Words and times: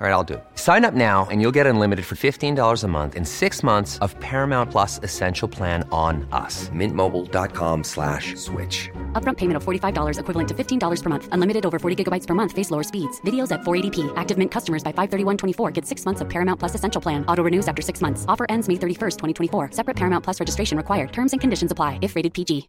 All 0.00 0.08
right, 0.08 0.12
I'll 0.12 0.24
do 0.24 0.34
it. 0.34 0.44
Sign 0.56 0.84
up 0.84 0.92
now 0.92 1.26
and 1.30 1.40
you'll 1.40 1.52
get 1.54 1.66
unlimited 1.66 2.04
for 2.04 2.16
$15 2.16 2.82
a 2.82 2.88
month 2.88 3.14
in 3.14 3.24
six 3.24 3.62
months 3.62 3.98
of 3.98 4.18
Paramount 4.18 4.72
Plus 4.72 4.98
Essential 5.04 5.46
Plan 5.46 5.88
on 5.92 6.26
us. 6.32 6.68
Mintmobile.com 6.70 7.84
slash 7.84 8.34
switch. 8.34 8.90
Upfront 9.12 9.36
payment 9.36 9.56
of 9.56 9.62
$45 9.62 10.18
equivalent 10.18 10.48
to 10.48 10.54
$15 10.54 11.02
per 11.02 11.10
month. 11.10 11.28
Unlimited 11.30 11.64
over 11.64 11.78
40 11.78 12.04
gigabytes 12.04 12.26
per 12.26 12.34
month. 12.34 12.50
Face 12.50 12.72
lower 12.72 12.82
speeds. 12.82 13.20
Videos 13.20 13.52
at 13.52 13.60
480p. 13.60 14.12
Active 14.16 14.36
Mint 14.36 14.50
customers 14.50 14.82
by 14.82 14.92
531.24 14.92 15.72
get 15.72 15.86
six 15.86 16.04
months 16.04 16.20
of 16.20 16.28
Paramount 16.28 16.58
Plus 16.58 16.74
Essential 16.74 17.00
Plan. 17.00 17.24
Auto 17.26 17.44
renews 17.44 17.68
after 17.68 17.80
six 17.80 18.00
months. 18.02 18.24
Offer 18.26 18.46
ends 18.48 18.68
May 18.68 18.74
31st, 18.74 19.16
2024. 19.16 19.70
Separate 19.72 19.96
Paramount 19.96 20.24
Plus 20.24 20.40
registration 20.40 20.76
required. 20.76 21.12
Terms 21.12 21.32
and 21.32 21.40
conditions 21.40 21.70
apply 21.70 22.00
if 22.02 22.16
rated 22.16 22.34
PG. 22.34 22.68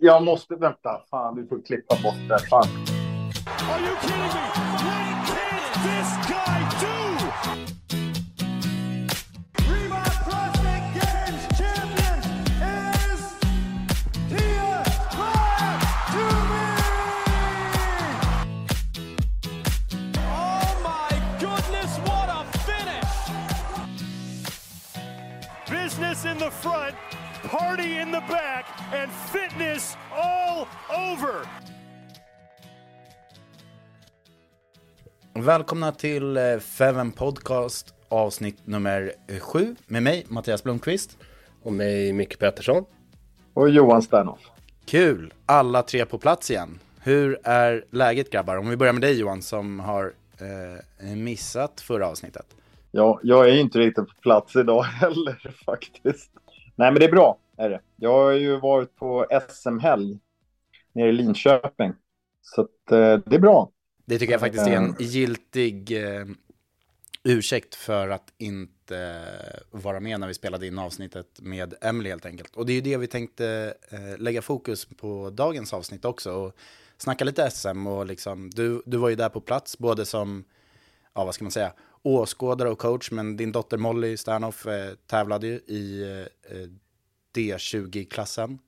Jag 0.00 0.22
måste, 0.22 0.56
vänta, 0.56 1.00
fan 1.10 1.34
du 1.34 1.46
får 1.46 1.62
klippa 1.66 1.96
bort 2.02 2.28
det. 2.28 2.38
Fan. 2.38 2.68
Are 3.46 3.80
you 3.80 3.96
kidding 4.02 4.18
me? 4.18 4.63
Business 26.14 26.32
in 26.32 26.38
the 26.38 26.50
front, 26.50 26.94
party 27.42 27.98
in 27.98 28.12
the 28.12 28.22
back, 28.28 28.66
and 28.92 29.10
fitness 29.12 29.96
all 30.12 30.66
over. 30.88 31.46
Välkomna 35.32 35.92
till 35.92 36.36
eh, 36.36 36.58
Feven 36.58 37.12
Podcast 37.12 37.94
avsnitt 38.08 38.66
nummer 38.66 39.12
eh, 39.26 39.38
sju 39.38 39.76
med 39.86 40.02
mig 40.02 40.26
Mattias 40.28 40.64
Blomqvist. 40.64 41.18
Och 41.62 41.72
mig 41.72 42.12
Micke 42.12 42.38
Pettersson. 42.38 42.84
Och 43.54 43.70
Johan 43.70 44.02
Sternoff. 44.02 44.40
Kul! 44.86 45.32
Alla 45.46 45.82
tre 45.82 46.06
på 46.06 46.18
plats 46.18 46.50
igen. 46.50 46.78
Hur 47.02 47.38
är 47.44 47.84
läget 47.90 48.30
grabbar? 48.30 48.56
Om 48.56 48.68
vi 48.68 48.76
börjar 48.76 48.92
med 48.92 49.02
dig 49.02 49.18
Johan 49.18 49.42
som 49.42 49.80
har 49.80 50.12
eh, 50.38 51.16
missat 51.16 51.80
förra 51.80 52.06
avsnittet. 52.06 52.46
Ja, 52.96 53.20
jag 53.22 53.48
är 53.48 53.56
inte 53.56 53.78
riktigt 53.78 54.08
på 54.08 54.14
plats 54.20 54.56
idag 54.56 54.82
heller 54.82 55.54
faktiskt. 55.64 56.30
Nej, 56.76 56.92
men 56.92 56.94
det 56.94 57.04
är 57.04 57.10
bra. 57.10 57.38
Är 57.56 57.70
det. 57.70 57.80
Jag 57.96 58.12
har 58.12 58.32
ju 58.32 58.60
varit 58.60 58.96
på 58.96 59.26
SM-helg 59.50 60.18
nere 60.92 61.08
i 61.08 61.12
Linköping. 61.12 61.92
Så 62.42 62.60
att, 62.60 62.92
eh, 62.92 63.16
det 63.26 63.36
är 63.36 63.38
bra. 63.38 63.70
Det 64.04 64.18
tycker 64.18 64.32
jag 64.32 64.40
faktiskt 64.40 64.66
är 64.66 64.76
en 64.76 64.96
giltig 64.98 66.04
eh, 66.04 66.26
ursäkt 67.22 67.74
för 67.74 68.08
att 68.08 68.32
inte 68.38 69.24
vara 69.70 70.00
med 70.00 70.20
när 70.20 70.28
vi 70.28 70.34
spelade 70.34 70.66
in 70.66 70.78
avsnittet 70.78 71.40
med 71.40 71.74
Emily 71.80 72.10
helt 72.10 72.26
enkelt. 72.26 72.56
Och 72.56 72.66
det 72.66 72.72
är 72.72 72.74
ju 72.74 72.80
det 72.80 72.96
vi 72.96 73.06
tänkte 73.06 73.74
eh, 73.90 74.18
lägga 74.18 74.42
fokus 74.42 74.84
på 74.84 75.30
dagens 75.30 75.72
avsnitt 75.72 76.04
också. 76.04 76.32
Och 76.32 76.56
snacka 76.98 77.24
lite 77.24 77.50
SM 77.50 77.86
och 77.86 78.06
liksom, 78.06 78.50
du, 78.50 78.82
du 78.86 78.96
var 78.96 79.08
ju 79.08 79.14
där 79.14 79.28
på 79.28 79.40
plats 79.40 79.78
både 79.78 80.06
som, 80.06 80.44
ja 81.14 81.24
vad 81.24 81.34
ska 81.34 81.44
man 81.44 81.52
säga, 81.52 81.72
åskådare 82.04 82.70
och 82.70 82.78
coach. 82.78 83.10
Men 83.10 83.36
din 83.36 83.52
dotter 83.52 83.76
Molly 83.76 84.16
Sternoff 84.16 84.66
eh, 84.66 84.94
tävlade 85.06 85.46
ju 85.46 85.54
i 85.54 86.02
eh, 86.50 86.68
D20-klassen. 87.34 88.58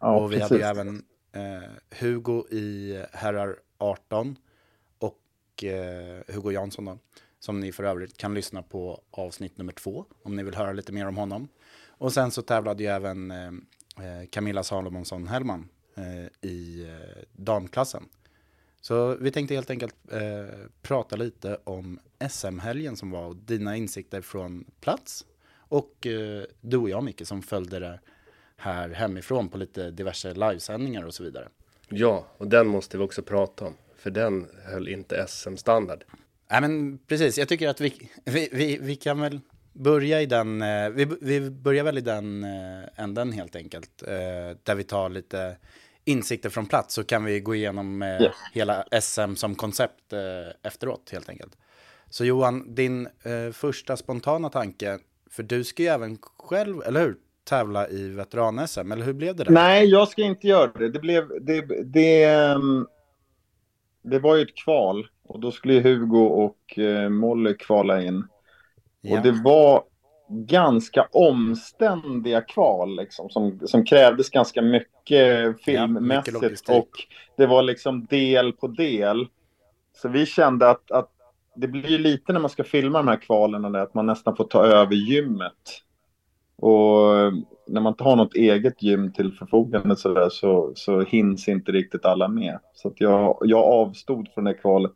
Ja, 0.00 0.16
och 0.16 0.32
vi 0.32 0.40
hade 0.40 0.54
ju 0.54 0.60
precis. 0.60 0.78
även 0.78 1.02
eh, 1.32 1.70
Hugo 2.00 2.48
i 2.50 3.02
herrar 3.12 3.56
18 3.78 4.36
och 4.98 5.64
eh, 5.64 6.22
Hugo 6.28 6.50
Jansson 6.50 6.84
då, 6.84 6.98
som 7.38 7.60
ni 7.60 7.72
för 7.72 7.84
övrigt 7.84 8.16
kan 8.16 8.34
lyssna 8.34 8.62
på 8.62 9.00
avsnitt 9.10 9.58
nummer 9.58 9.72
två 9.72 10.04
om 10.22 10.36
ni 10.36 10.42
vill 10.42 10.54
höra 10.54 10.72
lite 10.72 10.92
mer 10.92 11.06
om 11.06 11.16
honom. 11.16 11.48
Och 11.98 12.12
sen 12.12 12.30
så 12.30 12.42
tävlade 12.42 12.82
ju 12.82 12.88
även 12.88 13.30
eh, 13.30 13.46
eh, 14.06 14.26
Camilla 14.30 14.62
Salomonsson 14.62 15.26
Hellman 15.26 15.68
eh, 15.94 16.50
i 16.50 16.84
eh, 16.88 17.22
damklassen. 17.32 18.08
Så 18.86 19.16
vi 19.20 19.30
tänkte 19.30 19.54
helt 19.54 19.70
enkelt 19.70 19.94
eh, 20.12 20.56
prata 20.82 21.16
lite 21.16 21.58
om 21.64 21.98
SM-helgen 22.30 22.96
som 22.96 23.10
var 23.10 23.26
och 23.26 23.36
dina 23.36 23.76
insikter 23.76 24.20
från 24.20 24.64
plats. 24.80 25.26
Och 25.56 26.06
eh, 26.06 26.42
du 26.60 26.76
och 26.76 26.90
jag 26.90 27.04
Micke 27.04 27.26
som 27.26 27.42
följde 27.42 27.78
det 27.78 28.00
här 28.56 28.88
hemifrån 28.88 29.48
på 29.48 29.58
lite 29.58 29.90
diverse 29.90 30.34
livesändningar 30.34 31.04
och 31.04 31.14
så 31.14 31.22
vidare. 31.22 31.48
Ja, 31.88 32.26
och 32.38 32.48
den 32.48 32.66
måste 32.66 32.98
vi 32.98 33.04
också 33.04 33.22
prata 33.22 33.64
om. 33.64 33.74
För 33.96 34.10
den 34.10 34.46
höll 34.64 34.88
inte 34.88 35.26
SM-standard. 35.28 36.04
Nej 36.50 36.60
men 36.60 36.98
precis, 36.98 37.38
jag 37.38 37.48
tycker 37.48 37.68
att 37.68 37.80
vi, 37.80 38.10
vi, 38.24 38.48
vi, 38.52 38.78
vi 38.80 38.96
kan 38.96 39.20
väl 39.20 39.40
börja 39.72 40.22
i 40.22 40.26
den, 40.26 40.62
eh, 40.62 40.88
vi, 40.88 41.08
vi 41.20 41.50
börjar 41.50 41.84
väl 41.84 41.98
i 41.98 42.00
den 42.00 42.44
eh, 42.44 43.02
änden 43.02 43.32
helt 43.32 43.56
enkelt. 43.56 44.02
eh, 44.02 44.56
Där 44.62 44.74
vi 44.74 44.84
tar 44.84 45.08
lite 45.08 45.56
insikter 46.06 46.50
från 46.50 46.66
plats 46.66 46.94
så 46.94 47.04
kan 47.04 47.24
vi 47.24 47.40
gå 47.40 47.54
igenom 47.54 48.02
eh, 48.02 48.22
Yes. 48.22 48.34
hela 48.52 48.84
SM 49.00 49.34
som 49.34 49.54
koncept 49.54 50.12
eh, 50.12 50.20
efteråt 50.62 51.10
helt 51.12 51.28
enkelt. 51.28 51.56
Så 52.10 52.24
Johan, 52.24 52.74
din 52.74 53.06
eh, 53.06 53.52
första 53.52 53.96
spontana 53.96 54.48
tanke, 54.48 54.98
för 55.30 55.42
du 55.42 55.64
ska 55.64 55.82
ju 55.82 55.88
även 55.88 56.18
själv, 56.38 56.82
eller 56.86 57.00
hur, 57.00 57.16
tävla 57.44 57.88
i 57.88 58.08
veteran-SM, 58.08 58.92
eller 58.92 59.04
hur 59.04 59.12
blev 59.12 59.36
det 59.36 59.44
där? 59.44 59.52
Nej, 59.52 59.86
jag 59.86 60.08
ska 60.08 60.22
inte 60.22 60.46
göra 60.46 60.72
det. 60.72 60.88
Det, 60.88 60.98
blev, 60.98 61.28
det, 61.40 61.60
det, 61.84 62.24
ehm, 62.24 62.86
det 64.02 64.18
var 64.18 64.36
ju 64.36 64.42
ett 64.42 64.56
kval 64.64 65.06
och 65.24 65.40
då 65.40 65.52
skulle 65.52 65.80
Hugo 65.80 66.18
och 66.26 66.78
eh, 66.78 67.08
Molly 67.08 67.54
kvala 67.56 68.02
in. 68.02 68.24
Ja. 69.00 69.16
Och 69.16 69.24
det 69.24 69.32
var 69.44 69.82
ganska 70.28 71.08
omständiga 71.12 72.40
kval 72.40 72.96
liksom, 72.96 73.30
som, 73.30 73.60
som 73.64 73.84
krävdes 73.84 74.30
ganska 74.30 74.62
mycket 74.62 75.62
filmmässigt. 75.62 76.42
logistik. 76.42 76.76
och 76.76 76.90
det 77.36 77.46
var 77.46 77.62
liksom 77.62 78.06
del 78.06 78.52
på 78.52 78.66
del. 78.66 79.26
Så 79.92 80.08
vi 80.08 80.26
kände 80.26 80.70
att, 80.70 80.90
att 80.90 81.10
det 81.56 81.68
blir 81.68 81.98
lite 81.98 82.32
när 82.32 82.40
man 82.40 82.50
ska 82.50 82.64
filma 82.64 82.98
de 82.98 83.08
här 83.08 83.20
kvalen 83.20 83.74
att 83.74 83.94
man 83.94 84.06
nästan 84.06 84.36
får 84.36 84.44
ta 84.44 84.64
över 84.64 84.94
gymmet. 84.94 85.82
Och 86.56 87.32
när 87.66 87.80
man 87.80 87.92
inte 87.92 88.04
har 88.04 88.16
något 88.16 88.34
eget 88.34 88.82
gym 88.82 89.12
till 89.12 89.32
förfogande 89.32 89.96
så, 89.96 90.14
där, 90.14 90.28
så, 90.28 90.72
så 90.74 91.00
hinns 91.02 91.48
inte 91.48 91.72
riktigt 91.72 92.04
alla 92.04 92.28
med. 92.28 92.58
Så 92.74 92.92
jag, 92.96 93.38
jag 93.40 93.64
avstod 93.64 94.28
från 94.34 94.44
det 94.44 94.54
kvalet. 94.54 94.92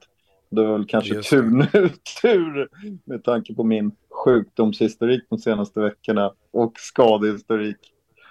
Det 0.50 0.62
var 0.62 0.73
väl 0.73 0.87
kanske 0.87 1.14
det. 1.14 1.23
tur 1.23 1.43
nu, 1.43 1.88
tur 2.23 2.69
med 3.05 3.25
tanke 3.25 3.55
på 3.55 3.64
min 3.64 3.93
sjukdomshistorik 4.25 5.23
de 5.31 5.38
senaste 5.38 5.81
veckorna 5.81 6.32
och 6.52 6.73
skadehistorik. 6.79 7.76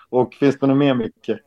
Och 0.09 0.33
finns 0.33 0.59
det 0.59 0.67
något 0.67 0.77
mer 0.77 0.93
Micke? 0.93 1.39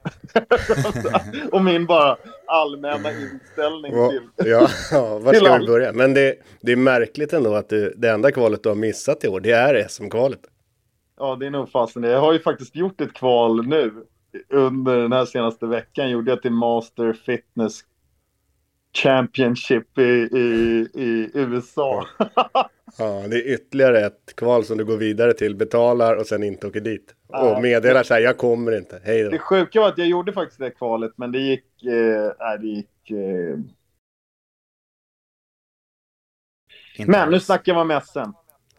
och 1.52 1.64
min 1.64 1.86
bara 1.86 2.16
allmänna 2.46 3.10
inställning 3.10 3.92
Ja, 3.92 4.10
till... 4.10 4.28
ja, 4.36 4.69
ja 4.90 5.19
var 5.19 5.34
ska 5.34 5.58
vi 5.58 5.66
börja? 5.66 5.92
Men 5.92 6.14
det, 6.14 6.34
det 6.60 6.72
är 6.72 6.76
märkligt 6.76 7.32
ändå 7.32 7.54
att 7.54 7.69
du, 7.69 7.94
det 7.96 8.10
enda 8.10 8.32
kvalet 8.32 8.62
du 8.62 8.69
har 8.69 8.76
missat 8.76 9.24
i 9.24 9.28
år, 9.28 9.40
det 9.40 9.50
är 9.50 9.88
SM-kvalet. 9.88 10.40
Ja, 11.19 11.36
det 11.36 11.46
är 11.46 11.50
nog 11.50 11.70
fasen 11.70 12.02
det. 12.02 12.10
Jag 12.10 12.20
har 12.20 12.32
ju 12.32 12.38
faktiskt 12.38 12.76
gjort 12.76 13.00
ett 13.00 13.12
kval 13.12 13.66
nu. 13.66 13.92
Under 14.48 14.96
den 14.98 15.12
här 15.12 15.24
senaste 15.24 15.66
veckan 15.66 16.10
gjorde 16.10 16.30
jag 16.30 16.42
till 16.42 16.52
Master 16.52 17.12
Fitness 17.12 17.80
Championship 18.97 19.99
i, 19.99 20.03
i, 20.33 20.89
i 20.94 21.31
USA. 21.35 22.06
Ja, 22.99 23.29
det 23.29 23.37
är 23.37 23.55
ytterligare 23.55 24.06
ett 24.06 24.37
kval 24.37 24.65
som 24.65 24.79
du 24.79 24.85
går 24.85 24.97
vidare 24.97 25.33
till, 25.33 25.56
betalar 25.56 26.17
och 26.17 26.27
sen 26.27 26.43
inte 26.43 26.67
åker 26.67 26.81
dit. 26.81 27.15
Och 27.29 27.62
meddelar 27.62 28.03
så 28.03 28.15
här, 28.15 28.21
jag 28.21 28.39
kommer 28.39 28.79
inte, 28.79 29.00
hej 29.05 29.23
Det 29.23 29.31
då. 29.31 29.39
sjuka 29.39 29.81
var 29.81 29.89
att 29.89 29.99
jag 29.99 30.06
gjorde 30.09 30.33
faktiskt 30.33 30.61
det 30.61 30.71
kvalet, 30.71 31.12
men 31.17 31.33
det 31.33 31.39
gick... 31.39 31.85
Eh, 31.85 32.61
det 32.61 32.67
gick... 32.67 33.11
Eh... 33.11 33.59
Men 37.06 37.31
nu 37.31 37.41
snackar 37.41 37.75
vi 37.75 37.81
om 37.81 38.00
SM. 38.05 38.31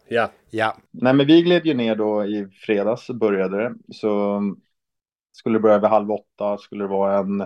Ja, 0.08 0.30
Ja, 0.50 0.76
Nej, 0.90 1.14
men 1.14 1.26
vi 1.26 1.42
gled 1.42 1.66
ju 1.66 1.74
ner 1.74 1.96
då 1.96 2.24
i 2.24 2.46
fredags 2.66 3.10
började 3.10 3.56
det. 3.56 3.74
Så 3.92 4.40
skulle 5.32 5.58
det 5.58 5.62
börja 5.62 5.78
vid 5.78 5.90
halv 5.90 6.10
åtta, 6.10 6.58
skulle 6.58 6.84
det 6.84 6.88
vara 6.88 7.18
en, 7.18 7.44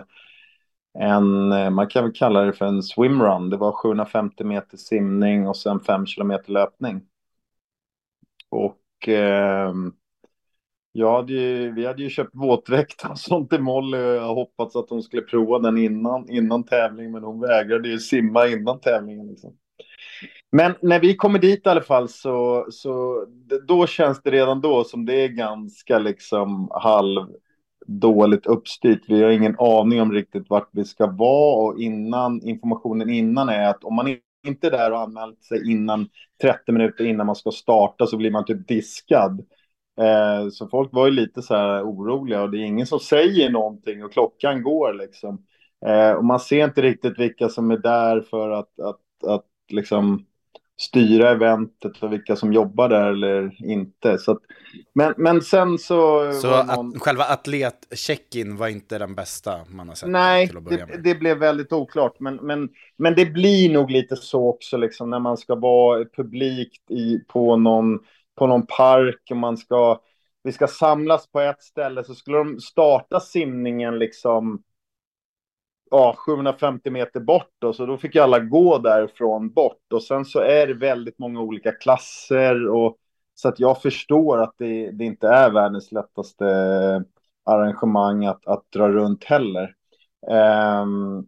en, 0.93 1.51
eh, 1.51 1.69
man 1.69 1.87
kan 1.87 2.03
väl 2.03 2.13
kalla 2.13 2.41
det 2.41 2.53
för 2.53 2.65
en 2.65 2.83
swimrun. 2.83 3.49
Det 3.49 3.57
var 3.57 3.71
750 3.71 4.43
meter 4.43 4.77
simning 4.77 5.47
och 5.47 5.57
sen 5.57 5.79
5 5.79 6.05
kilometer 6.05 6.51
löpning. 6.51 7.01
Och 8.49 9.07
eh, 9.07 9.73
jag 10.91 11.15
hade 11.15 11.33
ju, 11.33 11.71
vi 11.71 11.85
hade 11.85 12.03
ju 12.03 12.09
köpt 12.09 12.35
våtdräkt 12.35 13.05
och 13.09 13.19
sånt 13.19 13.49
till 13.49 13.61
Molly 13.61 13.97
och 13.97 14.01
jag 14.01 14.35
hoppats 14.35 14.75
att 14.75 14.89
hon 14.89 15.03
skulle 15.03 15.21
prova 15.21 15.59
den 15.59 15.77
innan, 15.77 16.29
innan 16.29 16.63
tävling, 16.63 17.11
men 17.11 17.23
hon 17.23 17.41
vägrade 17.41 17.89
ju 17.89 17.99
simma 17.99 18.47
innan 18.47 18.79
tävlingen. 18.79 19.27
Liksom. 19.27 19.57
Men 20.51 20.75
när 20.81 20.99
vi 20.99 21.15
kommer 21.15 21.39
dit 21.39 21.65
i 21.65 21.69
alla 21.69 21.81
fall 21.81 22.09
så, 22.09 22.67
så 22.71 23.25
då 23.67 23.87
känns 23.87 24.21
det 24.21 24.31
redan 24.31 24.61
då 24.61 24.83
som 24.83 25.05
det 25.05 25.23
är 25.23 25.27
ganska 25.27 25.99
liksom 25.99 26.69
halv 26.71 27.27
dåligt 27.89 28.45
uppstyrt. 28.45 29.01
Vi 29.07 29.23
har 29.23 29.29
ingen 29.29 29.55
aning 29.59 30.01
om 30.01 30.11
riktigt 30.11 30.49
vart 30.49 30.69
vi 30.71 30.85
ska 30.85 31.07
vara 31.07 31.55
och 31.55 31.79
innan 31.79 32.41
informationen 32.43 33.09
innan 33.09 33.49
är 33.49 33.69
att 33.69 33.83
om 33.83 33.95
man 33.95 34.15
inte 34.47 34.67
är 34.67 34.71
där 34.71 34.91
och 34.91 34.99
anmält 34.99 35.43
sig 35.43 35.71
innan 35.71 36.09
30 36.41 36.71
minuter 36.71 37.05
innan 37.05 37.25
man 37.25 37.35
ska 37.35 37.51
starta 37.51 38.07
så 38.07 38.17
blir 38.17 38.31
man 38.31 38.45
typ 38.45 38.67
diskad. 38.67 39.45
Eh, 40.01 40.49
så 40.49 40.67
folk 40.67 40.93
var 40.93 41.05
ju 41.05 41.11
lite 41.11 41.41
så 41.41 41.55
här 41.55 41.83
oroliga 41.83 42.41
och 42.41 42.49
det 42.49 42.57
är 42.57 42.65
ingen 42.65 42.87
som 42.87 42.99
säger 42.99 43.49
någonting 43.49 44.03
och 44.03 44.13
klockan 44.13 44.63
går 44.63 44.93
liksom. 44.93 45.45
Eh, 45.85 46.11
och 46.11 46.25
man 46.25 46.39
ser 46.39 46.65
inte 46.65 46.81
riktigt 46.81 47.19
vilka 47.19 47.49
som 47.49 47.71
är 47.71 47.77
där 47.77 48.21
för 48.21 48.49
att, 48.49 48.79
att, 48.79 49.27
att 49.27 49.45
liksom 49.71 50.25
styra 50.79 51.29
eventet 51.29 52.03
och 52.03 52.13
vilka 52.13 52.35
som 52.35 52.53
jobbar 52.53 52.89
där 52.89 53.09
eller 53.11 53.71
inte. 53.71 54.17
Så 54.17 54.31
att, 54.31 54.37
men, 54.93 55.13
men 55.17 55.41
sen 55.41 55.77
så... 55.77 56.31
så 56.33 56.63
någon- 56.63 56.95
att, 56.95 57.01
själva 57.01 57.23
atlet-check-in 57.23 58.57
var 58.57 58.67
inte 58.67 58.97
den 58.97 59.15
bästa 59.15 59.59
man 59.67 59.87
har 59.87 59.95
sett 59.95 60.09
Nej, 60.09 60.51
det, 60.69 61.01
det 61.03 61.15
blev 61.15 61.37
väldigt 61.37 61.73
oklart. 61.73 62.19
Men, 62.19 62.35
men, 62.35 62.69
men 62.97 63.15
det 63.15 63.25
blir 63.25 63.73
nog 63.73 63.91
lite 63.91 64.15
så 64.15 64.49
också 64.49 64.77
liksom, 64.77 65.09
när 65.09 65.19
man 65.19 65.37
ska 65.37 65.55
vara 65.55 66.05
publikt 66.05 66.91
i, 66.91 67.19
på, 67.27 67.57
någon, 67.57 67.99
på 68.35 68.47
någon 68.47 68.65
park 68.65 69.21
och 69.31 69.37
man 69.37 69.57
ska, 69.57 69.99
vi 70.43 70.51
ska 70.51 70.67
samlas 70.67 71.31
på 71.31 71.39
ett 71.39 71.63
ställe 71.63 72.03
så 72.03 72.15
skulle 72.15 72.37
de 72.37 72.59
starta 72.59 73.19
simningen 73.19 73.99
liksom 73.99 74.63
ja, 75.91 76.15
750 76.17 76.89
meter 76.89 77.19
bort 77.19 77.51
då, 77.59 77.73
så 77.73 77.85
då 77.85 77.97
fick 77.97 78.15
ju 78.15 78.21
alla 78.21 78.39
gå 78.39 78.77
därifrån 78.77 79.49
bort 79.49 79.93
och 79.93 80.03
sen 80.03 80.25
så 80.25 80.39
är 80.39 80.67
det 80.67 80.73
väldigt 80.73 81.19
många 81.19 81.41
olika 81.41 81.71
klasser 81.71 82.67
och 82.67 82.97
så 83.35 83.47
att 83.47 83.59
jag 83.59 83.81
förstår 83.81 84.37
att 84.43 84.53
det, 84.57 84.91
det 84.91 85.05
inte 85.05 85.27
är 85.27 85.51
världens 85.51 85.91
lättaste 85.91 86.45
eh, 86.45 87.01
arrangemang 87.53 88.25
att, 88.25 88.47
att 88.47 88.71
dra 88.71 88.89
runt 88.89 89.23
heller. 89.23 89.75
Um, 90.81 91.27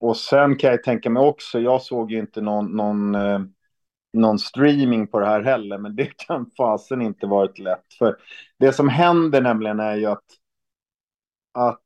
och 0.00 0.16
sen 0.16 0.56
kan 0.56 0.70
jag 0.70 0.82
tänka 0.82 1.10
mig 1.10 1.22
också, 1.22 1.60
jag 1.60 1.82
såg 1.82 2.12
ju 2.12 2.18
inte 2.18 2.40
någon, 2.40 2.76
någon, 2.76 3.14
eh, 3.14 3.40
någon 4.12 4.38
streaming 4.38 5.06
på 5.06 5.20
det 5.20 5.26
här 5.26 5.42
heller, 5.42 5.78
men 5.78 5.96
det 5.96 6.16
kan 6.16 6.50
fasen 6.56 7.02
inte 7.02 7.26
varit 7.26 7.58
lätt. 7.58 7.94
För 7.98 8.16
det 8.58 8.72
som 8.72 8.88
händer 8.88 9.40
nämligen 9.40 9.80
är 9.80 9.96
ju 9.96 10.06
att, 10.06 10.24
att 11.52 11.82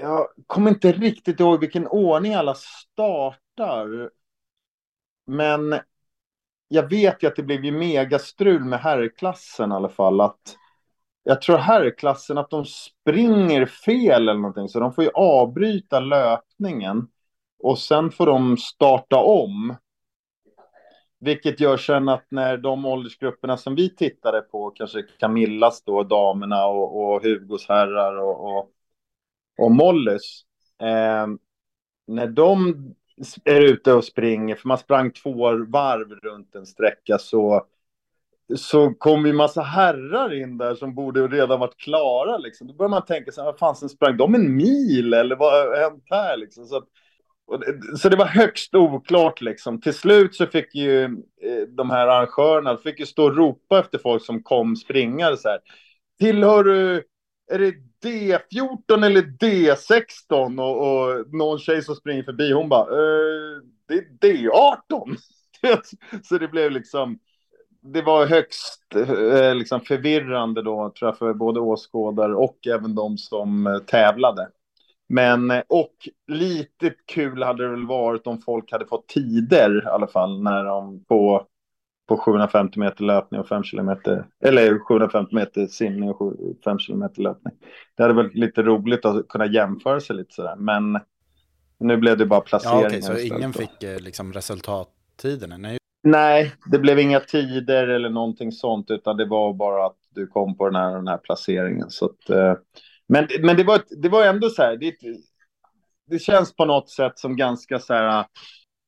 jag 0.00 0.28
kommer 0.46 0.70
inte 0.70 0.92
riktigt 0.92 1.40
ihåg 1.40 1.60
vilken 1.60 1.88
ordning 1.88 2.34
alla 2.34 2.54
startar. 2.54 4.10
Men 5.26 5.80
jag 6.68 6.90
vet 6.90 7.22
ju 7.22 7.26
att 7.26 7.36
det 7.36 7.42
blev 7.42 7.64
ju 7.64 7.72
megastrul 7.72 8.64
med 8.64 8.80
herrklassen 8.80 9.72
i 9.72 9.74
alla 9.74 9.88
fall. 9.88 10.20
Att 10.20 10.56
jag 11.22 11.42
tror 11.42 11.56
herrklassen 11.56 12.38
att 12.38 12.50
de 12.50 12.64
springer 12.64 13.66
fel 13.66 14.28
eller 14.28 14.40
någonting. 14.40 14.68
Så 14.68 14.80
de 14.80 14.92
får 14.92 15.04
ju 15.04 15.10
avbryta 15.14 16.00
löpningen. 16.00 17.08
Och 17.58 17.78
sen 17.78 18.10
får 18.10 18.26
de 18.26 18.56
starta 18.56 19.16
om. 19.16 19.76
Vilket 21.20 21.60
gör 21.60 21.76
sen 21.76 22.08
att 22.08 22.26
när 22.28 22.56
de 22.56 22.86
åldersgrupperna 22.86 23.56
som 23.56 23.74
vi 23.74 23.94
tittade 23.96 24.40
på, 24.40 24.70
kanske 24.70 25.02
Camillas 25.02 25.82
då, 25.82 26.02
damerna 26.02 26.66
och, 26.66 27.14
och 27.14 27.22
Hugos 27.22 27.68
herrar 27.68 28.16
och, 28.16 28.58
och, 28.58 28.70
och 29.58 29.70
Mollys. 29.70 30.42
Eh, 30.82 31.26
när 32.06 32.26
de 32.26 32.74
är 33.44 33.60
ute 33.60 33.92
och 33.92 34.04
springer, 34.04 34.54
för 34.54 34.68
man 34.68 34.78
sprang 34.78 35.12
två 35.12 35.32
varv 35.64 36.10
runt 36.10 36.54
en 36.54 36.66
sträcka, 36.66 37.18
så, 37.18 37.66
så 38.56 38.94
kom 38.94 39.26
ju 39.26 39.32
massa 39.32 39.62
herrar 39.62 40.42
in 40.42 40.58
där 40.58 40.74
som 40.74 40.94
borde 40.94 41.28
redan 41.28 41.60
varit 41.60 41.76
klara. 41.76 42.38
Liksom. 42.38 42.66
Då 42.66 42.74
börjar 42.74 42.90
man 42.90 43.04
tänka 43.04 43.32
så 43.32 43.40
här, 43.40 43.46
vad 43.46 43.58
fan, 43.58 43.76
sen 43.76 43.88
sprang 43.88 44.16
de 44.16 44.34
en 44.34 44.56
mil 44.56 45.14
eller 45.14 45.36
vad 45.36 45.52
har 45.52 45.76
hänt 45.76 46.04
här? 46.10 46.36
Liksom? 46.36 46.64
Så, 46.66 46.76
att, 46.76 46.88
och 47.46 47.60
det, 47.60 47.96
så 47.98 48.08
det 48.08 48.16
var 48.16 48.26
högst 48.26 48.74
oklart 48.74 49.40
liksom. 49.40 49.80
Till 49.80 49.94
slut 49.94 50.34
så 50.34 50.46
fick 50.46 50.74
ju 50.74 51.04
eh, 51.04 51.62
de 51.68 51.90
här 51.90 52.06
arrangörerna 52.06 52.76
fick 52.76 53.00
ju 53.00 53.06
stå 53.06 53.24
och 53.24 53.36
ropa 53.36 53.78
efter 53.78 53.98
folk 53.98 54.24
som 54.24 54.42
kom 54.42 54.76
springande. 54.76 55.36
så 55.36 55.48
här. 55.48 55.58
Tillhör 56.18 56.64
du, 56.64 57.04
är 57.52 57.58
det 57.58 57.74
D14 58.04 59.06
eller 59.06 59.22
D16? 59.22 60.60
Och, 60.60 60.92
och 60.92 61.34
någon 61.34 61.58
tjej 61.58 61.82
som 61.82 61.94
springer 61.94 62.22
förbi, 62.22 62.52
hon 62.52 62.68
bara, 62.68 62.82
eh, 62.82 63.62
det 63.88 63.94
är 63.94 64.04
D18. 64.20 65.16
så 66.22 66.38
det 66.38 66.48
blev 66.48 66.70
liksom, 66.70 67.18
det 67.80 68.02
var 68.02 68.26
högst 68.26 68.94
eh, 68.94 69.54
liksom 69.54 69.80
förvirrande 69.80 70.62
då, 70.62 70.92
tror 70.98 71.08
jag, 71.08 71.18
för 71.18 71.34
både 71.34 71.60
åskådare 71.60 72.34
och 72.34 72.66
även 72.66 72.94
de 72.94 73.18
som 73.18 73.66
eh, 73.66 73.78
tävlade. 73.78 74.48
Men, 75.08 75.50
eh, 75.50 75.62
och 75.68 75.94
lite 76.26 76.94
kul 77.06 77.42
hade 77.42 77.62
det 77.62 77.70
väl 77.70 77.86
varit 77.86 78.26
om 78.26 78.38
folk 78.38 78.72
hade 78.72 78.86
fått 78.86 79.08
tider 79.08 79.84
i 79.84 79.88
alla 79.88 80.06
fall 80.06 80.42
när 80.42 80.64
de 80.64 81.04
på, 81.04 81.46
på 82.08 82.16
750 82.16 82.78
meter 82.80 83.04
löpning 83.04 83.40
och 83.40 83.48
5 83.48 83.62
kilometer, 83.62 84.26
eller 84.44 84.78
750 84.78 85.34
meter 85.34 85.66
simning 85.66 86.10
och 86.10 86.34
5 86.64 86.78
kilometer 86.78 87.22
löpning. 87.22 87.54
Det 87.96 88.02
hade 88.02 88.14
varit 88.14 88.34
lite 88.34 88.62
roligt 88.62 89.04
att 89.04 89.28
kunna 89.28 89.46
jämföra 89.46 90.00
sig 90.00 90.16
lite 90.16 90.34
sådär, 90.34 90.56
men 90.56 91.00
nu 91.80 91.96
blev 91.96 92.18
det 92.18 92.26
bara 92.26 92.36
Ja, 92.36 92.40
placeringar. 92.40 92.86
okej, 92.88 93.02
så 93.02 93.12
istället 93.12 93.38
ingen 93.38 93.52
då. 93.52 93.58
fick 93.58 93.82
eh, 93.82 94.00
liksom 94.00 94.32
resultattiderna? 94.32 95.56
Nej, 95.56 95.78
Nej, 96.02 96.52
det 96.70 96.78
blev 96.78 96.98
inga 96.98 97.20
tider 97.20 97.88
eller 97.88 98.10
någonting 98.10 98.52
sånt, 98.52 98.90
utan 98.90 99.16
det 99.16 99.24
var 99.24 99.54
bara 99.54 99.86
att 99.86 99.96
du 100.14 100.26
kom 100.26 100.56
på 100.56 100.66
den 100.66 100.74
här, 100.76 100.94
den 100.94 101.08
här 101.08 101.18
placeringen. 101.18 101.90
Så 101.90 102.04
att, 102.04 102.30
eh, 102.30 102.54
men 103.08 103.26
men 103.42 103.56
det, 103.56 103.64
var, 103.64 103.76
ett- 103.76 104.02
det 104.02 104.08
var 104.08 104.24
ändå 104.26 104.48
så 104.50 104.62
här, 104.62 104.76
det, 104.76 104.94
det 106.10 106.18
känns 106.18 106.56
på 106.56 106.64
något 106.64 106.90
sätt 106.90 107.18
som 107.18 107.36
ganska 107.36 107.78
så 107.78 107.94
här, 107.94 108.24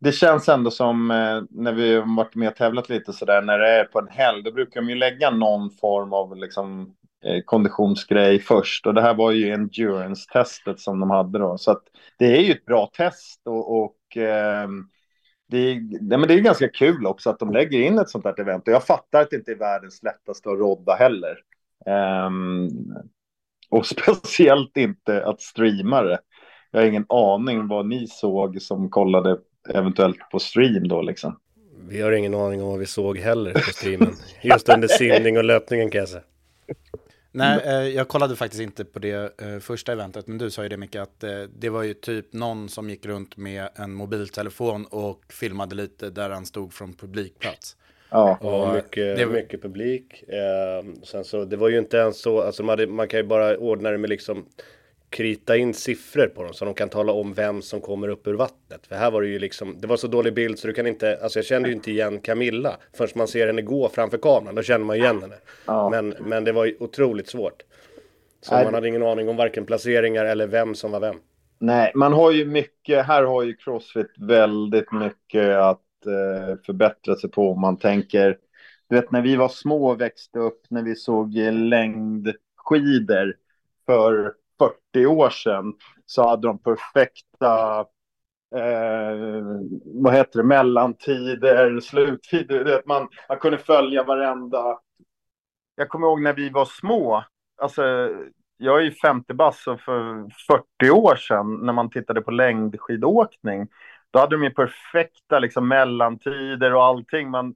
det 0.00 0.12
känns 0.12 0.48
ändå 0.48 0.70
som 0.70 1.10
eh, 1.10 1.42
när 1.50 1.72
vi 1.72 1.94
har 1.94 2.16
varit 2.16 2.34
med 2.34 2.48
och 2.48 2.56
tävlat 2.56 2.88
lite 2.88 3.12
sådär 3.12 3.42
när 3.42 3.58
det 3.58 3.68
är 3.68 3.84
på 3.84 3.98
en 3.98 4.08
helg, 4.08 4.42
då 4.42 4.52
brukar 4.52 4.80
de 4.80 4.88
ju 4.88 4.94
lägga 4.94 5.30
någon 5.30 5.70
form 5.70 6.12
av 6.12 6.36
liksom, 6.36 6.94
eh, 7.24 7.42
konditionsgrej 7.44 8.38
först. 8.38 8.86
Och 8.86 8.94
det 8.94 9.02
här 9.02 9.14
var 9.14 9.30
ju 9.30 9.52
endurance-testet 9.52 10.80
som 10.80 11.00
de 11.00 11.10
hade 11.10 11.38
då. 11.38 11.58
Så 11.58 11.70
att 11.70 11.82
det 12.18 12.36
är 12.38 12.40
ju 12.40 12.52
ett 12.52 12.64
bra 12.64 12.90
test 12.96 13.42
och, 13.46 13.82
och 13.82 14.16
eh, 14.16 14.68
det 15.48 15.58
är, 15.58 15.80
nej, 16.00 16.18
men 16.18 16.28
det 16.28 16.34
är 16.34 16.40
ganska 16.40 16.68
kul 16.68 17.06
också 17.06 17.30
att 17.30 17.38
de 17.38 17.52
lägger 17.52 17.80
in 17.80 17.98
ett 17.98 18.10
sånt 18.10 18.24
här 18.24 18.40
event. 18.40 18.68
Och 18.68 18.74
jag 18.74 18.84
fattar 18.84 19.20
att 19.20 19.30
det 19.30 19.36
inte 19.36 19.52
är 19.52 19.58
världens 19.58 20.02
lättaste 20.02 20.50
att 20.50 20.58
rodda 20.58 20.94
heller. 20.94 21.36
Ehm, 21.86 22.68
och 23.70 23.86
speciellt 23.96 24.76
inte 24.76 25.26
att 25.26 25.40
streama 25.40 26.02
det. 26.02 26.18
Jag 26.70 26.80
har 26.80 26.86
ingen 26.86 27.06
aning 27.08 27.68
vad 27.68 27.86
ni 27.86 28.06
såg 28.06 28.62
som 28.62 28.90
kollade 28.90 29.38
eventuellt 29.70 30.30
på 30.30 30.38
stream 30.38 30.88
då 30.88 31.02
liksom. 31.02 31.38
vi 31.88 32.00
har 32.00 32.12
ingen 32.12 32.34
aning 32.34 32.62
om 32.62 32.68
vad 32.68 32.78
vi 32.78 32.86
såg 32.86 33.18
heller 33.18 33.52
på 33.52 33.60
streamen. 33.60 34.14
Just 34.42 34.68
under 34.68 34.88
simning 34.88 35.38
och 35.38 35.44
löpningen 35.44 35.90
kan 35.90 35.98
jag 35.98 36.08
säga. 36.08 36.22
Nej, 37.32 37.60
eh, 37.64 37.72
jag 37.72 38.08
kollade 38.08 38.36
faktiskt 38.36 38.62
inte 38.62 38.84
på 38.84 38.98
det 38.98 39.40
eh, 39.42 39.58
första 39.58 39.92
eventet, 39.92 40.26
men 40.26 40.38
du 40.38 40.50
sa 40.50 40.62
ju 40.62 40.68
det 40.68 40.76
mycket 40.76 41.02
att 41.02 41.24
eh, 41.24 41.42
det 41.58 41.68
var 41.68 41.82
ju 41.82 41.94
typ 41.94 42.32
någon 42.32 42.68
som 42.68 42.90
gick 42.90 43.06
runt 43.06 43.36
med 43.36 43.68
en 43.74 43.92
mobiltelefon 43.94 44.86
och 44.86 45.20
filmade 45.28 45.74
lite 45.74 46.10
där 46.10 46.30
han 46.30 46.46
stod 46.46 46.72
från 46.72 46.92
publikplats. 46.92 47.76
Ja. 48.10 48.36
Och 48.40 48.74
mycket, 48.74 49.16
det- 49.16 49.26
mycket 49.26 49.62
publik. 49.62 50.24
Sen 51.02 51.24
så, 51.24 51.44
det 51.44 51.56
var 51.56 51.68
ju 51.68 51.78
inte 51.78 51.96
ens 51.96 52.20
så, 52.22 52.40
alltså 52.42 52.62
man, 52.62 52.70
hade, 52.72 52.86
man 52.86 53.08
kan 53.08 53.20
ju 53.20 53.26
bara 53.26 53.56
ordna 53.56 53.90
det 53.90 53.98
med 53.98 54.10
liksom 54.10 54.44
krita 55.10 55.56
in 55.56 55.74
siffror 55.74 56.26
på 56.26 56.42
dem 56.42 56.54
så 56.54 56.64
de 56.64 56.74
kan 56.74 56.88
tala 56.88 57.12
om 57.12 57.34
vem 57.34 57.62
som 57.62 57.80
kommer 57.80 58.08
upp 58.08 58.26
ur 58.26 58.34
vattnet. 58.34 58.86
För 58.86 58.94
här 58.94 59.10
var 59.10 59.22
det 59.22 59.28
ju 59.28 59.38
liksom, 59.38 59.80
det 59.80 59.86
var 59.86 59.96
så 59.96 60.06
dålig 60.06 60.34
bild 60.34 60.58
så 60.58 60.66
du 60.66 60.72
kan 60.72 60.86
inte, 60.86 61.18
alltså 61.22 61.38
jag 61.38 61.46
kände 61.46 61.68
ju 61.68 61.74
inte 61.74 61.90
igen 61.90 62.20
Camilla 62.20 62.76
förrän 62.96 63.10
man 63.14 63.28
ser 63.28 63.46
henne 63.46 63.62
gå 63.62 63.88
framför 63.88 64.18
kameran, 64.18 64.54
då 64.54 64.62
känner 64.62 64.84
man 64.84 64.96
igen 64.96 65.22
henne. 65.22 65.36
Ja. 65.66 65.90
Men, 65.90 66.08
men 66.20 66.44
det 66.44 66.52
var 66.52 66.64
ju 66.64 66.76
otroligt 66.80 67.28
svårt. 67.28 67.62
Så 68.40 68.54
Nej. 68.54 68.64
man 68.64 68.74
hade 68.74 68.88
ingen 68.88 69.02
aning 69.02 69.28
om 69.28 69.36
varken 69.36 69.66
placeringar 69.66 70.24
eller 70.24 70.46
vem 70.46 70.74
som 70.74 70.90
var 70.90 71.00
vem. 71.00 71.16
Nej, 71.58 71.92
man 71.94 72.12
har 72.12 72.30
ju 72.30 72.44
mycket, 72.44 73.06
här 73.06 73.22
har 73.22 73.42
ju 73.42 73.56
Crossfit 73.56 74.10
väldigt 74.18 74.92
mycket 74.92 75.56
att 75.56 76.06
eh, 76.06 76.56
förbättra 76.66 77.16
sig 77.16 77.30
på 77.30 77.52
om 77.52 77.60
man 77.60 77.76
tänker, 77.76 78.38
du 78.88 78.96
vet 78.96 79.10
när 79.10 79.22
vi 79.22 79.36
var 79.36 79.48
små 79.48 79.90
och 79.90 80.00
växte 80.00 80.38
upp, 80.38 80.62
när 80.68 80.82
vi 80.82 80.94
såg 80.94 81.34
längdskidor 81.52 83.34
för 83.86 84.34
40 84.92 85.06
år 85.06 85.30
sedan, 85.30 85.74
så 86.06 86.28
hade 86.28 86.48
de 86.48 86.58
perfekta, 86.58 87.78
eh, 88.56 89.16
vad 89.84 90.14
heter 90.14 90.38
det, 90.38 90.44
mellantider, 90.44 91.80
sluttider, 91.80 92.64
Det, 92.64 92.82
man, 92.86 93.08
man 93.28 93.38
kunde 93.38 93.58
följa 93.58 94.04
varenda, 94.04 94.78
jag 95.74 95.88
kommer 95.88 96.06
ihåg 96.06 96.22
när 96.22 96.32
vi 96.32 96.50
var 96.50 96.64
små, 96.64 97.24
alltså 97.62 97.82
jag 98.56 98.78
är 98.78 98.84
ju 98.84 98.92
50 98.92 99.34
bass 99.34 99.66
och 99.66 99.80
för 99.80 100.28
40 100.46 100.90
år 100.90 101.16
sedan 101.16 101.66
när 101.66 101.72
man 101.72 101.90
tittade 101.90 102.20
på 102.20 102.30
längdskidåkning, 102.30 103.68
då 104.10 104.18
hade 104.18 104.36
de 104.36 104.44
ju 104.44 104.50
perfekta 104.50 105.38
liksom, 105.38 105.68
mellantider 105.68 106.74
och 106.74 106.84
allting. 106.84 107.30
Man, 107.30 107.54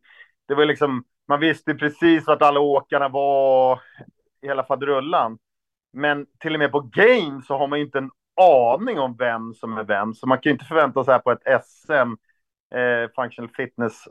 det 0.49 0.55
var 0.55 0.65
liksom, 0.65 1.05
man 1.29 1.41
visste 1.41 1.75
precis 1.75 2.27
vart 2.27 2.43
alla 2.43 2.61
åkarna 2.61 3.09
var 3.09 3.81
i 4.43 4.47
hela 4.47 4.65
faderullan. 4.65 5.39
Men 5.95 6.27
till 6.39 6.55
och 6.55 6.59
med 6.59 6.73
på 6.73 6.81
game 6.81 7.43
så 7.47 7.59
har 7.59 7.67
man 7.67 7.79
ju 7.79 7.85
inte 7.85 7.99
en 7.99 8.11
aning 8.41 8.99
om 8.99 9.17
vem 9.17 9.55
som 9.55 9.79
är 9.79 9.85
vem. 9.85 10.15
Så 10.15 10.27
man 10.27 10.39
kan 10.39 10.51
ju 10.51 10.53
inte 10.53 10.65
förvänta 10.65 11.05
sig 11.05 11.13
här 11.13 11.19
på 11.19 11.33
ett 11.33 11.65
SM, 11.65 12.15
eh, 12.75 13.11
Functional 13.15 13.51
Fitness 13.57 14.09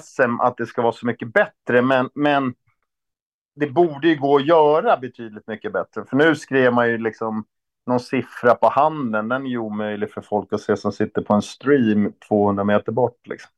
SM, 0.00 0.40
att 0.40 0.56
det 0.56 0.66
ska 0.66 0.82
vara 0.82 0.92
så 0.92 1.06
mycket 1.06 1.32
bättre. 1.32 1.82
Men, 1.82 2.10
men 2.14 2.54
det 3.54 3.66
borde 3.66 4.08
ju 4.08 4.16
gå 4.16 4.36
att 4.36 4.46
göra 4.46 4.96
betydligt 4.96 5.46
mycket 5.46 5.72
bättre. 5.72 6.04
För 6.04 6.16
nu 6.16 6.36
skrev 6.36 6.72
man 6.72 6.88
ju 6.88 6.98
liksom 6.98 7.44
någon 7.86 8.00
siffra 8.00 8.54
på 8.54 8.68
handen. 8.68 9.28
Den 9.28 9.46
är 9.46 9.50
ju 9.50 9.58
omöjlig 9.58 10.12
för 10.12 10.20
folk 10.20 10.52
att 10.52 10.60
se 10.60 10.76
som 10.76 10.92
sitter 10.92 11.22
på 11.22 11.34
en 11.34 11.42
stream 11.42 12.12
200 12.28 12.64
meter 12.64 12.92
bort. 12.92 13.26
Liksom. 13.26 13.50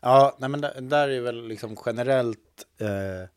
Ja, 0.00 0.36
nej 0.38 0.48
men 0.48 0.60
där, 0.60 0.80
där 0.80 1.08
är 1.08 1.20
väl 1.20 1.48
liksom 1.48 1.76
generellt 1.86 2.66
eh, 2.80 3.28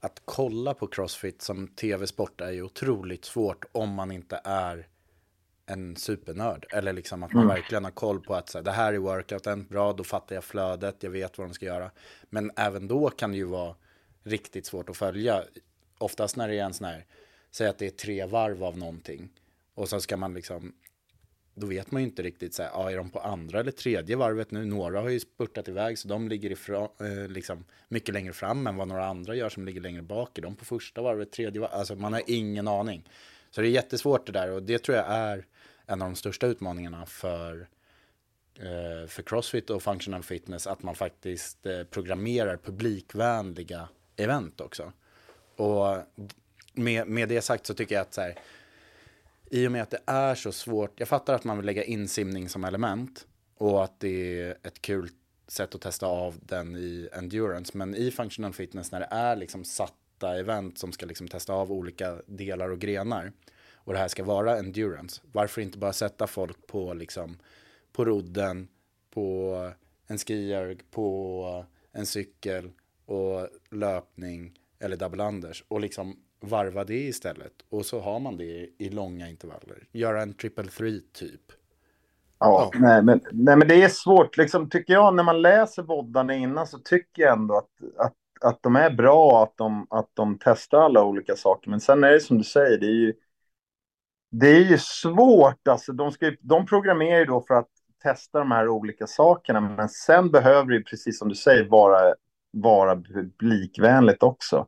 att 0.00 0.22
kolla 0.24 0.74
på 0.74 0.86
Crossfit 0.86 1.42
som 1.42 1.68
tv-sport 1.68 2.40
är 2.40 2.50
ju 2.50 2.62
otroligt 2.62 3.24
svårt 3.24 3.64
om 3.72 3.94
man 3.94 4.10
inte 4.10 4.40
är 4.44 4.88
en 5.66 5.96
supernörd. 5.96 6.66
Eller 6.70 6.92
liksom 6.92 7.22
att 7.22 7.32
man 7.32 7.48
verkligen 7.48 7.84
har 7.84 7.90
koll 7.90 8.20
på 8.20 8.34
att 8.34 8.48
så 8.48 8.58
här, 8.58 8.64
det 8.64 8.72
här 8.72 8.92
är 8.92 8.98
workouten, 8.98 9.66
bra, 9.66 9.92
då 9.92 10.04
fattar 10.04 10.34
jag 10.34 10.44
flödet, 10.44 11.02
jag 11.02 11.10
vet 11.10 11.38
vad 11.38 11.48
de 11.48 11.54
ska 11.54 11.66
göra. 11.66 11.90
Men 12.30 12.50
även 12.56 12.88
då 12.88 13.10
kan 13.10 13.30
det 13.30 13.36
ju 13.36 13.44
vara 13.44 13.74
riktigt 14.22 14.66
svårt 14.66 14.90
att 14.90 14.96
följa. 14.96 15.42
Oftast 15.98 16.36
när 16.36 16.48
det 16.48 16.58
är 16.58 16.64
en 16.64 16.74
sån 16.74 16.86
här, 16.86 17.06
säg 17.50 17.68
att 17.68 17.78
det 17.78 17.86
är 17.86 17.90
tre 17.90 18.26
varv 18.26 18.64
av 18.64 18.78
någonting. 18.78 19.28
Och 19.74 19.88
så 19.88 20.00
ska 20.00 20.16
man 20.16 20.34
liksom 20.34 20.74
då 21.58 21.66
vet 21.66 21.90
man 21.90 22.02
ju 22.02 22.08
inte 22.08 22.22
riktigt 22.22 22.54
så 22.54 22.62
här, 22.62 22.70
ja, 22.74 22.90
är 22.90 22.96
de 22.96 23.10
på 23.10 23.20
andra 23.20 23.60
eller 23.60 23.70
tredje 23.70 24.16
varvet 24.16 24.50
nu? 24.50 24.64
Några 24.64 25.00
har 25.00 25.08
ju 25.08 25.20
spurtat 25.20 25.68
iväg 25.68 25.98
så 25.98 26.08
de 26.08 26.28
ligger 26.28 26.52
ifrån, 26.52 26.88
eh, 27.00 27.28
liksom 27.28 27.64
mycket 27.88 28.14
längre 28.14 28.32
fram 28.32 28.66
än 28.66 28.76
vad 28.76 28.88
några 28.88 29.06
andra 29.06 29.34
gör 29.34 29.48
som 29.48 29.64
ligger 29.64 29.80
längre 29.80 30.02
bak. 30.02 30.38
Är 30.38 30.42
de 30.42 30.56
på 30.56 30.64
första 30.64 31.02
varvet, 31.02 31.32
tredje 31.32 31.60
varvet? 31.60 31.76
Alltså 31.76 31.94
man 31.94 32.12
har 32.12 32.22
ingen 32.26 32.68
aning. 32.68 33.08
Så 33.50 33.60
det 33.60 33.68
är 33.68 33.70
jättesvårt 33.70 34.26
det 34.26 34.32
där 34.32 34.50
och 34.50 34.62
det 34.62 34.78
tror 34.78 34.96
jag 34.96 35.06
är 35.08 35.46
en 35.86 36.02
av 36.02 36.08
de 36.08 36.16
största 36.16 36.46
utmaningarna 36.46 37.06
för 37.06 37.68
eh, 38.54 39.08
för 39.08 39.22
Crossfit 39.22 39.70
och 39.70 39.82
Functional 39.82 40.22
Fitness 40.22 40.66
att 40.66 40.82
man 40.82 40.94
faktiskt 40.94 41.66
eh, 41.66 41.82
programmerar 41.82 42.56
publikvänliga 42.56 43.88
event 44.16 44.60
också. 44.60 44.92
Och 45.56 45.96
med, 46.72 47.06
med 47.06 47.28
det 47.28 47.40
sagt 47.40 47.66
så 47.66 47.74
tycker 47.74 47.94
jag 47.94 48.02
att 48.02 48.14
så 48.14 48.20
här, 48.20 48.38
i 49.50 49.66
och 49.66 49.72
med 49.72 49.82
att 49.82 49.90
det 49.90 50.00
är 50.06 50.34
så 50.34 50.52
svårt, 50.52 51.00
jag 51.00 51.08
fattar 51.08 51.34
att 51.34 51.44
man 51.44 51.56
vill 51.56 51.66
lägga 51.66 51.84
in 51.84 52.08
simning 52.08 52.48
som 52.48 52.64
element 52.64 53.26
och 53.54 53.84
att 53.84 54.00
det 54.00 54.40
är 54.40 54.56
ett 54.62 54.82
kul 54.82 55.08
sätt 55.48 55.74
att 55.74 55.80
testa 55.80 56.06
av 56.06 56.38
den 56.42 56.76
i 56.76 57.08
endurance, 57.12 57.78
men 57.78 57.94
i 57.94 58.10
functional 58.10 58.52
fitness 58.52 58.92
när 58.92 59.00
det 59.00 59.08
är 59.10 59.36
liksom 59.36 59.64
satta 59.64 60.38
event 60.38 60.78
som 60.78 60.92
ska 60.92 61.06
liksom 61.06 61.28
testa 61.28 61.52
av 61.52 61.72
olika 61.72 62.16
delar 62.26 62.70
och 62.70 62.78
grenar 62.78 63.32
och 63.74 63.92
det 63.92 63.98
här 63.98 64.08
ska 64.08 64.24
vara 64.24 64.58
endurance, 64.58 65.22
varför 65.32 65.60
inte 65.60 65.78
bara 65.78 65.92
sätta 65.92 66.26
folk 66.26 66.66
på 66.66 66.94
liksom 66.94 67.38
på 67.92 68.04
rodden, 68.04 68.68
på 69.10 69.72
en 70.06 70.18
skierg, 70.18 70.78
på 70.90 71.64
en 71.92 72.06
cykel 72.06 72.70
och 73.04 73.48
löpning 73.70 74.58
eller 74.78 74.96
double 74.96 75.24
unders 75.24 75.64
och 75.68 75.80
liksom 75.80 76.16
varva 76.46 76.84
det 76.84 76.94
istället. 76.94 77.52
Och 77.68 77.86
så 77.86 78.00
har 78.00 78.20
man 78.20 78.36
det 78.36 78.68
i 78.78 78.90
långa 78.90 79.28
intervaller. 79.28 79.88
Göra 79.92 80.22
en 80.22 80.34
triple 80.34 80.64
three 80.64 81.00
typ. 81.12 81.52
Ja, 82.38 82.70
Nej, 82.74 83.02
men, 83.02 83.20
nej, 83.32 83.56
men 83.56 83.68
det 83.68 83.82
är 83.82 83.88
svårt. 83.88 84.36
Liksom, 84.36 84.70
tycker 84.70 84.92
jag, 84.92 85.14
när 85.14 85.22
man 85.22 85.42
läser 85.42 85.82
voddarna 85.82 86.34
innan 86.34 86.66
så 86.66 86.78
tycker 86.78 87.22
jag 87.22 87.32
ändå 87.32 87.56
att, 87.56 87.70
att, 87.98 88.14
att 88.40 88.62
de 88.62 88.76
är 88.76 88.90
bra, 88.90 89.42
att 89.42 89.56
de, 89.56 89.86
att 89.90 90.10
de 90.14 90.38
testar 90.40 90.78
alla 90.78 91.04
olika 91.04 91.36
saker. 91.36 91.70
Men 91.70 91.80
sen 91.80 92.04
är 92.04 92.10
det 92.10 92.20
som 92.20 92.38
du 92.38 92.44
säger, 92.44 92.78
det 92.78 92.86
är 92.86 92.90
ju, 92.90 93.14
det 94.30 94.48
är 94.48 94.64
ju 94.64 94.78
svårt. 94.78 95.68
Alltså, 95.68 95.92
de, 95.92 96.12
ska, 96.12 96.32
de 96.40 96.66
programmerar 96.66 97.18
ju 97.18 97.24
då 97.24 97.40
för 97.48 97.54
att 97.54 97.68
testa 98.02 98.38
de 98.38 98.50
här 98.50 98.68
olika 98.68 99.06
sakerna. 99.06 99.60
Men 99.60 99.88
sen 99.88 100.30
behöver 100.30 100.68
det 100.70 100.76
ju, 100.76 100.84
precis 100.84 101.18
som 101.18 101.28
du 101.28 101.34
säger, 101.34 101.68
vara, 101.68 102.14
vara 102.50 102.96
publikvänligt 102.96 104.22
också. 104.22 104.66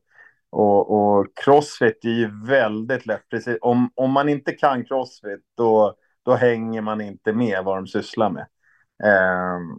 Och, 0.51 0.91
och 0.91 1.27
crossfit 1.45 2.05
är 2.05 2.09
ju 2.09 2.47
väldigt 2.47 3.07
lätt. 3.07 3.29
Precis, 3.31 3.59
om, 3.61 3.91
om 3.95 4.13
man 4.13 4.29
inte 4.29 4.53
kan 4.53 4.85
crossfit, 4.85 5.41
då, 5.57 5.97
då 6.25 6.35
hänger 6.35 6.81
man 6.81 7.01
inte 7.01 7.33
med 7.33 7.65
vad 7.65 7.77
de 7.77 7.87
sysslar 7.87 8.31
med. 8.31 8.47
Ehm, 9.05 9.79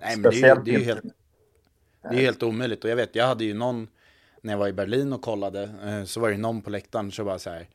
Nej, 0.00 0.16
men 0.16 0.30
det 0.30 0.36
är 0.36 0.56
ju, 0.56 0.62
det 0.62 0.70
är 0.70 0.78
ju 0.78 0.84
helt, 0.84 1.04
det 2.08 2.16
är 2.16 2.20
helt 2.20 2.42
omöjligt. 2.42 2.84
Och 2.84 2.90
jag 2.90 2.96
vet, 2.96 3.14
jag 3.14 3.26
hade 3.26 3.44
ju 3.44 3.54
någon, 3.54 3.88
när 4.40 4.52
jag 4.52 4.58
var 4.58 4.68
i 4.68 4.72
Berlin 4.72 5.12
och 5.12 5.22
kollade, 5.22 5.62
eh, 5.84 6.04
så 6.04 6.20
var 6.20 6.30
det 6.30 6.36
någon 6.36 6.62
på 6.62 6.70
läktaren 6.70 7.12
som 7.12 7.24
bara 7.24 7.38
så 7.38 7.50
här, 7.50 7.68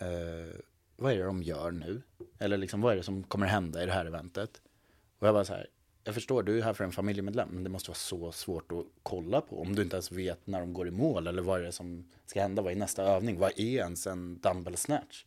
eh, 0.00 0.54
vad 0.96 1.12
är 1.12 1.16
det 1.16 1.24
de 1.24 1.42
gör 1.42 1.70
nu? 1.70 2.02
Eller 2.38 2.56
liksom, 2.56 2.80
vad 2.80 2.92
är 2.92 2.96
det 2.96 3.02
som 3.02 3.22
kommer 3.22 3.46
hända 3.46 3.82
i 3.82 3.86
det 3.86 3.92
här 3.92 4.06
eventet? 4.06 4.50
Och 5.18 5.26
jag 5.26 5.34
bara 5.34 5.44
så 5.44 5.54
här, 5.54 5.66
jag 6.08 6.14
förstår, 6.14 6.42
du 6.42 6.58
är 6.58 6.62
här 6.62 6.72
för 6.72 6.84
en 6.84 6.92
familjemedlem, 6.92 7.48
men 7.52 7.64
det 7.64 7.70
måste 7.70 7.90
vara 7.90 7.96
så 7.96 8.32
svårt 8.32 8.72
att 8.72 8.84
kolla 9.02 9.40
på 9.40 9.60
om 9.60 9.74
du 9.74 9.82
inte 9.82 9.96
ens 9.96 10.12
vet 10.12 10.46
när 10.46 10.60
de 10.60 10.72
går 10.72 10.88
i 10.88 10.90
mål 10.90 11.26
eller 11.26 11.42
vad 11.42 11.60
är 11.60 11.64
det 11.64 11.72
som 11.72 12.08
ska 12.26 12.40
hända, 12.40 12.62
vad 12.62 12.72
är 12.72 12.76
nästa 12.76 13.02
övning, 13.02 13.38
vad 13.38 13.50
är 13.56 13.60
ens 13.78 14.06
en 14.06 14.38
dumbbell 14.40 14.76
snatch? 14.76 15.24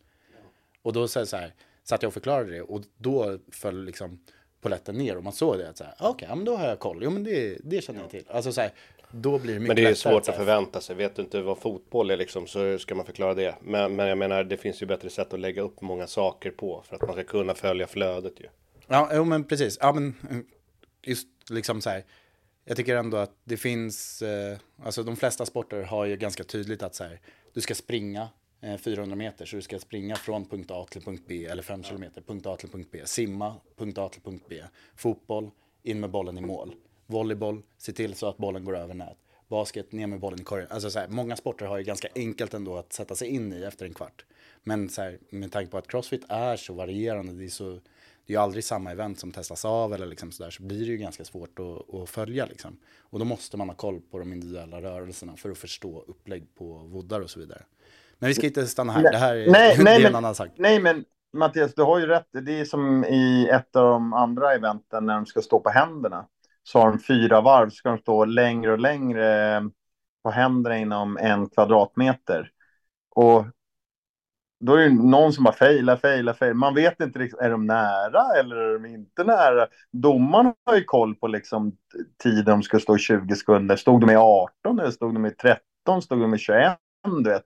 Och 0.81 0.93
då 0.93 1.07
så 1.07 1.19
här, 1.19 1.25
så 1.25 1.37
här, 1.37 1.53
satt 1.83 2.01
jag 2.03 2.07
och 2.09 2.13
förklarade 2.13 2.51
det 2.51 2.61
och 2.61 2.81
då 2.97 3.37
föll 3.51 3.85
liksom 3.85 4.19
poletten 4.61 4.95
ner 4.95 5.17
och 5.17 5.23
man 5.23 5.33
såg 5.33 5.57
det 5.57 5.69
att 5.69 5.77
så 5.77 5.83
här, 5.83 5.93
"Ah, 5.97 6.09
okej, 6.09 6.27
ja, 6.29 6.35
men 6.35 6.45
då 6.45 6.55
har 6.55 6.67
jag 6.67 6.79
koll, 6.79 6.99
jo 7.03 7.09
men 7.09 7.23
det, 7.23 7.57
det 7.63 7.81
känner 7.83 8.01
jag 8.01 8.09
till. 8.09 8.25
Alltså 8.29 8.51
så 8.51 8.61
här, 8.61 8.71
då 9.11 9.39
blir 9.39 9.53
det 9.53 9.59
mycket 9.59 9.67
Men 9.67 9.75
det 9.75 9.81
är 9.81 9.89
lättare 9.89 10.11
svårt 10.13 10.29
att 10.29 10.35
förvänta 10.35 10.81
sig. 10.81 10.95
Vet 10.95 11.15
du 11.15 11.21
inte 11.21 11.41
vad 11.41 11.57
fotboll 11.57 12.09
är 12.11 12.17
liksom 12.17 12.47
så 12.47 12.77
ska 12.79 12.95
man 12.95 13.05
förklara 13.05 13.33
det. 13.33 13.55
Men, 13.61 13.95
men 13.95 14.07
jag 14.07 14.17
menar 14.17 14.43
det 14.43 14.57
finns 14.57 14.81
ju 14.81 14.85
bättre 14.85 15.09
sätt 15.09 15.33
att 15.33 15.39
lägga 15.39 15.61
upp 15.61 15.81
många 15.81 16.07
saker 16.07 16.51
på 16.51 16.83
för 16.87 16.95
att 16.95 17.01
man 17.01 17.13
ska 17.13 17.23
kunna 17.23 17.55
följa 17.55 17.87
flödet 17.87 18.33
ju. 18.39 18.45
Ja, 18.87 19.09
jo, 19.13 19.23
men 19.23 19.43
precis. 19.43 19.77
Ja, 19.81 19.93
men 19.93 20.15
eh, 20.29 20.37
liksom 21.49 21.81
så 21.81 21.89
här. 21.89 22.05
Jag 22.65 22.77
tycker 22.77 22.95
ändå 22.95 23.17
att 23.17 23.37
det 23.43 23.57
finns, 23.57 24.21
eh, 24.21 24.57
alltså 24.83 25.03
de 25.03 25.15
flesta 25.15 25.45
sporter 25.45 25.83
har 25.83 26.05
ju 26.05 26.17
ganska 26.17 26.43
tydligt 26.43 26.83
att 26.83 26.95
så 26.95 27.03
här, 27.03 27.19
du 27.53 27.61
ska 27.61 27.75
springa 27.75 28.29
eh, 28.61 28.77
400 28.77 29.15
meter, 29.15 29.45
så 29.45 29.55
du 29.55 29.61
ska 29.61 29.79
springa 29.79 30.15
från 30.15 30.45
punkt 30.45 30.71
A 30.71 30.85
till 30.89 31.01
punkt 31.01 31.23
B, 31.27 31.45
eller 31.45 31.63
5 31.63 31.83
kilometer, 31.83 32.21
punkt 32.21 32.45
A 32.45 32.57
till 32.57 32.69
punkt 32.69 32.89
B, 32.91 33.01
simma, 33.05 33.55
punkt 33.75 33.97
A 33.97 34.09
till 34.09 34.21
punkt 34.21 34.45
B, 34.49 34.63
fotboll, 34.95 35.51
in 35.83 35.99
med 35.99 36.09
bollen 36.09 36.37
i 36.37 36.41
mål, 36.41 36.75
volleyboll, 37.05 37.61
se 37.77 37.93
till 37.93 38.15
så 38.15 38.27
att 38.27 38.37
bollen 38.37 38.65
går 38.65 38.77
över 38.77 38.93
nät, 38.93 39.17
basket, 39.47 39.91
ner 39.91 40.07
med 40.07 40.19
bollen 40.19 40.41
i 40.41 40.43
korgen. 40.43 40.67
Alltså 40.69 40.89
så 40.89 40.99
här, 40.99 41.07
många 41.07 41.35
sporter 41.35 41.65
har 41.65 41.77
ju 41.77 41.83
ganska 41.83 42.07
enkelt 42.15 42.53
ändå 42.53 42.77
att 42.77 42.93
sätta 42.93 43.15
sig 43.15 43.27
in 43.27 43.53
i 43.53 43.63
efter 43.63 43.85
en 43.85 43.93
kvart. 43.93 44.25
Men 44.63 44.89
så 44.89 45.01
här, 45.01 45.19
med 45.29 45.51
tanke 45.51 45.71
på 45.71 45.77
att 45.77 45.87
crossfit 45.87 46.25
är 46.29 46.57
så 46.57 46.73
varierande, 46.73 47.33
det 47.33 47.45
är 47.45 47.49
så 47.49 47.79
det 48.31 48.35
är 48.35 48.39
ju 48.39 48.43
aldrig 48.43 48.63
samma 48.63 48.91
event 48.91 49.19
som 49.19 49.31
testas 49.31 49.65
av 49.65 49.93
eller 49.93 50.05
liksom 50.05 50.31
sådär, 50.31 50.49
så 50.49 50.63
blir 50.63 50.79
det 50.79 50.91
ju 50.91 50.97
ganska 50.97 51.25
svårt 51.25 51.59
att, 51.59 51.95
att 51.95 52.09
följa 52.09 52.45
liksom. 52.45 52.77
Och 52.99 53.19
då 53.19 53.25
måste 53.25 53.57
man 53.57 53.69
ha 53.69 53.75
koll 53.75 54.01
på 54.11 54.19
de 54.19 54.33
individuella 54.33 54.81
rörelserna 54.81 55.35
för 55.35 55.49
att 55.49 55.57
förstå 55.57 56.03
upplägg 56.07 56.55
på 56.55 56.73
voddar 56.73 57.21
och 57.21 57.29
så 57.29 57.39
vidare. 57.39 57.63
Men 58.19 58.27
vi 58.27 58.33
ska 58.33 58.47
inte 58.47 58.67
stanna 58.67 58.93
här, 58.93 59.03
det 59.03 59.17
här 59.17 59.35
är, 59.35 59.51
nej, 59.51 59.75
det 59.77 59.83
nej, 59.83 60.05
en 60.05 60.15
annan 60.15 60.35
sak. 60.35 60.49
nej, 60.55 60.79
men 60.79 61.05
Mattias, 61.33 61.73
du 61.75 61.83
har 61.83 61.99
ju 61.99 62.05
rätt. 62.05 62.27
Det 62.31 62.59
är 62.59 62.65
som 62.65 63.05
i 63.05 63.49
ett 63.51 63.75
av 63.75 63.91
de 63.91 64.13
andra 64.13 64.53
eventen 64.53 65.05
när 65.05 65.15
de 65.15 65.25
ska 65.25 65.41
stå 65.41 65.59
på 65.59 65.69
händerna. 65.69 66.25
så 66.63 66.79
har 66.79 66.89
de 66.89 66.99
fyra 66.99 67.41
varv, 67.41 67.69
så 67.69 67.75
ska 67.75 67.89
de 67.89 67.97
stå 67.97 68.25
längre 68.25 68.71
och 68.71 68.79
längre 68.79 69.61
på 70.23 70.31
händerna 70.31 70.77
inom 70.77 71.17
en 71.17 71.49
kvadratmeter. 71.49 72.51
Och 73.15 73.45
då 74.61 74.75
är 74.75 74.89
det 74.89 74.95
någon 74.95 75.33
som 75.33 75.43
bara 75.43 75.53
failar, 75.53 75.97
failar, 75.97 76.33
failar. 76.33 76.53
Man 76.53 76.75
vet 76.75 77.01
inte, 77.01 77.19
liksom, 77.19 77.39
är 77.39 77.49
de 77.49 77.65
nära 77.65 78.39
eller 78.39 78.55
är 78.55 78.73
de 78.73 78.85
inte 78.85 79.23
nära? 79.23 79.67
Domaren 79.91 80.53
har 80.65 80.75
ju 80.75 80.83
koll 80.83 81.15
på 81.15 81.27
liksom, 81.27 81.77
tiden 82.23 82.45
de 82.45 82.63
ska 82.63 82.79
stå 82.79 82.95
i 82.95 82.99
20 82.99 83.35
sekunder. 83.35 83.75
Stod 83.75 84.01
de 84.01 84.09
i 84.09 84.15
18 84.15 84.79
eller 84.79 84.91
stod 84.91 85.13
de 85.13 85.25
i 85.25 85.31
13? 85.31 86.01
Stod 86.01 86.21
de 86.21 86.33
i 86.33 86.37
21? 86.37 86.77
Du 87.23 87.29
vet. 87.29 87.43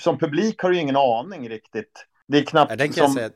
Som 0.00 0.18
publik 0.18 0.62
har 0.62 0.70
du 0.70 0.78
ingen 0.78 0.96
aning 0.96 1.48
riktigt. 1.48 2.06
Det 2.26 2.38
är 2.38 2.42
knappt 2.42 2.70
Ja, 2.70 2.76
den, 2.76 2.86
kan 2.88 2.94
som... 2.94 3.02
jag 3.04 3.12
säga, 3.12 3.30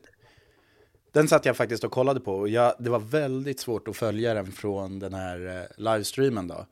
den 1.13 1.27
satt 1.27 1.45
jag 1.45 1.57
faktiskt 1.57 1.83
och 1.83 1.91
kollade 1.91 2.19
på 2.19 2.35
och 2.35 2.49
jag, 2.49 2.73
det 2.79 2.89
var 2.89 2.99
väldigt 2.99 3.59
svårt 3.59 3.87
att 3.87 3.97
följa 3.97 4.33
den 4.33 4.51
från 4.51 4.99
den 4.99 5.13
här 5.13 5.47
eh, 5.47 5.83
livestreamen 5.83 6.47
då. 6.47 6.65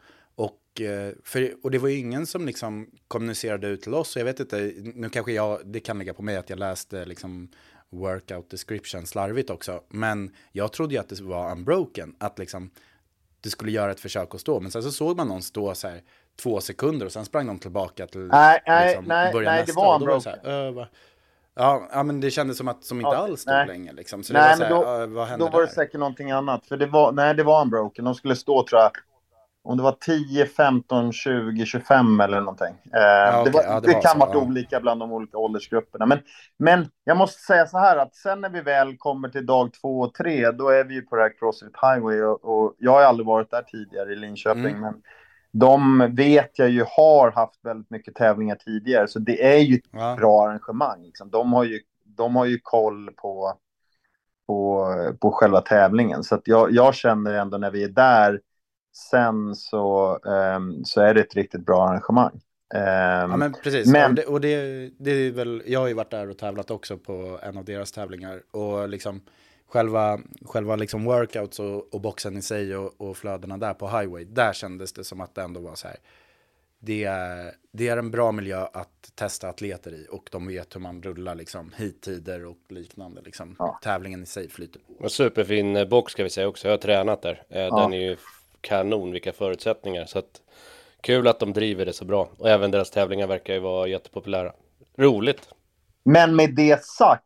Och, 0.76 0.82
eh, 0.82 1.14
för, 1.24 1.54
och 1.64 1.72
det 1.72 1.78
var 1.78 1.90
ju 1.90 1.98
ingen 1.98 2.26
som 2.26 2.46
liksom 2.46 2.88
kommunicerade 3.08 3.68
ut 3.68 3.82
till 3.82 3.94
oss. 3.94 4.18
Jag 4.18 4.26
vet 4.26 4.40
inte, 4.40 4.74
nu 4.96 5.10
kanske 5.10 5.32
jag, 5.32 5.60
det 5.66 5.80
kan 5.80 6.00
ligga 6.00 6.14
på 6.14 6.22
mig 6.22 6.38
att 6.38 6.50
jag 6.50 6.60
läste 6.60 7.06
liksom 7.06 7.50
workout 7.90 8.50
description 8.50 9.06
slarvigt 9.06 9.50
också. 9.50 9.82
Men 9.90 10.36
jag 10.52 10.74
trodde 10.74 10.94
ju 10.94 11.00
att 11.00 11.10
det 11.10 11.22
var 11.22 11.52
unbroken, 11.52 12.16
att 12.20 12.40
liksom 12.40 12.72
du 13.42 13.50
skulle 13.50 13.72
göra 13.72 13.92
ett 13.92 14.00
försök 14.00 14.36
att 14.36 14.42
stå. 14.42 14.60
Men 14.60 14.72
sen 14.72 14.84
så 14.84 14.92
såg 14.92 15.18
man 15.18 15.28
någon 15.28 15.42
stå 15.42 15.76
så 15.76 15.88
här 15.88 16.02
två 16.42 16.62
sekunder 16.62 17.06
och 17.06 17.12
sen 17.12 17.26
sprang 17.26 17.48
de 17.48 17.60
tillbaka 17.60 18.08
till 18.08 18.22
Nej, 18.22 18.62
liksom, 18.88 19.06
nej, 19.06 19.34
börja 19.34 19.50
nej, 19.52 19.58
det 19.62 19.68
nästa. 19.68 19.82
var 19.82 20.00
då 20.00 20.06
det 20.06 20.22
så 20.22 20.30
här, 20.30 20.40
"Ö, 20.48 20.72
va?" 20.72 20.88
Ja, 21.56 21.90
ja, 21.92 22.04
men 22.04 22.20
det 22.22 22.32
kändes 22.32 22.58
som 22.58 22.68
att 22.68 22.84
som 22.84 22.98
inte 22.98 23.10
Ja, 23.10 23.16
alls 23.18 23.42
stod 23.42 23.54
nej. 23.54 23.68
länge 23.68 23.94
liksom. 23.94 24.24
Så 24.24 24.34
det 24.34 24.40
Nej, 24.40 24.50
var 24.50 24.56
så 24.56 24.60
men 24.64 24.72
här, 24.72 24.84
då, 24.98 25.04
"Ö, 25.04 25.06
vad 25.06 25.28
hände 25.28 25.46
då 25.46 25.52
var 25.52 25.62
det 25.62 25.68
där? 25.68 25.74
säkert 25.74 26.00
någonting 26.00 26.32
annat. 26.32 26.66
För 26.68 26.78
det 26.78 26.86
var, 26.86 27.12
nej, 27.12 27.34
det 27.36 27.44
var 27.44 27.62
unbroken. 27.62 28.06
De 28.06 28.16
skulle 28.16 28.36
stå, 28.36 28.66
tror 28.68 28.82
jag, 28.82 28.92
om 29.64 29.78
det 29.78 29.84
var 29.84 29.98
10, 30.00 30.46
15, 30.46 31.12
20, 31.12 31.66
25 31.66 32.20
eller 32.20 32.40
någonting. 32.40 32.76
Eh, 32.94 33.44
det, 33.44 33.50
okej. 33.50 33.54
var, 33.54 33.64
Ja, 33.64 33.80
det 33.80 33.88
det, 33.88 33.94
var 33.94 34.02
kan 34.02 34.20
varit 34.20 34.34
ja. 34.34 34.40
olika 34.42 34.80
bland 34.80 35.00
de 35.00 35.12
olika 35.12 35.38
åldersgrupperna. 35.38 36.06
Men, 36.06 36.20
men 36.58 36.88
jag 37.04 37.18
måste 37.18 37.42
säga 37.42 37.66
så 37.68 37.78
här 37.78 37.98
att 37.98 38.16
sen 38.16 38.42
när 38.42 38.50
vi 38.50 38.62
väl 38.62 38.98
kommer 38.98 39.30
till 39.30 39.46
dag 39.46 39.74
två 39.82 40.00
och 40.00 40.14
tre, 40.14 40.52
då 40.52 40.70
är 40.70 40.84
vi 40.84 40.94
ju 40.94 41.02
på 41.02 41.16
det 41.16 41.22
här 41.22 41.38
Crossfit 41.40 41.76
Highway. 41.82 42.22
Och, 42.22 42.46
och 42.46 42.76
jag 42.78 42.92
har 42.92 43.02
aldrig 43.02 43.28
varit 43.28 43.52
där 43.52 43.62
tidigare 43.62 44.14
i 44.14 44.16
Linköping. 44.16 44.66
Mm. 44.66 44.82
Men 44.82 45.02
de 45.52 46.08
vet 46.16 46.60
jag 46.60 46.70
ju 46.70 46.86
har 46.98 47.32
haft 47.32 47.66
väldigt 47.66 47.90
mycket 47.90 48.16
tävlingar 48.16 48.56
tidigare. 48.56 49.08
Så 49.08 49.20
det 49.20 49.54
är 49.54 49.60
ju 49.60 49.76
ett 49.76 49.86
Ja. 49.92 50.16
bra 50.20 50.44
arrangemang. 50.48 51.04
Liksom. 51.04 51.30
De, 51.30 51.54
har 51.54 51.64
ju, 51.64 51.80
de 52.06 52.36
har 52.36 52.46
ju 52.46 52.60
koll 52.64 53.12
på 53.18 53.54
på, 54.48 54.88
på 55.22 55.32
själva 55.32 55.62
tävlingen. 55.62 56.24
Så 56.24 56.42
jag, 56.46 56.72
jag 56.72 56.96
känner 56.96 57.34
ändå 57.34 57.58
när 57.58 57.72
vi 57.72 57.84
är 57.84 57.90
där 57.90 58.40
sen 58.94 59.56
så, 59.56 60.20
ehm, 60.26 60.86
så 60.86 61.02
är 61.02 61.14
det 61.14 61.22
ett 61.22 61.36
riktigt 61.36 61.66
bra 61.66 61.88
arrangemang. 61.88 62.42
Ehm, 62.74 63.32
Ja 63.32 63.38
men 63.38 63.54
precis, 63.64 63.88
Men- 63.88 64.02
Ja, 64.02 64.08
och, 64.08 64.16
det, 64.16 64.26
och 64.26 64.42
det, 64.42 64.90
det 65.00 65.12
är 65.12 65.32
väl, 65.32 65.64
jag 65.66 65.80
har 65.80 65.88
ju 65.88 65.94
varit 65.94 66.12
där 66.12 66.30
och 66.30 66.38
tävlat 66.38 66.72
också 66.72 66.98
på 66.98 67.40
en 67.44 67.58
av 67.58 67.66
deras 67.66 67.92
tävlingar. 67.92 68.42
Och 68.52 68.90
liksom 68.90 69.22
själva, 69.68 70.20
själva 70.46 70.76
liksom 70.76 71.04
workouts 71.04 71.60
och, 71.60 71.94
och 71.94 72.02
boxen 72.02 72.38
i 72.38 72.42
sig 72.42 72.76
och, 72.78 72.94
och 73.02 73.18
flödena 73.18 73.58
där 73.58 73.74
på 73.74 73.88
highway, 73.88 74.24
där 74.24 74.54
kändes 74.54 74.94
det 74.94 75.04
som 75.04 75.22
att 75.22 75.36
det 75.36 75.42
ändå 75.42 75.60
var 75.60 75.76
så 75.76 75.88
här. 75.88 75.98
Det 76.84 77.04
är, 77.04 77.52
det 77.72 77.88
är 77.88 77.98
en 77.98 78.12
bra 78.12 78.32
miljö 78.32 78.66
att 78.74 79.12
testa 79.16 79.50
atleter 79.50 79.92
i 79.94 80.08
och 80.12 80.30
de 80.32 80.48
vet 80.48 80.76
hur 80.76 80.80
man 80.82 81.04
rullar 81.04 81.36
liksom 81.36 81.72
hittider 81.78 82.46
och 82.46 82.58
liknande. 82.70 83.22
Liksom. 83.22 83.56
Tävlingen 83.84 84.24
i 84.24 84.26
sig 84.26 84.50
flyter 84.50 84.80
på. 84.80 85.04
Och 85.04 85.12
superfin 85.12 85.90
box 85.90 86.12
ska 86.12 86.24
vi 86.24 86.30
säga 86.30 86.48
också. 86.48 86.68
Jag 86.68 86.74
har 86.74 86.78
tränat 86.78 87.22
där. 87.22 87.44
Eh, 87.50 87.76
Den 87.78 87.94
är 87.94 87.98
ju 88.10 88.18
kanon, 88.62 89.12
vilka 89.12 89.34
förutsättningar. 89.34 90.06
Så 90.06 90.20
att, 90.20 90.42
kul 91.02 91.28
att 91.28 91.40
de 91.40 91.54
driver 91.54 91.86
det 91.86 91.94
så 91.94 92.06
bra. 92.06 92.30
Och 92.38 92.50
även 92.50 92.72
deras 92.72 92.92
tävlingar 92.92 93.28
verkar 93.28 93.54
ju 93.54 93.60
vara 93.60 93.88
jättepopulära. 93.88 94.54
Roligt. 94.98 95.50
Men 96.04 96.36
med 96.36 96.56
det 96.56 96.86
sagt 96.86 97.26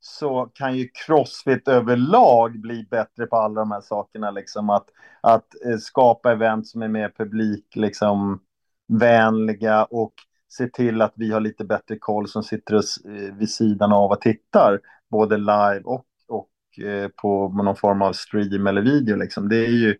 så 0.00 0.50
kan 0.54 0.76
ju 0.76 0.88
Crossfit 1.06 1.68
överlag 1.68 2.60
bli 2.60 2.86
bättre 2.90 3.26
på 3.26 3.36
alla 3.36 3.60
de 3.60 3.70
här 3.70 3.80
sakerna. 3.80 4.30
Liksom 4.30 4.70
att, 4.70 4.86
att 5.20 5.64
eh, 5.66 5.76
skapa 5.76 6.32
event 6.32 6.66
som 6.66 6.82
är 6.82 6.88
mer 6.88 7.12
publik, 7.18 7.66
liksom, 7.74 8.40
vänliga 8.88 9.84
och 9.84 10.12
se 10.48 10.68
till 10.68 11.02
att 11.02 11.12
vi 11.16 11.32
har 11.32 11.40
lite 11.40 11.64
bättre 11.64 11.98
koll 11.98 12.28
som 12.28 12.42
sitter 12.42 12.74
oss, 12.74 12.98
eh, 13.04 13.34
vid 13.34 13.50
sidan 13.50 13.92
av 13.92 14.10
och 14.10 14.20
tittar, 14.20 14.80
både 15.10 15.36
live 15.36 15.82
och, 15.84 16.06
och 16.28 16.84
eh, 16.84 17.08
på 17.08 17.48
någon 17.48 17.76
form 17.76 18.02
av 18.02 18.12
stream 18.12 18.66
eller 18.66 18.82
video. 18.82 19.16
Liksom. 19.16 19.48
Det 19.48 19.56
är 19.56 19.70
ju 19.70 19.96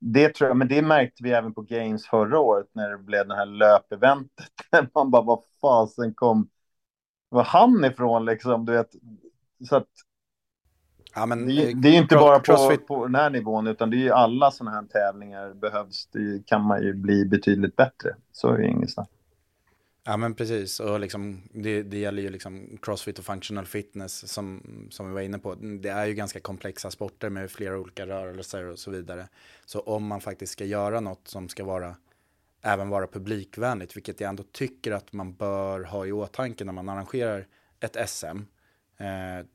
det 0.00 0.34
tror 0.34 0.48
jag, 0.48 0.56
men 0.56 0.68
det 0.68 0.82
märkte 0.82 1.22
vi 1.22 1.30
även 1.30 1.54
på 1.54 1.62
Games 1.62 2.06
förra 2.06 2.38
året 2.38 2.66
när 2.72 2.90
det 2.90 2.98
blev 2.98 3.28
det 3.28 3.34
här 3.34 3.46
löpeventet. 3.46 4.48
Man 4.94 5.10
bara, 5.10 5.22
vad 5.22 5.42
fasen 5.60 6.14
kom 6.14 6.48
var 7.28 7.44
han 7.44 7.84
ifrån 7.84 8.24
liksom, 8.24 8.64
du 8.64 8.72
vet. 8.72 8.90
Så 9.68 9.76
att 9.76 9.88
Ja, 11.14 11.26
men, 11.26 11.46
det, 11.46 11.70
eh, 11.70 11.76
det 11.76 11.88
är 11.88 11.92
ju 11.92 11.98
inte 11.98 12.16
bara 12.16 12.38
på, 12.38 12.76
på 12.88 13.06
den 13.06 13.14
här 13.14 13.30
nivån, 13.30 13.66
utan 13.66 13.90
det 13.90 13.96
är 13.96 13.98
ju 13.98 14.10
alla 14.10 14.50
sådana 14.50 14.76
här 14.76 14.86
tävlingar 14.86 15.54
behövs. 15.54 16.08
Det 16.12 16.46
kan 16.46 16.62
man 16.62 16.82
ju 16.82 16.94
bli 16.94 17.24
betydligt 17.24 17.76
bättre. 17.76 18.14
Så 18.32 18.48
är 18.48 18.58
det 18.58 18.66
inget 18.66 18.92
snack. 18.92 19.10
Ja 20.06 20.16
men 20.16 20.34
precis, 20.34 20.80
och 20.80 21.00
liksom, 21.00 21.42
det, 21.52 21.82
det 21.82 21.98
gäller 21.98 22.22
ju 22.22 22.30
liksom 22.30 22.78
crossfit 22.82 23.18
och 23.18 23.24
functional 23.24 23.66
fitness 23.66 24.32
som, 24.32 24.62
som 24.90 25.08
vi 25.08 25.14
var 25.14 25.20
inne 25.20 25.38
på. 25.38 25.54
Det 25.54 25.88
är 25.88 26.06
ju 26.06 26.14
ganska 26.14 26.40
komplexa 26.40 26.90
sporter 26.90 27.28
med 27.28 27.50
flera 27.50 27.78
olika 27.78 28.06
rörelser 28.06 28.64
och 28.64 28.78
så 28.78 28.90
vidare. 28.90 29.28
Så 29.64 29.80
om 29.80 30.06
man 30.06 30.20
faktiskt 30.20 30.52
ska 30.52 30.64
göra 30.64 31.00
något 31.00 31.28
som 31.28 31.48
ska 31.48 31.64
vara, 31.64 31.96
även 32.62 32.88
vara 32.88 33.06
publikvänligt, 33.06 33.96
vilket 33.96 34.20
jag 34.20 34.28
ändå 34.28 34.42
tycker 34.42 34.92
att 34.92 35.12
man 35.12 35.34
bör 35.34 35.84
ha 35.84 36.06
i 36.06 36.12
åtanke 36.12 36.64
när 36.64 36.72
man 36.72 36.88
arrangerar 36.88 37.46
ett 37.80 38.10
SM, 38.10 38.40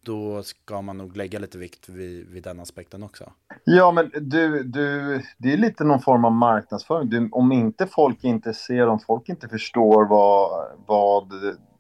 då 0.01 0.43
ska 0.43 0.81
man 0.81 0.97
nog 0.97 1.17
lägga 1.17 1.39
lite 1.39 1.57
vikt 1.57 1.89
vid, 1.89 2.29
vid 2.29 2.43
den 2.43 2.59
aspekten 2.59 3.03
också. 3.03 3.31
Ja, 3.63 3.91
men 3.91 4.11
du, 4.21 4.63
du, 4.63 5.21
det 5.37 5.53
är 5.53 5.57
lite 5.57 5.83
någon 5.83 6.01
form 6.01 6.25
av 6.25 6.31
marknadsföring. 6.31 7.09
Du, 7.09 7.29
om 7.31 7.51
inte 7.51 7.87
folk 7.87 8.23
är 8.23 8.27
intresserade, 8.27 8.91
om 8.91 8.99
folk 8.99 9.29
inte 9.29 9.47
förstår 9.47 10.05
vad, 10.05 10.67
vad 10.85 11.33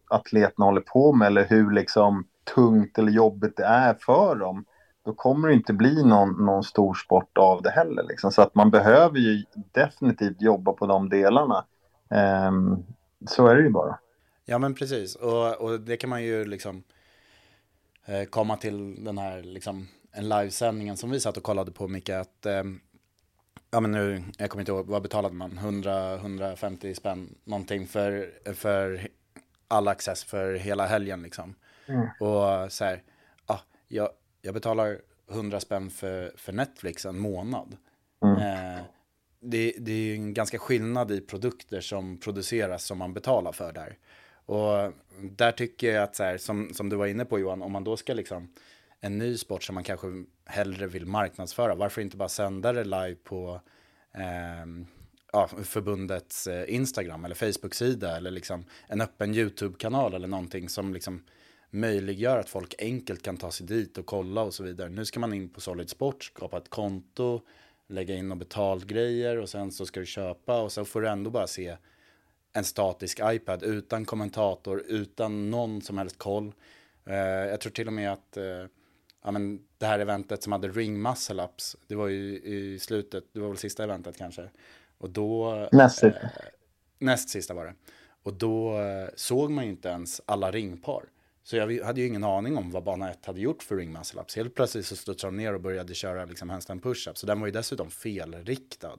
atleterna 0.09 0.65
håller 0.65 0.81
på 0.81 1.13
med 1.13 1.25
eller 1.25 1.45
hur 1.45 1.71
liksom 1.71 2.27
tungt 2.55 2.97
eller 2.97 3.11
jobbigt 3.11 3.57
det 3.57 3.65
är 3.65 3.93
för 3.93 4.35
dem, 4.35 4.65
då 5.05 5.13
kommer 5.13 5.47
det 5.47 5.53
inte 5.53 5.73
bli 5.73 6.03
någon, 6.03 6.45
någon 6.45 6.63
stor 6.63 6.93
sport 6.93 7.37
av 7.37 7.61
det 7.61 7.69
heller. 7.69 8.03
Liksom. 8.03 8.31
Så 8.31 8.41
att 8.41 8.55
man 8.55 8.71
behöver 8.71 9.17
ju 9.17 9.43
definitivt 9.71 10.41
jobba 10.41 10.73
på 10.73 10.85
de 10.85 11.09
delarna. 11.09 11.65
Ehm, 12.09 12.83
så 13.27 13.47
är 13.47 13.55
det 13.55 13.61
ju 13.61 13.69
bara. 13.69 13.99
Ja 14.45 14.57
men 14.57 14.75
precis, 14.75 15.15
och, 15.15 15.61
och 15.61 15.79
det 15.79 15.97
kan 15.97 16.09
man 16.09 16.23
ju 16.23 16.45
liksom 16.45 16.75
eh, 16.77 16.81
komma 18.29 18.57
till 18.57 19.03
den 19.03 19.17
här 19.17 19.43
liksom 19.43 19.87
en 20.11 20.29
livesändningen 20.29 20.97
som 20.97 21.11
vi 21.11 21.19
satt 21.19 21.37
och 21.37 21.43
kollade 21.43 21.71
på 21.71 21.87
Micke 21.87 22.09
att 22.09 22.45
eh, 22.45 22.63
ja 23.71 23.79
men 23.79 23.91
nu, 23.91 24.23
jag 24.37 24.49
kommer 24.49 24.61
inte 24.61 24.71
ihåg, 24.71 24.87
vad 24.87 25.01
betalade 25.01 25.35
man? 25.35 25.51
100-150 25.51 26.93
spänn 26.93 27.35
någonting 27.43 27.87
för, 27.87 28.33
för 28.53 29.07
all 29.67 29.87
access 29.87 30.23
för 30.23 30.53
hela 30.53 30.85
helgen 30.85 31.21
liksom. 31.21 31.55
Och 32.19 32.71
så 32.71 32.85
här, 32.85 33.03
ja, 33.47 33.61
jag, 33.87 34.09
jag 34.41 34.53
betalar 34.53 35.01
100 35.29 35.59
spänn 35.59 35.89
för, 35.89 36.33
för 36.37 36.53
Netflix 36.53 37.05
en 37.05 37.19
månad. 37.19 37.77
Eh, 38.23 38.83
det, 39.39 39.73
det 39.79 39.91
är 39.91 39.97
ju 39.97 40.13
en 40.13 40.33
ganska 40.33 40.59
skillnad 40.59 41.11
i 41.11 41.21
produkter 41.21 41.81
som 41.81 42.17
produceras 42.17 42.83
som 42.83 42.97
man 42.97 43.13
betalar 43.13 43.51
för 43.51 43.73
där. 43.73 43.97
Och 44.49 44.93
där 45.21 45.51
tycker 45.51 45.93
jag 45.93 46.03
att 46.03 46.15
så 46.15 46.23
här, 46.23 46.37
som, 46.37 46.73
som 46.73 46.89
du 46.89 46.95
var 46.95 47.07
inne 47.07 47.25
på 47.25 47.39
Johan, 47.39 47.61
om 47.61 47.71
man 47.71 47.83
då 47.83 47.97
ska 47.97 48.13
liksom 48.13 48.53
en 48.99 49.17
ny 49.17 49.37
sport 49.37 49.63
som 49.63 49.75
man 49.75 49.83
kanske 49.83 50.07
hellre 50.45 50.87
vill 50.87 51.05
marknadsföra, 51.05 51.75
varför 51.75 52.01
inte 52.01 52.17
bara 52.17 52.29
sända 52.29 52.73
det 52.73 52.83
live 52.83 53.15
på 53.15 53.61
eh, 54.15 54.85
ja, 55.33 55.47
förbundets 55.47 56.47
eh, 56.47 56.75
Instagram 56.75 57.25
eller 57.25 57.35
Facebook-sida 57.35 58.17
eller 58.17 58.31
liksom 58.31 58.65
en 58.87 59.01
öppen 59.01 59.35
YouTube-kanal 59.35 60.13
eller 60.13 60.27
någonting 60.27 60.69
som 60.69 60.93
liksom 60.93 61.23
möjliggör 61.69 62.37
att 62.37 62.49
folk 62.49 62.75
enkelt 62.79 63.23
kan 63.23 63.37
ta 63.37 63.51
sig 63.51 63.67
dit 63.67 63.97
och 63.97 64.05
kolla 64.05 64.41
och 64.41 64.53
så 64.53 64.63
vidare. 64.63 64.89
Nu 64.89 65.05
ska 65.05 65.19
man 65.19 65.33
in 65.33 65.49
på 65.49 65.61
Solid 65.61 65.89
Sport, 65.89 66.23
skapa 66.23 66.57
ett 66.57 66.69
konto, 66.69 67.41
lägga 67.87 68.15
in 68.15 68.31
och 68.31 68.37
betalgrejer 68.37 69.37
och 69.37 69.49
sen 69.49 69.71
så 69.71 69.85
ska 69.85 69.99
du 69.99 70.05
köpa 70.05 70.61
och 70.61 70.71
så 70.71 70.85
får 70.85 71.01
du 71.01 71.09
ändå 71.09 71.29
bara 71.29 71.47
se 71.47 71.77
en 72.53 72.63
statisk 72.63 73.19
iPad 73.23 73.63
utan 73.63 74.05
kommentator, 74.05 74.83
utan 74.87 75.49
någon 75.49 75.81
som 75.81 75.97
helst 75.97 76.17
koll. 76.17 76.53
Eh, 77.05 77.15
jag 77.15 77.61
tror 77.61 77.71
till 77.71 77.87
och 77.87 77.93
med 77.93 78.11
att 78.11 78.37
eh, 78.37 78.65
ja, 79.23 79.31
men 79.31 79.59
det 79.77 79.85
här 79.85 79.99
eventet 79.99 80.43
som 80.43 80.51
hade 80.51 80.67
Ring 80.67 81.01
Muscle 81.01 81.43
Ups, 81.43 81.77
det 81.87 81.95
var 81.95 82.07
ju 82.07 82.39
i 82.39 82.79
slutet, 82.79 83.23
det 83.33 83.39
var 83.39 83.47
väl 83.47 83.57
sista 83.57 83.83
eventet 83.83 84.17
kanske. 84.17 84.49
Och 84.97 85.09
då... 85.09 85.67
Näst 85.71 86.03
eh, 86.03 86.11
näst 86.99 87.29
sista 87.29 87.53
var 87.53 87.65
det. 87.65 87.73
Och 88.23 88.33
då 88.33 88.79
eh, 88.79 89.09
såg 89.15 89.51
man 89.51 89.65
ju 89.65 89.69
inte 89.69 89.89
ens 89.89 90.21
alla 90.25 90.51
ringpar. 90.51 91.03
Så 91.43 91.55
jag 91.55 91.83
hade 91.83 92.01
ju 92.01 92.07
ingen 92.07 92.23
aning 92.23 92.57
om 92.57 92.71
vad 92.71 92.83
bana 92.83 93.11
1 93.11 93.25
hade 93.25 93.41
gjort 93.41 93.63
för 93.63 93.75
ring 93.75 93.91
muscle 93.93 94.21
ups. 94.21 94.35
Helt 94.35 94.55
plötsligt 94.55 94.85
så 94.85 94.95
studsade 94.95 95.31
de 95.31 95.37
ner 95.37 95.53
och 95.53 95.61
började 95.61 95.93
köra 95.93 96.25
liksom 96.25 96.49
handstand 96.49 96.81
push-ups. 96.81 97.15
Så 97.15 97.27
den 97.27 97.39
var 97.39 97.47
ju 97.47 97.51
dessutom 97.51 97.91
felriktad. 97.91 98.97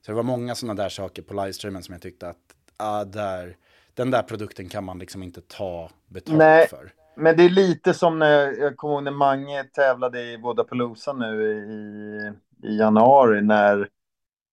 Så 0.00 0.12
det 0.12 0.16
var 0.16 0.22
många 0.22 0.54
sådana 0.54 0.82
där 0.82 0.88
saker 0.88 1.22
på 1.22 1.34
livestreamen 1.34 1.82
som 1.82 1.92
jag 1.92 2.02
tyckte 2.02 2.28
att 2.28 2.55
ah, 2.76 3.04
där, 3.04 3.56
den 3.94 4.10
där 4.10 4.22
produkten 4.22 4.68
kan 4.68 4.84
man 4.84 4.98
liksom 4.98 5.22
inte 5.22 5.40
ta 5.40 5.90
betalt 6.08 6.38
Nej. 6.38 6.68
för. 6.68 6.92
Men 7.16 7.36
det 7.36 7.42
är 7.42 7.50
lite 7.50 7.94
som 7.94 8.18
när 8.18 8.52
jag 8.52 8.76
kommer 8.76 8.94
ihåg 8.94 9.04
när 9.04 9.10
Mange 9.10 9.64
tävlade 9.64 10.22
i 10.22 10.36
Vodapalooza 10.36 11.12
nu 11.12 11.42
i, 11.42 12.68
i 12.68 12.78
januari 12.78 13.42
när 13.42 13.88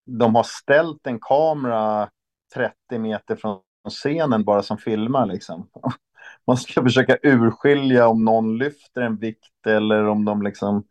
de 0.06 0.34
har 0.34 0.42
ställt 0.42 1.06
en 1.06 1.18
kamera 1.20 2.08
30 2.54 2.98
meter 2.98 3.36
från 3.36 3.60
scenen 3.88 4.44
bara 4.44 4.62
som 4.62 4.78
filmar 4.78 5.26
liksom. 5.26 5.68
Man 6.46 6.56
ska 6.56 6.82
försöka 6.82 7.18
urskilja 7.22 8.08
om 8.08 8.24
någon 8.24 8.58
lyfter 8.58 9.00
en 9.02 9.16
vikt 9.16 9.66
eller 9.66 10.08
om 10.08 10.24
de 10.24 10.42
liksom 10.42 10.84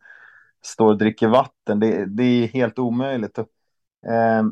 står 0.62 0.86
och 0.86 0.98
dricker 0.98 1.28
vatten. 1.28 1.80
Det, 1.80 2.04
det 2.06 2.22
är 2.22 2.46
helt 2.46 2.78
omöjligt. 2.78 3.38
Eh, 3.38 4.42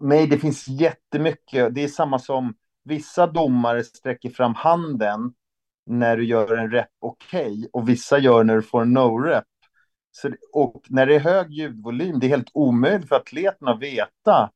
nej, 0.00 0.26
det 0.26 0.38
finns 0.38 0.68
jättemycket. 0.68 1.74
Det 1.74 1.84
är 1.84 1.88
samma 1.88 2.18
som 2.18 2.54
vissa 2.84 3.26
domare 3.26 3.84
sträcker 3.84 4.30
fram 4.30 4.54
handen 4.54 5.32
när 5.86 6.16
du 6.16 6.24
gör 6.24 6.56
en 6.56 6.70
rep 6.70 6.88
okej 7.00 7.46
okay, 7.46 7.68
och 7.72 7.88
vissa 7.88 8.18
gör 8.18 8.44
när 8.44 8.56
du 8.56 8.62
får 8.62 8.82
en 8.82 8.98
no-rep. 8.98 9.44
och 10.52 10.82
när 10.88 11.06
det 11.06 11.14
är 11.14 11.20
hög 11.20 11.50
ljudvolym, 11.50 12.18
det 12.18 12.26
är 12.26 12.28
helt 12.28 12.50
omöjligt 12.54 13.08
för 13.08 13.16
atleten 13.16 13.68
att 13.68 13.80
veta. 13.80 14.50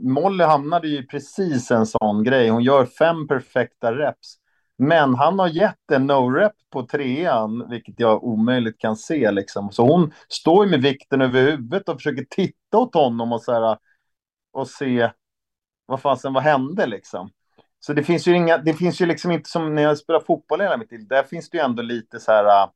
Molly 0.00 0.44
hamnade 0.44 0.88
ju 0.88 1.06
precis 1.06 1.70
en 1.70 1.86
sån 1.86 2.24
grej. 2.24 2.48
Hon 2.48 2.62
gör 2.62 2.86
fem 2.86 3.28
perfekta 3.28 3.92
reps. 3.94 4.36
Men 4.78 5.14
han 5.14 5.38
har 5.38 5.48
gett 5.48 5.90
en 5.92 6.10
no-rep 6.10 6.52
på 6.70 6.86
trean, 6.86 7.70
vilket 7.70 8.00
jag 8.00 8.24
omöjligt 8.24 8.78
kan 8.78 8.96
se. 8.96 9.30
Liksom. 9.30 9.70
Så 9.72 9.86
hon 9.86 10.12
står 10.28 10.66
med 10.66 10.82
vikten 10.82 11.20
över 11.20 11.40
huvudet 11.40 11.88
och 11.88 11.96
försöker 11.96 12.24
titta 12.30 12.78
åt 12.78 12.94
honom 12.94 13.32
och, 13.32 13.42
så 13.42 13.52
här, 13.52 13.78
och 14.52 14.68
se 14.68 15.10
vad 15.86 16.00
fasen, 16.00 16.32
vad 16.32 16.42
hände 16.42 16.86
liksom. 16.86 17.30
Så 17.80 17.92
det 17.92 18.02
finns 18.02 18.26
ju 18.28 18.36
inga, 18.36 18.58
det 18.58 18.74
finns 18.74 19.00
ju 19.00 19.06
liksom 19.06 19.30
inte 19.30 19.50
som 19.50 19.74
när 19.74 19.82
jag 19.82 19.98
spelar 19.98 20.20
fotboll 20.20 20.60
hela 20.60 20.76
mitt 20.76 20.92
liv, 20.92 21.06
där 21.08 21.22
finns 21.22 21.50
det 21.50 21.58
ju 21.58 21.64
ändå 21.64 21.82
lite 21.82 22.20
så 22.20 22.32
här... 22.32 22.44
Uh... 22.44 22.70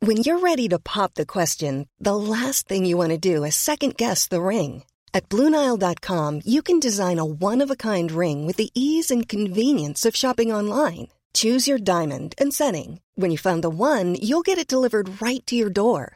When 0.00 0.16
you're 0.16 0.40
ready 0.40 0.68
to 0.68 0.78
pop 0.78 1.14
the 1.14 1.24
question, 1.24 1.88
the 2.04 2.16
last 2.16 2.68
thing 2.68 2.86
you 2.86 2.98
want 2.98 3.22
to 3.22 3.34
do 3.34 3.46
is 3.46 3.54
second 3.54 3.96
guess 3.96 4.28
the 4.28 4.40
ring. 4.40 4.84
At 5.12 5.28
BlueNile.com 5.28 6.40
you 6.44 6.62
can 6.62 6.80
design 6.80 7.18
a 7.18 7.24
one-of-a-kind 7.24 8.12
ring 8.12 8.46
with 8.46 8.56
the 8.56 8.70
ease 8.74 9.10
and 9.14 9.28
convenience 9.28 10.08
of 10.08 10.16
shopping 10.16 10.52
online. 10.52 11.08
Choose 11.34 11.68
your 11.68 11.78
diamond 11.78 12.34
and 12.38 12.52
setting. 12.52 13.00
When 13.14 13.30
you 13.30 13.38
find 13.38 13.62
the 13.62 13.68
one, 13.68 14.14
you'll 14.14 14.42
get 14.42 14.58
it 14.58 14.68
delivered 14.68 15.20
right 15.20 15.44
to 15.46 15.56
your 15.56 15.70
door. 15.70 16.15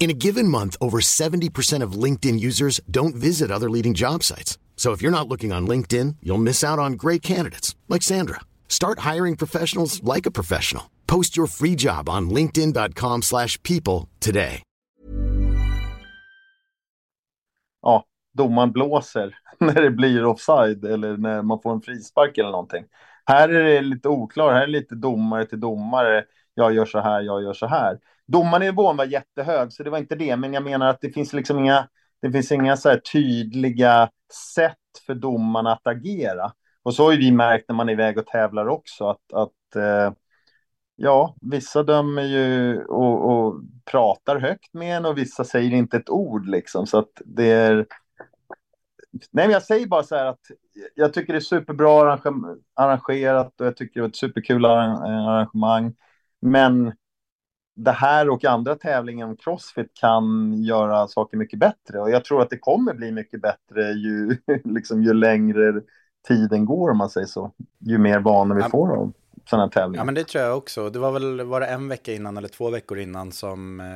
In 0.00 0.08
a 0.08 0.14
given 0.14 0.48
month, 0.48 0.78
over 0.80 1.00
70% 1.02 1.84
of 1.84 1.92
LinkedIn 1.92 2.40
users 2.40 2.80
don't 2.90 3.14
visit 3.14 3.50
other 3.50 3.68
leading 3.68 3.92
job 3.92 4.22
sites. 4.22 4.58
So 4.76 4.92
if 4.92 5.02
you're 5.02 5.10
not 5.10 5.28
looking 5.28 5.52
on 5.52 5.68
LinkedIn, 5.68 6.16
you'll 6.22 6.38
miss 6.42 6.64
out 6.64 6.78
on 6.78 6.94
great 6.94 7.20
candidates 7.20 7.76
like 7.86 8.02
Sandra. 8.02 8.40
Start 8.66 9.00
hiring 9.00 9.36
professionals 9.36 10.02
like 10.02 10.24
a 10.24 10.30
professional. 10.30 10.84
Post 11.06 11.36
your 11.36 11.46
free 11.46 11.74
job 11.76 12.08
on 12.08 12.30
linkedin.com/people 12.30 14.08
today. 14.20 14.62
Ja, 17.82 18.04
domaren 18.32 18.72
blåser 18.72 19.36
när 19.58 19.82
det 19.82 19.90
blir 19.90 20.24
offside 20.24 20.84
eller 20.84 21.16
när 21.16 21.42
man 21.42 21.60
får 21.62 21.72
en 21.72 21.80
frispark 21.80 22.38
eller 22.38 22.50
någonting. 22.50 22.84
Här 23.26 23.48
är 23.48 23.64
det 23.64 23.80
lite 23.80 24.08
oklart. 24.08 24.52
Här 24.52 24.62
är 24.62 24.66
det 24.66 24.72
lite 24.72 24.94
domare 24.94 25.46
till 25.46 25.60
domare. 25.60 26.24
Jag 26.54 26.74
gör 26.74 26.86
så 26.86 27.00
här, 27.00 27.20
jag 27.20 27.42
gör 27.42 27.52
så 27.52 27.66
här 27.66 27.98
domarnivån 28.30 28.96
var 28.96 29.04
jättehög, 29.04 29.72
så 29.72 29.82
det 29.82 29.90
var 29.90 29.98
inte 29.98 30.14
det. 30.14 30.36
Men 30.36 30.52
jag 30.52 30.62
menar 30.62 30.88
att 30.88 31.00
det 31.00 31.10
finns 31.10 31.32
liksom 31.32 31.58
inga, 31.58 31.88
det 32.22 32.32
finns 32.32 32.52
inga 32.52 32.76
så 32.76 32.96
tydliga 33.12 34.10
sätt 34.54 34.76
för 35.06 35.14
domarna 35.14 35.72
att 35.72 35.86
agera. 35.86 36.52
Och 36.82 36.94
så 36.94 37.04
har 37.04 37.12
ju 37.12 37.18
vi 37.18 37.32
märkt 37.32 37.64
när 37.68 37.76
man 37.76 37.88
är 37.88 37.92
iväg 37.92 38.18
och 38.18 38.26
tävlar 38.26 38.68
också, 38.68 39.08
att, 39.08 39.32
att 39.32 39.76
eh, 39.76 40.12
ja, 40.96 41.36
vissa 41.40 41.82
dömer 41.82 42.22
ju 42.22 42.78
och, 42.84 43.30
och, 43.30 43.60
pratar 43.84 44.38
högt 44.38 44.74
med 44.74 44.96
en 44.96 45.06
och 45.06 45.18
vissa 45.18 45.44
säger 45.44 45.70
inte 45.70 45.96
ett 45.96 46.10
ord 46.10 46.46
liksom. 46.46 46.86
Så 46.86 46.98
att 46.98 47.22
det 47.24 47.50
är... 47.50 47.86
Nej, 49.12 49.46
men 49.46 49.50
jag 49.50 49.62
säger 49.62 49.86
bara 49.86 50.02
så 50.02 50.16
här 50.16 50.26
att 50.26 50.40
jag 50.94 51.12
tycker 51.12 51.32
det 51.32 51.38
är 51.38 51.40
superbra 51.40 52.18
arrangerat 52.74 53.60
och 53.60 53.66
jag 53.66 53.76
tycker 53.76 53.94
det 53.94 54.00
var 54.00 54.08
ett 54.08 54.16
superkul 54.16 54.64
arrangemang. 54.64 55.94
Men 56.40 56.92
det 57.76 57.90
här 57.90 58.28
och 58.28 58.44
andra 58.44 58.76
tävlingar 58.76 59.26
om 59.26 59.36
Crossfit 59.36 59.90
kan 59.94 60.54
göra 60.62 61.08
saker 61.08 61.36
mycket 61.36 61.58
bättre. 61.58 62.00
Och 62.00 62.10
jag 62.10 62.24
tror 62.24 62.42
att 62.42 62.50
det 62.50 62.58
kommer 62.58 62.94
bli 62.94 63.12
mycket 63.12 63.42
bättre 63.42 63.92
ju, 63.92 64.36
liksom, 64.64 65.02
ju 65.02 65.12
längre 65.12 65.80
tiden 66.28 66.64
går, 66.64 66.90
om 66.90 66.98
man 66.98 67.10
säger 67.10 67.26
så. 67.26 67.52
Ju 67.78 67.98
mer 67.98 68.20
vana 68.20 68.54
vi 68.54 68.62
får 68.62 68.96
av 68.96 69.12
sådana 69.50 69.64
här 69.64 69.70
tävlingar. 69.70 70.00
Ja, 70.00 70.04
men 70.04 70.14
det 70.14 70.24
tror 70.24 70.44
jag 70.44 70.56
också. 70.56 70.90
Det 70.90 70.98
var 70.98 71.12
väl 71.12 71.40
var 71.40 71.60
det 71.60 71.66
en 71.66 71.88
vecka 71.88 72.12
innan 72.12 72.36
eller 72.36 72.48
två 72.48 72.70
veckor 72.70 72.98
innan 72.98 73.32
som 73.32 73.80
eh, 73.80 73.86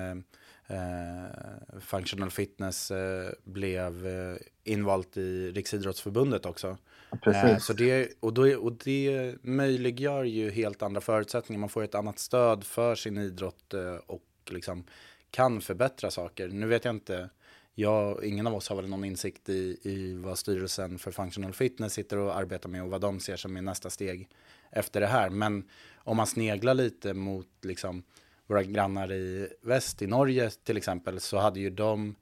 eh, 0.67 1.81
Functional 1.81 2.31
Fitness 2.31 2.91
eh, 2.91 3.31
blev 3.45 4.07
eh, 4.07 4.37
invalt 4.65 5.17
i 5.17 5.51
Riksidrottsförbundet 5.51 6.47
också. 6.47 6.79
Precis. 7.23 7.45
Eh, 7.45 7.59
så 7.59 7.73
det, 7.73 8.13
och, 8.21 8.35
då, 8.35 8.57
och 8.57 8.73
det 8.73 9.35
möjliggör 9.43 10.25
ju 10.25 10.51
helt 10.51 10.83
andra 10.83 11.01
förutsättningar. 11.01 11.61
Man 11.61 11.69
får 11.69 11.83
ett 11.83 11.95
annat 11.95 12.19
stöd 12.19 12.65
för 12.65 12.95
sin 12.95 13.19
idrott 13.19 13.75
eh, 13.75 13.95
och 14.07 14.23
liksom 14.51 14.85
kan 15.31 15.61
förbättra 15.61 16.11
saker. 16.11 16.49
Nu 16.49 16.67
vet 16.67 16.85
jag 16.85 16.95
inte, 16.95 17.31
jag, 17.75 18.25
ingen 18.25 18.47
av 18.47 18.55
oss 18.55 18.69
har 18.69 18.77
väl 18.77 18.89
någon 18.89 19.05
insikt 19.05 19.49
i, 19.49 19.79
i 19.83 20.15
vad 20.15 20.39
styrelsen 20.39 20.99
för 20.99 21.11
Functional 21.11 21.53
Fitness 21.53 21.93
sitter 21.93 22.19
och 22.19 22.37
arbetar 22.37 22.69
med 22.69 22.83
och 22.83 22.91
vad 22.91 23.01
de 23.01 23.21
ser 23.21 23.37
som 23.37 23.57
är 23.57 23.63
nästa 23.63 23.91
steg 23.91 24.29
efter 24.71 25.01
det 25.01 25.07
här. 25.07 25.31
Men 25.31 25.69
om 25.97 26.17
man 26.17 26.27
sneglar 26.27 26.75
lite 26.75 27.15
mot 27.15 27.49
liksom, 27.63 28.03
våra 28.47 28.63
grannar 28.63 29.13
i 29.13 29.49
väst, 29.63 30.03
i 30.03 30.07
Norge 30.07 30.51
till 30.51 30.77
exempel, 30.77 31.21
så 31.21 31.39
hade 31.39 31.61
ju 31.61 31.71
de 31.71 32.15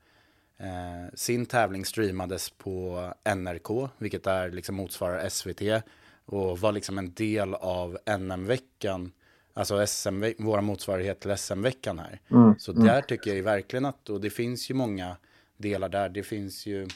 Eh, 0.63 1.15
sin 1.15 1.47
tävling 1.47 1.85
streamades 1.85 2.51
på 2.51 3.05
NRK, 3.25 3.89
vilket 3.99 4.27
är 4.27 4.51
liksom 4.51 4.75
motsvarar 4.75 5.29
SVT 5.29 5.83
och 6.25 6.59
var 6.59 6.73
liksom 6.73 6.99
en 6.99 7.15
del 7.15 7.55
av 7.55 7.99
NM-veckan, 8.19 9.13
alltså 9.55 9.87
SM, 9.87 10.25
våra 10.39 10.61
motsvarighet 10.61 11.21
till 11.21 11.37
SM-veckan 11.37 11.99
här. 11.99 12.21
Mm, 12.31 12.55
så 12.59 12.73
mm. 12.73 12.85
där 12.85 13.01
tycker 13.01 13.31
jag 13.31 13.37
ju 13.37 13.43
verkligen 13.43 13.85
att, 13.85 14.09
och 14.09 14.21
det 14.21 14.31
finns 14.31 14.71
ju 14.71 14.75
många 14.75 15.17
delar 15.57 15.89
där, 15.89 16.09
det 16.09 16.23
finns 16.23 16.67
ju, 16.67 16.89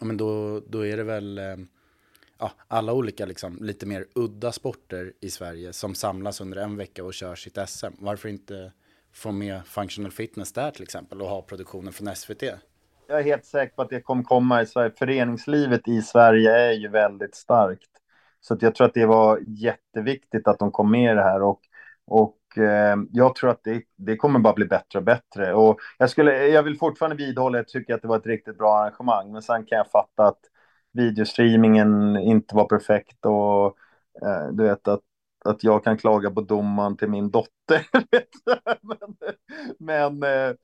ja 0.00 0.06
men 0.06 0.16
då, 0.16 0.60
då 0.60 0.86
är 0.86 0.96
det 0.96 1.04
väl, 1.04 1.38
eh, 1.38 1.56
ja, 2.40 2.52
alla 2.68 2.92
olika 2.92 3.26
liksom, 3.26 3.58
lite 3.60 3.86
mer 3.86 4.06
udda 4.14 4.52
sporter 4.52 5.12
i 5.20 5.30
Sverige 5.30 5.72
som 5.72 5.94
samlas 5.94 6.40
under 6.40 6.58
en 6.58 6.76
vecka 6.76 7.04
och 7.04 7.14
kör 7.14 7.34
sitt 7.34 7.58
SM. 7.68 7.92
Varför 7.98 8.28
inte 8.28 8.72
få 9.12 9.32
med 9.32 9.66
functional 9.66 10.10
fitness 10.10 10.52
där 10.52 10.70
till 10.70 10.82
exempel 10.82 11.22
och 11.22 11.28
ha 11.28 11.42
produktionen 11.42 11.92
från 11.92 12.16
SVT? 12.16 12.42
jag 13.10 13.20
är 13.20 13.24
helt 13.24 13.44
säker 13.44 13.74
på 13.74 13.82
att 13.82 13.90
det 13.90 14.00
kommer 14.00 14.22
komma 14.22 14.62
i 14.62 14.66
Sverige. 14.66 14.92
Föreningslivet 14.98 15.88
i 15.88 16.02
Sverige 16.02 16.50
är 16.50 16.72
ju 16.72 16.88
väldigt 16.88 17.34
starkt. 17.34 17.90
Så 18.40 18.54
att 18.54 18.62
jag 18.62 18.74
tror 18.74 18.86
att 18.86 18.94
det 18.94 19.06
var 19.06 19.40
jätteviktigt 19.46 20.48
att 20.48 20.58
de 20.58 20.70
kom 20.70 20.90
med 20.90 21.12
i 21.12 21.14
det 21.14 21.22
här. 21.22 21.42
Och, 21.42 21.60
och 22.06 22.58
eh, 22.58 22.96
jag 23.12 23.34
tror 23.34 23.50
att 23.50 23.64
det, 23.64 23.82
det 23.96 24.16
kommer 24.16 24.38
bara 24.38 24.54
bli 24.54 24.64
bättre 24.64 24.98
och 24.98 25.04
bättre. 25.04 25.54
Och 25.54 25.80
jag, 25.98 26.10
skulle, 26.10 26.46
jag 26.46 26.62
vill 26.62 26.78
fortfarande 26.78 27.16
vidhålla 27.16 27.58
att 27.58 27.74
jag 27.74 27.82
tycker 27.82 27.94
att 27.94 28.02
det 28.02 28.08
var 28.08 28.16
ett 28.16 28.26
riktigt 28.26 28.58
bra 28.58 28.78
arrangemang. 28.78 29.32
Men 29.32 29.42
sen 29.42 29.64
kan 29.64 29.78
jag 29.78 29.90
fatta 29.90 30.26
att 30.26 30.40
videostreamingen 30.92 32.16
inte 32.16 32.56
var 32.56 32.64
perfekt. 32.64 33.26
Och 33.26 33.66
eh, 34.22 34.48
du 34.52 34.62
vet 34.62 34.88
att 34.88 35.00
att 35.44 35.64
jag 35.64 35.84
kan 35.84 35.98
klaga 35.98 36.30
på 36.30 36.40
domaren 36.40 36.96
till 36.96 37.08
min 37.08 37.30
dotter. 37.30 37.86
men, 38.80 39.16
men 39.78 40.22
eh, 40.22 40.54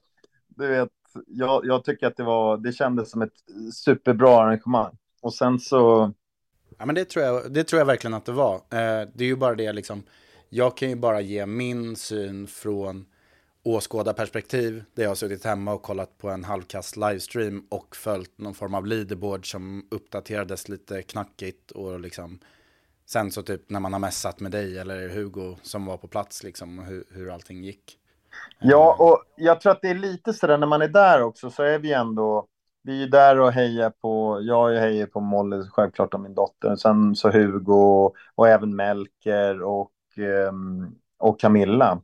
du 0.48 0.68
vet, 0.68 0.88
jag, 1.26 1.66
jag 1.66 1.84
tycker 1.84 2.06
att 2.06 2.16
det 2.16 2.22
var, 2.22 2.56
det 2.56 2.72
kändes 2.72 3.10
som 3.10 3.22
ett 3.22 3.32
superbra 3.74 4.42
arrangemang. 4.42 4.96
Och 5.20 5.34
sen 5.34 5.58
så... 5.58 6.12
Ja 6.78 6.86
men 6.86 6.94
det 6.94 7.04
tror 7.04 7.24
jag, 7.24 7.52
det 7.52 7.64
tror 7.64 7.78
jag 7.78 7.86
verkligen 7.86 8.14
att 8.14 8.24
det 8.24 8.32
var. 8.32 8.54
Eh, 8.54 9.08
det 9.14 9.24
är 9.24 9.28
ju 9.28 9.36
bara 9.36 9.54
det 9.54 9.72
liksom, 9.72 10.02
jag 10.48 10.76
kan 10.76 10.88
ju 10.88 10.96
bara 10.96 11.20
ge 11.20 11.46
min 11.46 11.96
syn 11.96 12.46
från 12.46 13.06
åskådarperspektiv. 13.66 14.84
Där 14.94 15.02
jag 15.02 15.10
har 15.10 15.14
suttit 15.14 15.44
hemma 15.44 15.72
och 15.72 15.82
kollat 15.82 16.18
på 16.18 16.30
en 16.30 16.44
halvkast 16.44 16.96
livestream 16.96 17.66
och 17.68 17.96
följt 17.96 18.38
någon 18.38 18.54
form 18.54 18.74
av 18.74 18.86
leaderboard 18.86 19.50
som 19.50 19.86
uppdaterades 19.90 20.68
lite 20.68 21.02
knackigt 21.02 21.70
och 21.70 22.00
liksom 22.00 22.38
sen 23.06 23.30
så 23.30 23.42
typ 23.42 23.70
när 23.70 23.80
man 23.80 23.92
har 23.92 24.00
mässat 24.00 24.40
med 24.40 24.52
dig 24.52 24.78
eller 24.78 25.08
Hugo 25.08 25.56
som 25.62 25.86
var 25.86 25.96
på 25.96 26.08
plats 26.08 26.42
liksom 26.42 26.78
hur, 26.78 27.04
hur 27.10 27.30
allting 27.30 27.64
gick. 27.64 27.98
Ja, 28.60 28.96
och 28.98 29.22
jag 29.36 29.60
tror 29.60 29.72
att 29.72 29.82
det 29.82 29.88
är 29.88 29.94
lite 29.94 30.32
sådär 30.32 30.58
när 30.58 30.66
man 30.66 30.82
är 30.82 30.88
där 30.88 31.22
också 31.22 31.50
så 31.50 31.62
är 31.62 31.78
vi 31.78 31.92
ändå 31.92 32.46
vi 32.82 33.02
är 33.02 33.08
där 33.08 33.40
och 33.40 33.52
hejar 33.52 33.90
på, 33.90 34.38
jag 34.42 34.80
hejar 34.80 35.06
på 35.06 35.20
Molly 35.20 35.62
självklart 35.70 36.14
och 36.14 36.20
min 36.20 36.34
dotter, 36.34 36.76
sen 36.76 37.16
så 37.16 37.30
Hugo 37.30 38.12
och 38.34 38.48
även 38.48 38.76
Melker 38.76 39.62
och, 39.62 39.92
ehm, 40.16 40.94
och 41.18 41.40
Camilla. 41.40 42.00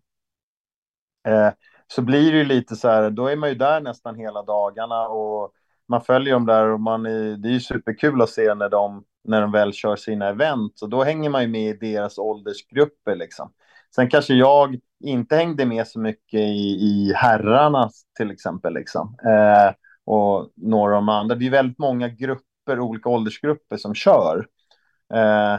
Eh, 1.29 1.51
så 1.87 2.03
blir 2.03 2.33
det 2.33 2.39
ju 2.39 2.45
lite 2.45 2.77
så 2.77 2.89
här, 2.89 3.11
då 3.11 3.27
är 3.27 3.37
man 3.37 3.49
ju 3.49 3.55
där 3.55 3.81
nästan 3.81 4.17
hela 4.17 4.43
dagarna 4.43 5.09
och 5.09 5.53
man 5.89 6.01
följer 6.01 6.35
dem 6.35 6.47
där 6.47 6.69
och 6.69 6.81
man 6.81 7.07
är, 7.07 7.37
det 7.37 7.49
är 7.49 7.53
ju 7.53 7.61
superkul 7.61 8.23
att 8.23 8.31
se 8.31 8.55
när 8.55 8.69
de, 8.69 9.05
när 9.25 9.41
de 9.41 9.53
väl 9.53 9.73
kör 9.73 9.97
sina 9.97 10.29
event 10.29 10.83
och 10.83 10.89
då 10.89 11.05
hänger 11.05 11.31
man 11.31 11.43
ju 11.43 11.49
med 11.49 11.71
i 11.71 11.93
deras 11.93 12.19
åldersgrupper 12.19 13.17
liksom. 13.17 13.53
Sen 13.95 14.11
kanske 14.11 14.35
jag 14.35 14.79
inte 15.05 15.37
hängde 15.37 15.67
med 15.67 15.87
så 15.87 16.01
mycket 16.01 16.41
i, 16.41 16.79
i 16.81 17.13
herrarna 17.17 17.91
till 18.17 18.31
exempel 18.31 18.75
liksom. 18.75 19.17
Eh, 19.27 19.75
och 20.05 20.51
några 20.57 20.97
av 20.97 21.03
de 21.03 21.09
andra. 21.09 21.35
Det 21.35 21.47
är 21.47 21.51
väldigt 21.51 21.79
många 21.79 22.09
grupper, 22.09 22.81
olika 22.81 23.09
åldersgrupper 23.09 23.77
som 23.77 23.95
kör. 23.95 24.47
Eh, 25.15 25.59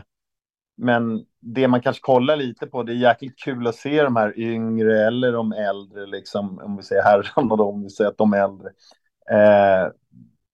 men 0.76 1.26
det 1.40 1.68
man 1.68 1.82
kanske 1.82 2.02
kollar 2.02 2.36
lite 2.36 2.68
på, 2.68 2.84
det 2.84 2.92
är 2.92 2.96
jäkligt 2.96 3.40
kul 3.40 3.68
att 3.68 3.76
se 3.76 4.04
de 4.04 4.16
här 4.16 4.40
yngre 4.40 5.08
eller 5.08 5.32
de 5.32 5.52
äldre, 5.52 6.06
liksom, 6.06 6.60
om 6.60 6.78
vi 6.78 6.84
säger 6.84 7.04
herrarna 7.04 7.56
då, 7.56 7.70
om 7.70 7.84
vi 7.84 7.90
säger 7.90 8.10
att 8.10 8.18
de 8.18 8.34
är 8.34 8.44
äldre. 8.44 8.70
Eh, 9.32 9.92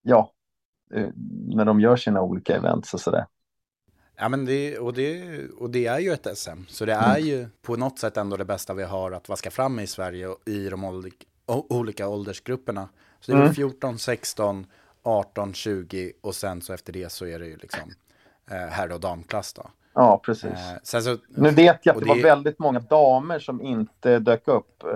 ja, 0.02 0.32
eh, 0.94 1.08
när 1.46 1.64
de 1.64 1.80
gör 1.80 1.96
sina 1.96 2.22
olika 2.22 2.56
events 2.56 2.94
och 2.94 3.00
sådär. 3.00 3.26
Ja, 4.16 4.28
men 4.28 4.44
det, 4.44 4.78
och, 4.78 4.92
det, 4.92 5.24
och 5.58 5.70
det 5.70 5.86
är 5.86 5.98
ju 5.98 6.12
ett 6.12 6.38
SM, 6.38 6.64
så 6.68 6.84
det 6.84 6.92
är 6.92 7.18
ju 7.18 7.48
på 7.62 7.76
något 7.76 7.98
sätt 7.98 8.16
ändå 8.16 8.36
det 8.36 8.44
bästa 8.44 8.74
vi 8.74 8.82
har 8.82 9.12
att 9.12 9.28
vaska 9.28 9.50
fram 9.50 9.80
i 9.80 9.86
Sverige 9.86 10.28
och 10.28 10.48
i 10.48 10.68
de 10.68 10.84
olika 11.46 12.08
åldersgrupperna. 12.08 12.88
Så 13.20 13.32
det 13.32 13.38
är 13.38 13.42
mm. 13.42 13.54
14, 13.54 13.98
16, 13.98 14.66
18, 15.02 15.54
20 15.54 16.12
och 16.20 16.34
sen 16.34 16.62
så 16.62 16.72
efter 16.72 16.92
det 16.92 17.12
så 17.12 17.26
är 17.26 17.38
det 17.38 17.46
ju 17.46 17.56
liksom 17.56 17.94
eh, 18.50 18.56
herr 18.56 18.92
och 18.92 19.00
damklass 19.00 19.52
då. 19.52 19.70
Ja, 19.94 20.20
precis. 20.24 20.50
Eh, 20.94 21.00
så, 21.00 21.16
nu 21.28 21.50
vet 21.50 21.86
jag 21.86 21.96
att 21.96 22.00
det, 22.00 22.06
det, 22.06 22.08
var 22.08 22.22
väldigt 22.22 22.58
många 22.58 22.80
damer 22.80 23.38
som 23.38 23.62
inte 23.62 24.18
dök 24.18 24.48
upp. 24.48 24.82
Um, 24.84 24.92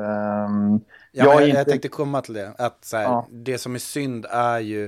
ja, 1.13 1.25
jag, 1.25 1.27
jag, 1.27 1.49
inte... 1.49 1.59
jag 1.59 1.69
tänkte 1.69 1.89
komma 1.89 2.21
till 2.21 2.35
det. 2.35 2.55
Att, 2.59 2.91
här, 2.93 3.03
ja. 3.03 3.27
Det 3.31 3.59
som 3.59 3.75
är 3.75 3.79
synd 3.79 4.27
är 4.31 4.59
ju 4.59 4.85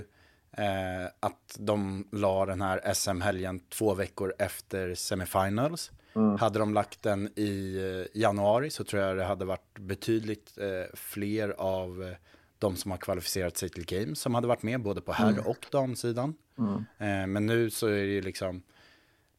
eh, 0.57 1.07
att 1.21 1.57
de 1.59 2.09
la 2.13 2.47
den 2.47 2.63
här 2.63 2.93
SM-helgen 2.95 3.59
två 3.59 3.95
veckor 3.95 4.35
efter 4.39 4.95
semifinals. 4.95 5.93
Mm. 6.15 6.39
Hade 6.39 6.59
de 6.59 6.75
lagt 6.75 7.03
den 7.03 7.29
i 7.37 7.77
eh, 7.77 8.21
januari 8.21 8.71
så 8.71 8.85
tror 8.85 9.03
jag 9.03 9.17
det 9.17 9.25
hade 9.25 9.45
varit 9.45 9.79
betydligt 9.79 10.59
eh, 10.59 10.95
fler 10.95 11.55
av 11.59 12.15
de 12.59 12.77
som 12.77 12.91
har 12.91 12.99
kvalificerat 12.99 13.57
sig 13.57 13.69
till 13.69 13.85
Games 13.85 14.21
som 14.21 14.35
hade 14.35 14.47
varit 14.47 14.63
med 14.63 14.83
både 14.83 15.01
på 15.01 15.13
herr 15.13 15.31
mm. 15.31 15.47
och 15.47 15.67
damsidan. 15.71 16.35
Mm. 16.59 16.75
Eh, 16.99 17.27
men 17.27 17.47
nu 17.47 17.71
så 17.71 17.87
är 17.87 17.93
det 17.93 18.13
ju 18.13 18.23
liksom 18.23 18.63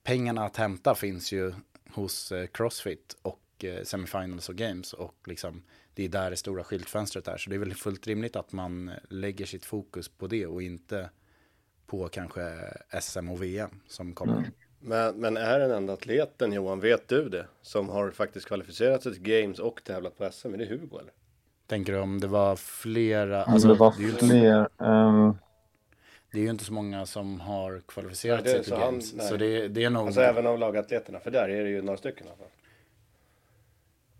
pengarna 0.07 0.45
att 0.45 0.57
hämta 0.57 0.95
finns 0.95 1.31
ju 1.31 1.53
hos 1.93 2.31
eh, 2.31 2.47
Crossfit 2.47 3.15
och 3.21 3.63
eh, 3.63 3.83
semifinals 3.83 4.49
och 4.49 4.55
Games 4.55 4.93
och 4.93 5.15
liksom 5.25 5.63
det 5.93 6.05
är 6.05 6.09
där 6.09 6.29
det 6.29 6.37
stora 6.37 6.63
skyltfönstret 6.63 7.27
är. 7.27 7.37
Så 7.37 7.49
det 7.49 7.55
är 7.55 7.59
väl 7.59 7.73
fullt 7.73 8.07
rimligt 8.07 8.35
att 8.35 8.51
man 8.51 8.91
lägger 9.09 9.45
sitt 9.45 9.65
fokus 9.65 10.09
på 10.09 10.27
det 10.27 10.45
och 10.45 10.61
inte 10.61 11.09
på 11.87 12.07
kanske 12.07 12.73
SM 13.01 13.29
och 13.29 13.43
VM 13.43 13.69
som 13.87 14.13
kommer. 14.13 14.37
Mm. 14.37 14.51
Men, 14.79 15.15
men 15.15 15.37
är 15.37 15.59
den 15.59 15.71
enda 15.71 15.93
atleten, 15.93 16.53
Johan, 16.53 16.79
vet 16.79 17.07
du 17.07 17.29
det, 17.29 17.45
som 17.61 17.89
har 17.89 18.11
faktiskt 18.11 18.47
kvalificerat 18.47 19.03
sig 19.03 19.13
till 19.13 19.23
Games 19.23 19.59
och 19.59 19.83
tävlat 19.83 20.17
på 20.17 20.29
SM? 20.31 20.53
Är 20.53 20.57
det 20.57 20.65
Hugo 20.65 20.99
eller? 20.99 21.13
Tänker 21.67 21.93
du 21.93 21.99
om 21.99 22.19
det 22.19 22.27
var 22.27 22.55
flera? 22.55 23.43
Alltså, 23.43 23.67
det 23.67 23.73
var 23.73 23.93
det 23.97 24.27
fler. 24.27 24.69
Så, 24.77 24.83
um... 24.83 25.37
Det 26.37 26.41
är 26.41 26.43
ju 26.43 26.49
inte 26.49 26.63
så 26.63 26.73
många 26.73 27.05
som 27.05 27.39
har 27.39 27.81
kvalificerat 27.87 28.43
nej, 28.43 28.53
sig 28.53 28.63
till 28.63 28.73
Games. 28.73 29.13
Han, 29.17 29.27
så 29.27 29.37
det, 29.37 29.67
det, 29.67 29.83
är 29.83 29.89
nog... 29.89 30.07
Alltså 30.07 30.21
även 30.21 30.47
av 30.47 30.59
lagatleterna, 30.59 31.19
för 31.19 31.31
där 31.31 31.49
är 31.49 31.63
det 31.63 31.69
ju 31.69 31.81
några 31.81 31.97
stycken 31.97 32.27
i 32.27 32.29
alla 32.29 32.37
fall. 32.37 32.47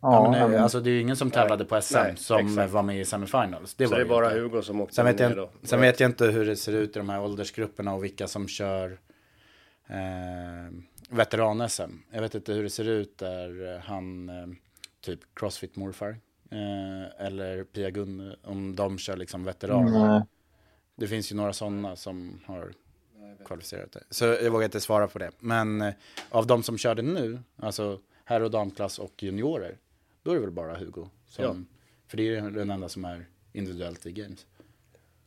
Ja, 0.02 0.32
men 0.32 0.52
nej, 0.52 0.60
alltså 0.60 0.80
det 0.80 0.90
är 0.90 0.92
ju 0.92 1.02
ingen 1.02 1.16
som 1.16 1.32
tävlade 1.32 1.66
på 1.66 1.82
SM 1.82 1.98
nej, 1.98 2.18
som 2.18 2.48
exakt. 2.48 2.72
var 2.72 2.84
med 2.84 3.00
i 3.00 3.06
semifinals. 3.06 3.74
Det 3.74 3.86
så 3.86 3.92
var 3.92 3.98
det 3.98 4.06
är 4.06 4.10
bara 4.10 4.26
inte. 4.26 4.40
Hugo 4.40 4.62
som 4.62 4.82
åkte 4.82 4.96
sen 4.96 5.06
vet, 5.06 5.20
jag, 5.20 5.36
då. 5.36 5.50
sen 5.64 5.82
vet 5.82 6.00
jag 6.00 6.10
inte 6.10 6.26
hur 6.26 6.46
det 6.46 6.56
ser 6.56 6.74
ut 6.74 6.96
i 6.96 7.00
de 7.00 7.10
här 7.10 7.22
åldersgrupperna 7.22 7.94
och 7.94 8.04
vilka 8.04 8.28
som 8.28 8.48
kör 8.48 8.98
eh, 9.88 10.74
veteran-SM. 11.10 11.92
Jag 12.12 12.22
vet 12.22 12.36
inte 12.36 12.54
hur 12.54 12.64
det 12.64 12.70
ser 12.70 12.90
ut 12.90 13.18
där 13.18 13.82
han, 13.86 14.30
eh, 14.30 14.48
typ 15.02 15.20
Crossfit 15.34 15.76
morfar 15.76 16.10
eh, 16.52 17.26
eller 17.26 17.64
Pia 17.64 17.90
Gun, 17.90 18.36
om 18.44 18.76
de 18.76 18.98
kör 18.98 19.18
liksom 19.18 19.44
veteran. 19.44 19.88
Mm. 19.88 20.22
Det 21.00 21.08
finns 21.08 21.32
ju 21.32 21.36
några 21.36 21.54
sådana 21.54 21.96
som 21.96 22.40
har 22.46 22.74
kvalificerat 23.46 23.92
det. 23.92 24.04
Så 24.10 24.26
jag 24.26 24.52
vågar 24.52 24.66
inte 24.66 24.80
svara 24.80 25.08
på 25.08 25.20
det. 25.20 25.32
Men 25.40 25.82
eh, 25.82 25.94
av 26.30 26.48
de 26.48 26.64
som 26.64 26.78
körde 26.78 27.02
nu, 27.02 27.40
alltså 27.58 28.00
herr 28.26 28.42
och 28.42 28.52
damklass 28.52 29.00
och 29.00 29.24
juniorer, 29.24 29.78
då 30.24 30.32
är 30.32 30.36
det 30.36 30.42
väl 30.42 30.52
bara 30.52 30.78
Hugo. 30.78 31.08
Som, 31.28 31.46
ja. 31.46 31.56
För 32.08 32.18
det 32.18 32.36
är 32.36 32.42
den 32.42 32.70
enda 32.70 32.90
som 32.90 33.06
är 33.06 33.26
individuellt 33.54 34.06
i 34.06 34.12
games. 34.12 34.46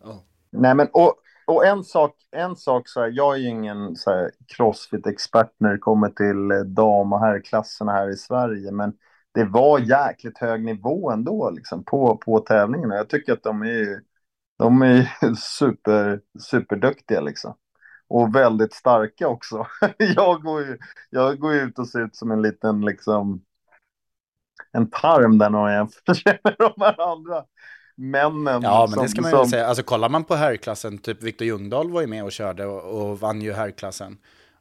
Ja. 0.03 0.25
Nej, 0.51 0.75
men 0.75 0.89
och, 0.93 1.15
och 1.47 1.67
en 1.67 1.85
sak, 1.85 2.17
en 2.31 2.57
sak 2.57 2.89
så 2.89 3.01
här, 3.01 3.13
jag 3.15 3.35
är 3.35 3.39
ju 3.39 3.49
ingen 3.49 3.97
så 3.97 4.11
här, 4.11 4.31
crossfit-expert 4.47 5.51
när 5.59 5.73
det 5.73 5.79
kommer 5.79 6.09
till 6.09 6.51
eh, 6.51 6.61
dam 6.61 7.13
och 7.13 7.21
herrklasserna 7.21 7.93
här 7.93 8.11
i 8.11 8.17
Sverige, 8.17 8.73
men 8.73 8.93
det 9.33 9.45
var 9.45 9.79
jäkligt 9.79 10.39
hög 10.39 10.65
nivå 10.65 11.11
ändå 11.11 11.51
liksom, 11.51 11.85
på, 11.85 12.17
på 12.17 12.41
tävlingarna. 12.41 12.95
Jag 12.95 13.09
tycker 13.09 13.33
att 13.33 13.43
de 13.43 13.63
är, 13.63 14.01
de 14.61 14.83
är 14.83 15.35
super, 15.35 16.21
superduktiga 16.39 17.21
liksom. 17.21 17.55
Och 18.09 18.35
väldigt 18.35 18.73
starka 18.73 19.29
också. 19.29 19.67
jag, 19.97 20.43
går 20.43 20.61
ju, 20.61 20.79
jag 21.11 21.39
går 21.39 21.55
ut 21.55 21.79
och 21.79 21.89
ser 21.89 22.01
ut 22.01 22.17
som 22.17 22.31
en 22.31 22.43
liten 22.43 22.81
liksom, 22.81 23.45
en 24.73 24.91
tarm 24.91 25.39
där 25.39 25.51
någon 25.51 25.73
jämför 25.73 26.39
med 26.45 26.55
de 26.59 26.73
här 26.81 27.13
andra 27.13 27.45
männen. 27.97 28.63
Ja, 28.63 28.89
men 28.91 29.03
det 29.03 29.09
ska 29.09 29.23
man 29.23 29.31
ju 29.31 29.37
som... 29.37 29.47
säga. 29.47 29.67
Alltså 29.67 29.83
kollar 29.83 30.09
man 30.09 30.25
på 30.25 30.35
herrklassen, 30.35 30.99
typ 30.99 31.23
Viktor 31.23 31.47
Ljungdahl 31.47 31.91
var 31.91 32.01
ju 32.01 32.07
med 32.07 32.25
och 32.25 32.33
körde 32.33 32.67
och, 32.67 33.11
och 33.11 33.21
vann 33.21 33.43
ju 33.43 33.53
herrklassen. 33.53 34.19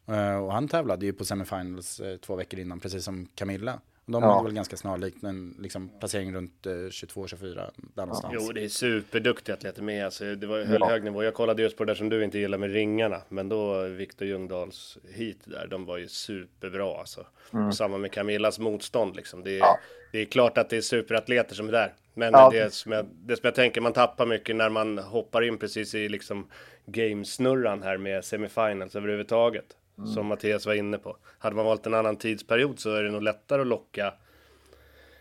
Uh, 0.10 0.38
och 0.38 0.54
han 0.54 0.68
tävlade 0.68 1.06
ju 1.06 1.14
på 1.14 1.26
semifinals 1.26 2.00
uh, 2.00 2.18
två 2.18 2.36
veckor 2.36 2.60
innan, 2.60 2.80
precis 2.80 3.06
som 3.06 3.28
Camilla. 3.36 3.80
De 4.12 4.24
ja. 4.24 4.32
hade 4.32 4.44
väl 4.44 4.54
ganska 4.54 4.78
snarlikt 4.78 5.24
en 5.24 5.56
liksom, 5.60 5.90
placering 6.00 6.34
runt 6.34 6.68
uh, 6.68 6.72
22-24 6.72 7.56
där 7.96 8.06
någonstans. 8.06 8.34
Jo, 8.38 8.52
det 8.52 8.64
är 8.64 8.68
superduktiga 8.68 9.56
atleter 9.56 9.82
med. 9.82 10.06
Alltså, 10.06 10.36
det 10.36 10.48
var 10.48 10.64
höll 10.64 10.78
ja. 10.80 10.90
hög 10.90 11.04
nivå. 11.04 11.24
Jag 11.24 11.34
kollade 11.34 11.62
just 11.62 11.78
på 11.78 11.86
det 11.86 11.92
där 11.92 11.96
som 11.96 12.10
du 12.10 12.24
inte 12.24 12.40
gillar 12.40 12.58
med 12.58 12.72
ringarna. 12.74 13.22
Men 13.30 13.50
då 13.50 13.84
Viktor 13.84 14.28
Ljungdahls 14.28 14.98
hit 15.14 15.40
där, 15.44 15.68
de 15.68 15.86
var 15.86 15.98
ju 15.98 16.08
superbra 16.08 17.00
alltså. 17.00 17.26
Mm. 17.54 17.68
Och 17.68 17.76
samma 17.76 17.98
med 17.98 18.12
Camillas 18.12 18.60
motstånd 18.60 19.16
liksom. 19.16 19.44
Det 19.44 19.52
är, 19.52 19.60
ja. 19.60 19.80
det 20.12 20.22
är 20.22 20.26
klart 20.26 20.58
att 20.58 20.70
det 20.70 20.78
är 20.78 20.82
superatleter 20.82 21.56
som 21.56 21.68
är 21.68 21.72
där. 21.72 21.94
Men 22.14 22.34
ja. 22.34 22.50
det, 22.50 22.74
som 22.74 22.92
jag, 22.92 23.06
det 23.12 23.36
som 23.36 23.48
jag 23.48 23.56
tänker, 23.56 23.82
man 23.82 23.94
tappar 23.94 24.26
mycket 24.26 24.56
när 24.56 24.70
man 24.70 24.98
hoppar 24.98 25.42
in 25.42 25.58
precis 25.58 25.96
i 25.96 26.10
liksom 26.10 26.48
gamesnurran 26.86 27.84
här 27.84 27.98
med 27.98 28.26
semifinals 28.26 28.96
överhuvudtaget. 28.96 29.66
Mm. 30.00 30.12
Som 30.12 30.26
Mattias 30.26 30.66
var 30.66 30.74
inne 30.74 30.98
på. 30.98 31.18
Hade 31.40 31.56
man 31.56 31.66
valt 31.66 31.86
en 31.86 31.94
annan 31.94 32.16
tidsperiod 32.16 32.80
så 32.80 32.96
är 32.96 33.04
det 33.04 33.12
nog 33.12 33.24
lättare 33.24 33.62
att 33.62 33.68
locka 33.68 34.14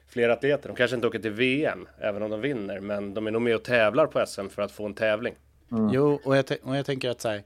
fler 0.09 0.29
atleter. 0.29 0.69
De 0.69 0.77
kanske 0.77 0.95
inte 0.95 1.09
åker 1.09 1.19
till 1.19 1.31
VM, 1.31 1.89
även 1.99 2.23
om 2.23 2.31
de 2.31 2.41
vinner, 2.41 2.81
men 2.81 3.15
de 3.15 3.27
är 3.27 3.31
nog 3.31 3.43
med 3.43 3.55
och 3.55 3.65
tävlar 3.65 4.07
på 4.07 4.27
SM 4.27 4.49
för 4.49 4.63
att 4.63 4.73
få 4.73 4.87
en 4.87 4.95
tävling. 4.95 5.35
Mm. 5.73 5.91
Jo, 5.93 6.21
och 6.25 6.37
jag, 6.37 6.45
och 6.63 6.77
jag 6.77 6.87
tänker 6.87 7.11
att 7.11 7.21
så 7.21 7.29
här, 7.29 7.43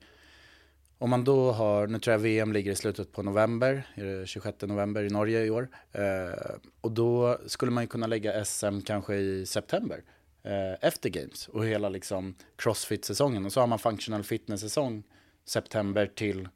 om 0.98 1.10
man 1.10 1.24
då 1.24 1.52
har, 1.52 1.86
nu 1.86 1.98
tror 1.98 2.12
jag 2.12 2.18
VM 2.18 2.52
ligger 2.52 2.72
i 2.72 2.74
slutet 2.74 3.12
på 3.12 3.22
november, 3.22 3.82
26 4.26 4.56
november 4.62 5.02
i 5.02 5.08
Norge 5.08 5.44
i 5.44 5.50
år. 5.50 5.68
Eh, 5.92 6.56
och 6.80 6.92
då 6.92 7.38
skulle 7.46 7.72
man 7.72 7.84
ju 7.84 7.88
kunna 7.88 8.06
lägga 8.06 8.44
SM 8.44 8.80
kanske 8.80 9.14
i 9.14 9.46
september 9.46 10.02
eh, 10.42 10.88
efter 10.88 11.08
Games 11.08 11.48
och 11.48 11.66
hela 11.66 11.88
liksom 11.88 12.34
crossfit-säsongen. 12.56 13.46
Och 13.46 13.52
så 13.52 13.60
har 13.60 13.66
man 13.66 13.78
functional 13.78 14.22
fitness-säsong 14.22 15.02
september 15.44 16.06
till 16.06 16.48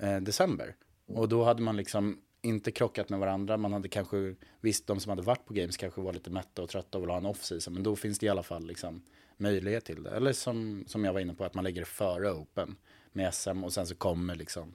eh, 0.00 0.16
december. 0.16 0.74
Och 1.06 1.28
då 1.28 1.44
hade 1.44 1.62
man 1.62 1.76
liksom 1.76 2.18
inte 2.42 2.70
krockat 2.70 3.08
med 3.08 3.18
varandra. 3.18 3.56
Man 3.56 3.72
hade 3.72 3.88
kanske, 3.88 4.34
visst 4.60 4.86
de 4.86 5.00
som 5.00 5.10
hade 5.10 5.22
varit 5.22 5.46
på 5.46 5.54
Games 5.54 5.76
kanske 5.76 6.00
var 6.00 6.12
lite 6.12 6.30
mätta 6.30 6.62
och 6.62 6.68
trötta 6.68 6.98
och 6.98 7.04
vill 7.04 7.10
ha 7.10 7.16
en 7.16 7.26
off-season. 7.26 7.74
Men 7.74 7.82
då 7.82 7.96
finns 7.96 8.18
det 8.18 8.26
i 8.26 8.28
alla 8.28 8.42
fall 8.42 8.66
liksom 8.66 9.02
möjlighet 9.36 9.84
till 9.84 10.02
det. 10.02 10.10
Eller 10.10 10.32
som, 10.32 10.84
som 10.86 11.04
jag 11.04 11.12
var 11.12 11.20
inne 11.20 11.34
på, 11.34 11.44
att 11.44 11.54
man 11.54 11.64
lägger 11.64 11.80
det 11.80 11.86
före 11.86 12.32
Open 12.32 12.76
med 13.12 13.34
SM 13.34 13.64
och 13.64 13.72
sen 13.72 13.86
så 13.86 13.94
kommer 13.94 14.34
liksom 14.34 14.74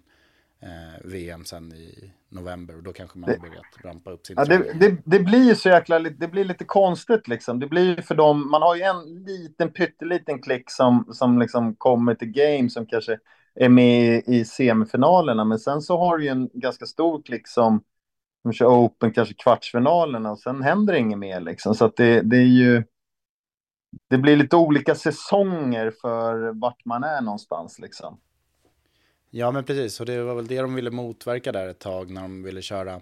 eh, 0.60 1.06
VM 1.06 1.46
sen 1.46 1.74
i 1.74 2.12
november 2.30 2.78
och 2.78 2.84
då 2.84 2.94
kanske 2.94 3.20
man 3.20 3.30
har 3.30 3.38
börjat 3.38 3.84
rampa 3.84 4.12
upp 4.12 4.26
sin 4.26 4.36
Ja, 4.40 4.46
det, 4.46 4.74
det, 4.80 4.98
det 5.06 5.20
blir 5.20 5.44
ju 5.44 5.56
så 5.56 5.70
jäkla, 5.70 6.00
det 6.00 6.28
blir 6.28 6.46
lite 6.46 6.66
konstigt 6.66 7.28
liksom. 7.28 7.60
Det 7.60 7.68
blir 7.68 7.96
ju 7.96 8.02
för 8.02 8.16
dem, 8.16 8.52
man 8.52 8.62
har 8.62 8.76
ju 8.76 8.82
en 8.82 9.24
liten 9.24 9.72
pytteliten 9.72 10.42
klick 10.42 10.72
som, 10.72 11.10
som 11.14 11.40
liksom 11.40 11.76
kommer 11.76 12.16
till 12.16 12.32
game 12.32 12.70
som 12.70 12.86
kanske 12.86 13.20
är 13.56 13.70
med 13.70 14.24
i, 14.28 14.46
semifinalerna. 14.46 15.46
Men 15.46 15.60
sen 15.60 15.82
så 15.82 15.98
har 15.98 16.18
du 16.18 16.24
ju 16.24 16.30
en 16.30 16.50
ganska 16.54 16.86
stor 16.86 17.22
klick 17.22 17.48
som, 17.48 17.84
som 18.42 18.54
kör 18.54 18.68
open, 18.68 19.12
kanske 19.12 19.34
kvartsfinalerna 19.34 20.32
och 20.32 20.40
sen 20.40 20.64
händer 20.64 20.94
inget 20.94 21.20
mer 21.20 21.40
liksom. 21.40 21.76
Så 21.76 21.86
att 21.86 21.96
det, 21.96 22.22
det 22.22 22.38
är 22.38 22.48
ju, 22.48 22.84
det 24.10 24.18
blir 24.18 24.36
lite 24.36 24.56
olika 24.56 24.96
säsonger 24.96 25.94
för 26.02 26.60
vart 26.60 26.86
man 26.86 27.04
är 27.04 27.22
någonstans 27.22 27.80
liksom. 27.80 28.20
Ja, 29.30 29.52
men 29.52 29.64
precis. 29.64 30.00
Och 30.00 30.06
det 30.06 30.24
var 30.24 30.36
väl 30.36 30.48
det 30.48 30.62
de 30.62 30.76
ville 30.76 30.92
motverka 30.92 31.52
där 31.52 31.68
ett 31.68 31.80
tag 31.80 32.12
när 32.12 32.22
de 32.22 32.44
ville 32.44 32.62
köra. 32.62 33.02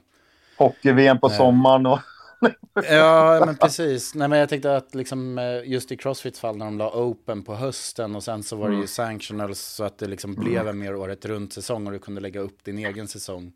Hockey-VM 0.58 1.20
på 1.20 1.28
Nej. 1.28 1.38
sommaren 1.38 1.86
och... 1.86 2.00
Ja, 2.90 3.44
men 3.46 3.56
precis. 3.58 4.16
Nej, 4.16 4.28
men 4.28 4.40
jag 4.40 4.50
tänkte 4.50 4.76
att 4.76 4.96
liksom, 4.96 5.38
eh, 5.38 5.64
just 5.72 5.92
i 5.92 5.98
Crossfits 5.98 6.40
fall 6.40 6.58
när 6.58 6.66
de 6.66 6.78
la 6.78 6.92
Open 6.94 7.44
på 7.44 7.56
hösten 7.56 8.16
och 8.16 8.24
sen 8.24 8.44
så 8.44 8.56
var 8.56 8.66
det 8.68 8.74
ju 8.74 8.78
Mm. 8.78 8.88
sanctionals 8.88 9.60
så 9.60 9.84
att 9.84 9.98
det 9.98 10.08
liksom 10.08 10.36
blev 10.36 10.68
en 10.68 10.80
mer 10.80 10.96
året 10.96 11.26
runt 11.26 11.54
säsong 11.54 11.88
och 11.88 11.94
du 11.94 12.00
kunde 12.00 12.22
lägga 12.22 12.40
upp 12.40 12.64
din 12.64 12.78
egen 12.78 13.08
säsong 13.08 13.52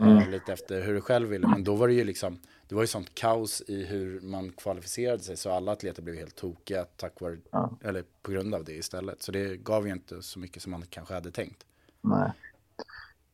eh, 0.00 0.06
Mm. 0.06 0.30
lite 0.30 0.52
efter 0.52 0.82
hur 0.82 0.94
du 0.94 1.00
själv 1.00 1.28
ville. 1.28 1.48
Men 1.48 1.64
då 1.64 1.74
var 1.74 1.88
det 1.88 1.94
ju 1.94 2.04
liksom, 2.04 2.38
det 2.68 2.74
var 2.74 2.82
ju 2.82 2.86
sånt 2.86 3.14
kaos 3.14 3.62
i 3.66 3.84
hur 3.84 4.20
man 4.20 4.52
kvalificerade 4.52 5.22
sig 5.22 5.36
så 5.36 5.50
alla 5.50 5.72
atleter 5.72 6.02
blev 6.02 6.16
helt 6.16 6.36
tokiga 6.36 6.84
tack 6.96 7.20
vare, 7.20 7.36
eller 7.84 8.04
på 8.22 8.30
grund 8.30 8.54
av 8.54 8.64
det 8.64 8.72
istället. 8.72 9.22
Så 9.22 9.32
det 9.32 9.56
gav 9.56 9.86
ju 9.86 9.92
inte 9.92 10.22
så 10.22 10.38
mycket 10.38 10.62
som 10.62 10.72
man 10.72 10.82
kanske 10.90 11.14
hade 11.14 11.30
tänkt. 11.30 11.64
Nej. 12.00 12.30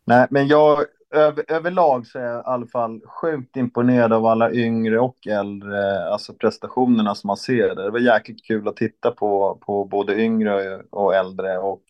Nej, 0.05 0.27
men 0.31 0.49
jag 0.49 0.85
över, 1.14 1.44
överlag 1.48 2.07
så 2.07 2.18
är 2.18 2.22
jag 2.22 2.40
i 2.40 2.42
alla 2.44 2.66
fall 2.66 3.00
sjukt 3.07 3.57
imponerad 3.57 4.12
av 4.12 4.27
alla 4.27 4.53
yngre 4.53 5.00
och 5.00 5.27
äldre, 5.27 6.09
alltså 6.09 6.35
prestationerna 6.35 7.14
som 7.14 7.29
man 7.29 7.37
ser. 7.37 7.74
Det 7.74 7.90
var 7.90 7.98
jäkligt 7.98 8.44
kul 8.46 8.68
att 8.68 8.77
titta 8.77 9.11
på, 9.11 9.59
på 9.66 9.85
både 9.85 10.20
yngre 10.20 10.83
och 10.90 11.14
äldre 11.14 11.59
och 11.59 11.81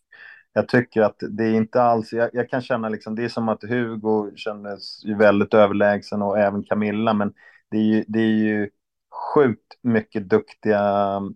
jag 0.53 0.69
tycker 0.69 1.03
att 1.03 1.17
det 1.31 1.45
är 1.45 1.55
inte 1.55 1.83
alls, 1.83 2.13
jag, 2.13 2.31
jag 2.33 2.51
kan 2.51 2.63
känna 2.63 2.89
liksom, 2.89 3.15
det 3.15 3.25
är 3.25 3.29
som 3.29 3.49
att 3.49 3.63
Hugo 3.63 4.37
kändes 4.37 5.05
ju 5.05 5.15
väldigt 5.17 5.55
överlägsen 5.55 6.23
och 6.23 6.39
även 6.39 6.65
Camilla, 6.65 7.15
men 7.15 7.33
det 7.71 7.77
är 7.77 7.83
ju, 7.83 8.05
det 8.09 8.19
är 8.19 8.37
ju 8.37 8.71
sjukt 9.35 9.79
mycket 9.83 10.29
duktiga 10.29 10.81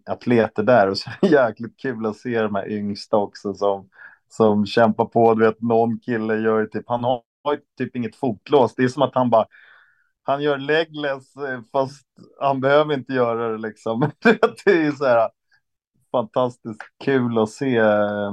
atleter 0.07 0.63
där 0.63 0.91
och 0.91 0.99
så 0.99 1.11
är 1.11 1.19
det 1.21 1.29
jäkligt 1.29 1.81
kul 1.81 2.07
att 2.07 2.17
se 2.17 2.43
de 2.43 2.55
här 2.55 2.71
yngsta 2.71 3.17
också 3.17 3.55
som, 3.55 3.89
som 4.29 4.67
kämpar 4.67 5.05
på. 5.05 5.35
Du 5.35 5.45
vet, 5.47 5.61
någon 5.63 5.99
kille 6.01 6.35
gör 6.37 6.61
ju 6.61 6.67
typ, 6.67 6.85
han 6.89 7.05
har 7.05 7.23
ju 7.47 7.61
typ 7.79 7.97
inget 7.97 8.17
fotlås. 8.17 8.75
Det 8.75 8.83
är 8.85 8.89
som 8.89 9.03
att 9.03 9.15
han 9.15 9.31
bara, 9.31 9.47
han 10.23 10.43
gör 10.43 10.59
legless 10.59 11.37
eh, 11.37 11.61
fast 11.73 12.07
han 12.41 12.61
behöver 12.61 12.95
inte 12.95 13.13
göra 13.13 13.53
det 13.53 13.59
liksom. 13.59 14.01
Det 14.65 14.71
är 14.71 14.85
ju 14.85 14.93
så 14.93 15.05
här 15.05 15.31
fantastiskt 16.13 16.83
kul 17.05 17.39
att 17.39 17.51
se, 17.51 17.77
eh, 17.77 18.33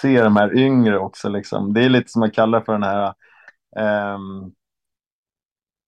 se 0.00 0.22
de 0.22 0.36
här 0.36 0.58
yngre 0.58 0.98
också 0.98 1.28
liksom. 1.28 1.74
Det 1.74 1.84
är 1.84 1.88
lite 1.88 2.10
som 2.10 2.20
man 2.20 2.30
kallar 2.30 2.60
för 2.60 2.72
den 2.72 2.82
här 2.82 3.14
um, 4.16 4.54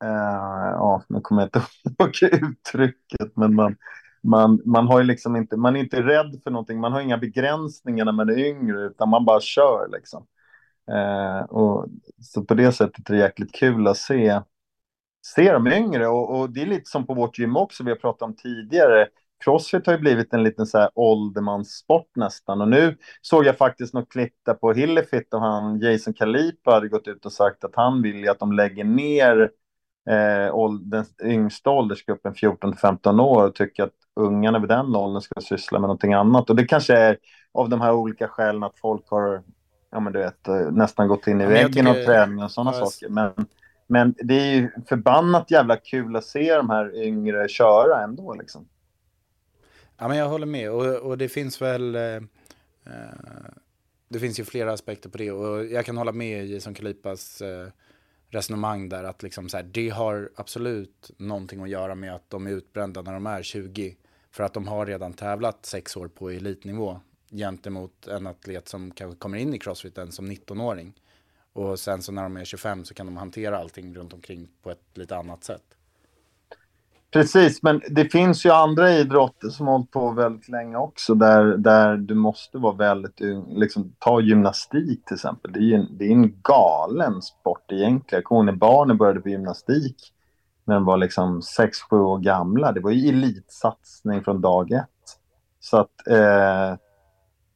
ja, 0.00 1.02
nu 1.09 1.20
kommer 1.20 1.42
jag 1.42 1.46
inte 1.46 1.62
ihåg 2.05 2.42
uttrycket, 2.42 3.37
men 3.37 3.55
man, 3.55 3.76
man, 4.22 4.62
man 4.64 4.87
har 4.87 4.98
ju 5.00 5.05
liksom 5.05 5.37
inte, 5.37 5.57
man 5.57 5.76
är 5.76 5.81
inte 5.81 6.02
rädd 6.02 6.40
för 6.44 6.50
någonting, 6.50 6.81
man 6.81 6.92
har 6.92 7.00
inga 7.00 7.18
begränsningar 7.18 8.05
när 8.05 8.12
man 8.12 8.29
är 8.29 8.38
yngre, 8.38 8.81
utan 8.87 9.09
man 9.09 9.24
bara 9.24 9.40
kör 9.40 9.88
liksom. 9.92 10.26
Eh, 10.90 11.40
och, 11.40 11.87
så 12.22 12.44
på 12.44 12.55
det 12.55 12.72
sättet 12.72 13.11
är 13.11 13.14
det 13.14 13.20
jäkligt 13.20 13.55
kul 13.55 13.87
att 13.87 13.96
se, 13.96 14.40
se 15.27 15.53
de 15.53 15.66
yngre, 15.66 16.09
och, 16.09 16.40
och 16.40 16.51
det 16.51 16.62
är 16.62 16.66
lite 16.66 16.90
som 16.90 17.07
på 17.07 17.14
vårt 17.14 17.38
gym 17.38 17.57
också, 17.57 17.85
vi 17.85 17.90
har 17.90 17.96
pratat 17.96 18.22
om 18.22 18.37
tidigare, 18.37 19.09
Crossfit 19.44 19.87
har 19.87 19.92
ju 19.92 19.99
blivit 19.99 20.33
en 20.33 20.42
liten 20.42 20.66
så 20.66 20.79
här 20.79 20.90
åldermanssport 20.94 22.11
nästan. 22.16 22.61
Och 22.61 22.68
nu 22.68 22.96
såg 23.22 23.44
jag 23.44 23.59
faktiskt 23.59 23.94
något 23.94 24.09
klipp 24.09 24.35
där 24.46 24.55
på 24.55 24.72
Hillefit 24.72 25.35
och 25.35 25.40
han 25.40 25.81
Jason 25.81 26.14
Kalipa 26.14 26.70
hade 26.70 26.88
gått 26.88 27.09
ut 27.09 27.27
och 27.27 27.33
sagt 27.33 27.64
att 27.64 27.77
han 27.77 28.03
vill 28.03 28.16
ju 28.16 28.29
att 28.29 28.38
de 28.38 28.53
lägger 28.53 28.85
ner 28.85 29.51
eh, 30.11 30.70
den 30.81 31.05
yngsta 31.25 31.70
åldersgruppen 31.70 32.35
14-15 32.35 33.20
år 33.20 33.46
och 33.46 33.55
tycker 33.55 33.83
att 33.83 33.94
ungarna 34.16 34.59
vid 34.59 34.68
den 34.68 34.96
åldern 34.96 35.20
ska 35.20 35.40
syssla 35.40 35.79
med 35.79 35.88
någonting 35.88 36.12
annat. 36.12 36.51
Och 36.51 36.57
det 36.57 36.64
kanske 36.64 36.96
är 36.96 37.18
av 37.55 37.68
de 37.68 37.81
här 37.81 37.92
olika 37.92 38.29
skälen 38.29 38.62
att 38.62 38.79
folk 38.79 39.11
har 39.11 39.42
ja, 39.90 40.01
men 40.01 40.12
du 40.12 40.18
vet, 40.18 40.49
eh, 40.49 40.70
nästan 40.72 41.09
gått 41.09 41.27
in 41.27 41.40
i 41.40 41.44
Ja, 41.44 41.51
väggen 41.51 41.87
och 41.87 41.94
tycker- 41.94 42.07
träning 42.07 42.42
och 42.44 42.51
sådana 42.51 42.72
Ja, 42.79 42.87
saker. 42.87 43.09
Men, 43.09 43.33
men 43.87 44.14
det 44.18 44.35
är 44.35 44.55
ju 44.55 44.70
förbannat 44.88 45.51
jävla 45.51 45.77
kul 45.77 46.16
att 46.16 46.25
se 46.25 46.55
de 46.57 46.70
här 46.70 46.96
yngre 47.03 47.49
köra 47.49 48.03
ändå 48.05 48.35
liksom. 48.35 48.68
Ja, 49.99 50.09
men 50.09 50.16
jag 50.16 50.29
håller 50.29 50.46
med. 50.46 50.70
Och, 50.70 50.96
och 50.96 51.18
det 51.18 51.29
finns 51.29 51.62
väl... 51.62 51.94
Eh, 51.94 52.03
eh, 52.85 53.42
det 54.09 54.18
finns 54.18 54.40
ju 54.40 54.44
flera 54.44 54.72
aspekter 54.72 55.09
på 55.09 55.18
det. 55.18 55.31
Och 55.33 55.64
jag 55.66 55.85
kan 55.87 55.96
hålla 55.96 56.12
med 56.12 56.46
Jason 56.46 56.75
Kalipas 56.75 57.40
eh, 57.40 57.68
resonemang 58.29 58.88
där. 58.88 59.05
Att 59.05 59.22
liksom 59.22 59.49
så 59.49 59.57
här, 59.57 59.64
det 59.64 59.88
har 59.88 60.31
absolut 60.37 61.11
någonting 61.16 61.62
att 61.62 61.68
göra 61.68 61.94
med 61.94 62.14
att 62.14 62.31
de 62.31 62.46
är 62.46 62.51
utbrända 62.51 63.03
när 63.03 63.12
de 63.12 63.27
är 63.27 63.42
20. 63.42 63.96
För 64.31 64.44
att 64.44 64.53
de 64.55 64.68
har 64.68 64.87
redan 64.87 65.12
tävlat 65.12 65.66
sex 65.66 65.96
år 65.96 66.09
på 66.09 66.31
elitnivå. 66.31 67.01
Gentemot 67.31 68.07
en 68.07 68.27
atlet 68.27 68.69
som 68.69 68.91
kanske 68.91 69.19
kommer 69.19 69.39
in 69.39 69.55
i 69.55 69.59
crossfiten 69.59 70.12
som 70.12 70.31
19-åring. 70.31 70.93
Och 71.53 71.79
sen 71.79 72.03
så 72.03 72.12
när 72.12 72.23
de 72.23 72.37
är 72.37 72.45
25 72.45 72.85
så 72.85 72.95
kan 72.95 73.07
de 73.07 73.17
hantera 73.17 73.59
allting 73.59 73.95
runt 73.95 74.12
omkring 74.12 74.49
på 74.62 74.71
ett 74.71 74.91
lite 74.95 75.17
annat 75.17 75.45
sätt. 75.45 75.77
Precis, 77.11 77.62
men 77.62 77.83
det 77.91 78.05
finns 78.05 78.47
ju 78.47 78.51
andra 78.51 78.93
idrotter 78.93 79.49
som 79.49 79.67
har 79.67 79.75
hållit 79.75 79.91
på 79.91 80.11
väldigt 80.11 80.49
länge 80.49 80.77
också 80.77 81.15
där, 81.15 81.45
där 81.45 81.97
du 81.97 82.15
måste 82.15 82.59
vara 82.59 82.75
väldigt 82.75 83.21
ung. 83.21 83.59
Liksom, 83.59 83.93
ta 83.99 84.21
gymnastik 84.21 85.05
till 85.05 85.15
exempel. 85.15 85.53
Det 85.53 85.59
är 85.59 85.62
ju 85.62 85.75
en, 85.75 85.89
det 85.91 86.05
är 86.05 86.11
en 86.11 86.41
galen 86.43 87.23
sport 87.23 87.73
egentligen. 87.73 88.19
Jag 88.21 88.25
kommer 88.25 88.43
när 88.43 88.59
barnen 88.59 88.97
började 88.97 89.21
på 89.21 89.29
gymnastik 89.29 90.12
när 90.65 90.75
de 90.75 90.85
var 90.85 90.97
liksom 90.97 91.41
6-7 91.41 92.01
år 92.01 92.19
gamla. 92.19 92.73
Det 92.73 92.81
var 92.81 92.91
ju 92.91 93.09
elitsatsning 93.09 94.25
från 94.25 94.41
dag 94.41 94.73
ett. 94.73 95.19
Så 95.61 95.77
att 95.77 96.09
eh, 96.09 96.75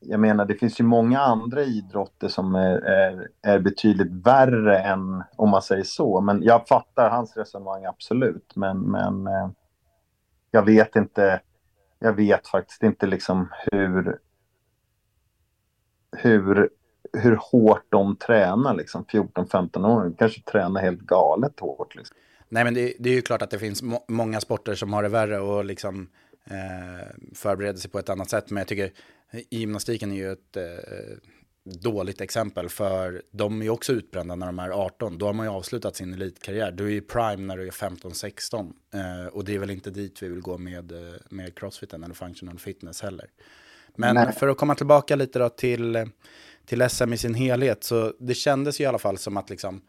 jag 0.01 0.21
menar, 0.21 0.45
det 0.45 0.55
finns 0.55 0.81
ju 0.81 0.85
många 0.85 1.21
andra 1.21 1.63
idrotter 1.63 2.29
som 2.29 2.55
är, 2.55 2.77
är, 2.81 3.29
är 3.43 3.59
betydligt 3.59 4.27
värre 4.27 4.79
än 4.79 5.25
om 5.37 5.51
man 5.51 5.63
säger 5.63 5.85
så. 5.85 6.21
Men 6.21 6.43
jag 6.43 6.69
fattar 6.69 7.11
hans 7.11 7.37
resonemang 7.37 7.85
absolut. 7.85 8.53
Men, 8.57 8.81
men 8.81 9.27
eh, 9.27 9.51
jag 10.51 10.63
vet 10.63 10.97
inte. 10.97 11.41
Jag 11.99 12.13
vet 12.13 12.49
faktiskt 12.49 12.83
inte 12.83 13.07
liksom 13.07 13.49
hur. 13.73 14.19
Hur, 16.17 16.71
hur 17.13 17.39
hårt 17.53 17.85
de 17.89 18.17
tränar 18.17 18.75
liksom 18.75 19.05
14-15 19.05 19.87
år. 19.87 20.15
Kanske 20.19 20.43
tränar 20.43 20.81
helt 20.81 21.01
galet 21.01 21.61
hårt 21.61 21.95
liksom. 21.95 22.17
Nej, 22.49 22.65
men 22.65 22.75
det, 22.75 22.95
det 22.99 23.11
är 23.11 23.15
ju 23.15 23.23
klart 23.23 23.43
att 23.43 23.51
det 23.51 23.59
finns 23.59 23.83
må 23.83 24.05
många 24.09 24.41
sporter 24.41 24.75
som 24.75 24.93
har 24.93 25.03
det 25.03 25.09
värre 25.09 25.41
och 25.41 25.65
liksom 25.65 26.09
eh, 26.45 27.07
förbereder 27.35 27.79
sig 27.79 27.91
på 27.91 27.99
ett 27.99 28.09
annat 28.09 28.31
sätt. 28.31 28.51
Men 28.51 28.59
jag 28.59 28.69
tycker 28.69 28.91
gymnastiken 29.51 30.13
är 30.13 30.17
ju 30.17 30.33
ett 30.33 30.57
eh, 30.57 30.63
dåligt 31.65 32.21
exempel 32.21 32.69
för 32.69 33.23
de 33.31 33.61
är 33.61 33.65
ju 33.65 33.71
också 33.71 33.93
utbrända 33.93 34.35
när 34.35 34.47
de 34.47 34.59
är 34.59 34.71
18. 34.71 35.19
Då 35.19 35.27
har 35.27 35.33
man 35.33 35.47
ju 35.47 35.53
avslutat 35.53 35.97
sin 35.97 36.15
elitkarriär. 36.15 36.73
Du 36.73 36.87
är 36.87 36.91
ju 36.91 37.01
prime 37.01 37.37
när 37.37 37.57
du 37.57 37.67
är 37.67 37.71
15-16 37.71 38.73
eh, 38.95 39.27
och 39.27 39.45
det 39.45 39.55
är 39.55 39.59
väl 39.59 39.71
inte 39.71 39.91
dit 39.91 40.23
vi 40.23 40.29
vill 40.29 40.41
gå 40.41 40.59
med, 40.59 40.93
eh, 40.93 41.15
med 41.29 41.55
crossfiten 41.59 42.05
eller 42.05 42.15
functional 42.15 42.59
fitness 42.59 43.03
heller. 43.03 43.31
Men 43.97 44.15
Nej. 44.15 44.33
för 44.33 44.49
att 44.49 44.57
komma 44.57 44.75
tillbaka 44.75 45.17
lite 45.17 45.39
då 45.39 45.49
till, 45.49 46.11
till 46.67 46.91
SM 46.91 47.13
i 47.13 47.17
sin 47.17 47.35
helhet 47.35 47.85
så 47.85 48.15
det 48.19 48.35
kändes 48.35 48.81
ju 48.81 48.85
i 48.85 48.87
alla 48.87 48.99
fall 48.99 49.19
som 49.19 49.37
att 49.37 49.51
liksom 49.51 49.83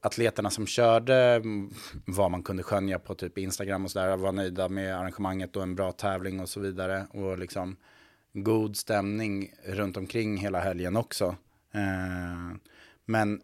atleterna 0.00 0.50
som 0.50 0.66
körde 0.66 1.14
mm, 1.14 1.70
vad 2.06 2.30
man 2.30 2.42
kunde 2.42 2.62
skönja 2.62 2.98
på 2.98 3.14
typ 3.14 3.38
Instagram 3.38 3.84
och 3.84 3.90
sådär 3.90 4.16
var 4.16 4.32
nöjda 4.32 4.68
med 4.68 4.96
arrangemanget 4.96 5.56
och 5.56 5.62
en 5.62 5.74
bra 5.74 5.92
tävling 5.92 6.40
och 6.40 6.48
så 6.48 6.60
vidare. 6.60 7.06
Och 7.10 7.38
liksom 7.38 7.76
god 8.42 8.76
stämning 8.76 9.52
runt 9.64 9.96
omkring 9.96 10.36
hela 10.36 10.60
helgen 10.60 10.96
också. 10.96 11.36
Eh, 11.72 12.56
men 13.04 13.42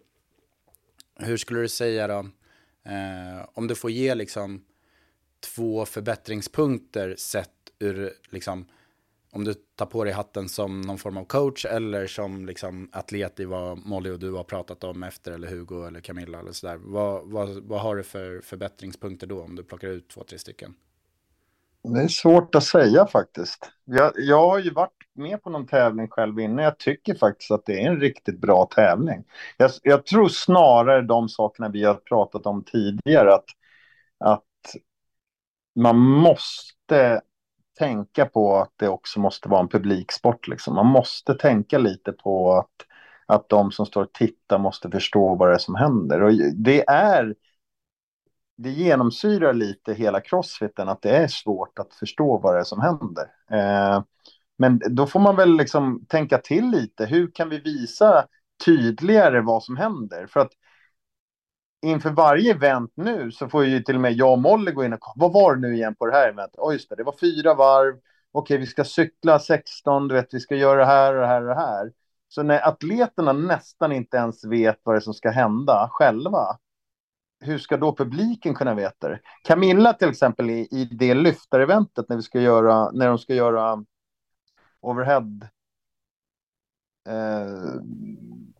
hur 1.16 1.36
skulle 1.36 1.60
du 1.60 1.68
säga 1.68 2.06
då, 2.06 2.18
eh, 2.90 3.48
om 3.54 3.66
du 3.66 3.74
får 3.74 3.90
ge 3.90 4.14
liksom 4.14 4.64
två 5.40 5.84
förbättringspunkter 5.84 7.14
sett 7.18 7.50
ur 7.78 8.12
liksom 8.30 8.66
om 9.34 9.44
du 9.44 9.54
tar 9.54 9.86
på 9.86 10.04
dig 10.04 10.12
hatten 10.12 10.48
som 10.48 10.80
någon 10.80 10.98
form 10.98 11.16
av 11.16 11.24
coach 11.24 11.64
eller 11.64 12.06
som 12.06 12.46
liksom 12.46 12.88
atlet 12.92 13.40
i 13.40 13.44
vad 13.44 13.78
Molly 13.78 14.10
och 14.10 14.18
du 14.18 14.32
har 14.32 14.44
pratat 14.44 14.84
om 14.84 15.02
efter 15.02 15.32
eller 15.32 15.48
Hugo 15.48 15.86
eller 15.86 16.00
Camilla 16.00 16.38
eller 16.38 16.52
sådär. 16.52 16.76
Vad, 16.76 17.30
vad, 17.30 17.48
vad 17.48 17.80
har 17.80 17.96
du 17.96 18.02
för 18.02 18.40
förbättringspunkter 18.40 19.26
då 19.26 19.42
om 19.42 19.56
du 19.56 19.64
plockar 19.64 19.88
ut 19.88 20.08
två, 20.08 20.24
tre 20.24 20.38
stycken? 20.38 20.74
Det 21.84 22.00
är 22.00 22.08
svårt 22.08 22.54
att 22.54 22.64
säga 22.64 23.06
faktiskt. 23.06 23.72
Jag, 23.84 24.12
jag 24.16 24.48
har 24.48 24.58
ju 24.58 24.70
varit 24.70 24.92
med 25.14 25.42
på 25.42 25.50
någon 25.50 25.66
tävling 25.66 26.08
själv 26.08 26.40
innan. 26.40 26.64
Jag 26.64 26.78
tycker 26.78 27.14
faktiskt 27.14 27.50
att 27.50 27.66
det 27.66 27.82
är 27.82 27.86
en 27.90 28.00
riktigt 28.00 28.40
bra 28.40 28.68
tävling. 28.74 29.24
Jag, 29.56 29.70
jag 29.82 30.06
tror 30.06 30.28
snarare 30.28 31.02
de 31.02 31.28
sakerna 31.28 31.68
vi 31.68 31.84
har 31.84 31.94
pratat 31.94 32.46
om 32.46 32.64
tidigare. 32.64 33.34
Att, 33.34 33.44
att 34.18 34.44
man 35.74 35.98
måste 35.98 37.20
tänka 37.78 38.26
på 38.26 38.56
att 38.56 38.72
det 38.76 38.88
också 38.88 39.20
måste 39.20 39.48
vara 39.48 39.60
en 39.60 39.68
publiksport. 39.68 40.48
Liksom. 40.48 40.74
Man 40.74 40.86
måste 40.86 41.34
tänka 41.34 41.78
lite 41.78 42.12
på 42.12 42.52
att, 42.52 42.86
att 43.26 43.48
de 43.48 43.72
som 43.72 43.86
står 43.86 44.02
och 44.02 44.12
tittar 44.12 44.58
måste 44.58 44.90
förstå 44.90 45.34
vad 45.34 45.48
det 45.48 45.54
är 45.54 45.58
som 45.58 45.74
händer. 45.74 46.22
Och 46.22 46.32
det 46.56 46.88
är 46.88 47.34
det 48.62 48.70
genomsyrar 48.70 49.54
lite 49.54 49.94
hela 49.94 50.20
crossfiten 50.20 50.88
att 50.88 51.02
det 51.02 51.16
är 51.16 51.26
svårt 51.26 51.78
att 51.78 51.94
förstå 51.94 52.38
vad 52.38 52.54
det 52.54 52.60
är 52.60 52.64
som 52.64 52.80
händer. 52.80 53.24
Eh, 53.50 54.02
men 54.58 54.80
då 54.90 55.06
får 55.06 55.20
man 55.20 55.36
väl 55.36 55.56
liksom 55.56 56.06
tänka 56.08 56.38
till 56.38 56.70
lite. 56.70 57.06
Hur 57.06 57.30
kan 57.30 57.48
vi 57.48 57.58
visa 57.58 58.26
tydligare 58.64 59.40
vad 59.40 59.62
som 59.62 59.76
händer? 59.76 60.26
För 60.26 60.40
att 60.40 60.52
inför 61.82 62.10
varje 62.10 62.54
event 62.54 62.92
nu 62.94 63.32
så 63.32 63.48
får 63.48 63.64
ju 63.64 63.80
till 63.82 63.94
och 63.94 64.00
med 64.00 64.12
jag 64.12 64.32
och 64.32 64.38
Molly 64.38 64.72
gå 64.72 64.84
in 64.84 64.92
och 64.92 65.12
vad 65.16 65.32
var 65.32 65.54
det 65.54 65.60
nu 65.60 65.74
igen 65.74 65.94
på 65.94 66.06
det 66.06 66.12
här 66.12 66.28
eventet? 66.28 66.54
Oj, 66.58 66.68
oh, 66.68 66.72
just 66.72 66.88
det, 66.88 66.96
det 66.96 67.04
var 67.04 67.16
fyra 67.20 67.54
varv. 67.54 67.94
Okej, 68.32 68.58
vi 68.58 68.66
ska 68.66 68.84
cykla 68.84 69.38
16, 69.38 70.08
du 70.08 70.14
vet, 70.14 70.34
vi 70.34 70.40
ska 70.40 70.56
göra 70.56 70.78
det 70.78 70.86
här 70.86 71.14
och 71.14 71.20
det 71.20 71.26
här 71.26 71.42
och 71.42 71.48
det 71.48 71.60
här. 71.60 71.92
Så 72.28 72.42
när 72.42 72.68
atleterna 72.68 73.32
nästan 73.32 73.92
inte 73.92 74.16
ens 74.16 74.44
vet 74.44 74.80
vad 74.82 74.94
det 74.94 74.98
är 74.98 75.00
som 75.00 75.14
ska 75.14 75.30
hända 75.30 75.88
själva, 75.92 76.58
hur 77.42 77.58
ska 77.58 77.76
då 77.76 77.96
publiken 77.96 78.54
kunna 78.54 78.74
veta 78.74 79.08
det? 79.08 79.20
Camilla 79.42 79.92
till 79.92 80.08
exempel 80.08 80.50
i, 80.50 80.68
i 80.70 80.84
det 80.84 81.14
lyftareventet 81.14 82.08
när 82.08 82.16
vi 82.16 82.22
ska 82.22 82.40
göra, 82.40 82.90
när 82.90 83.08
de 83.08 83.18
ska 83.18 83.34
göra 83.34 83.84
overhead 84.80 85.48
eh, 87.08 87.82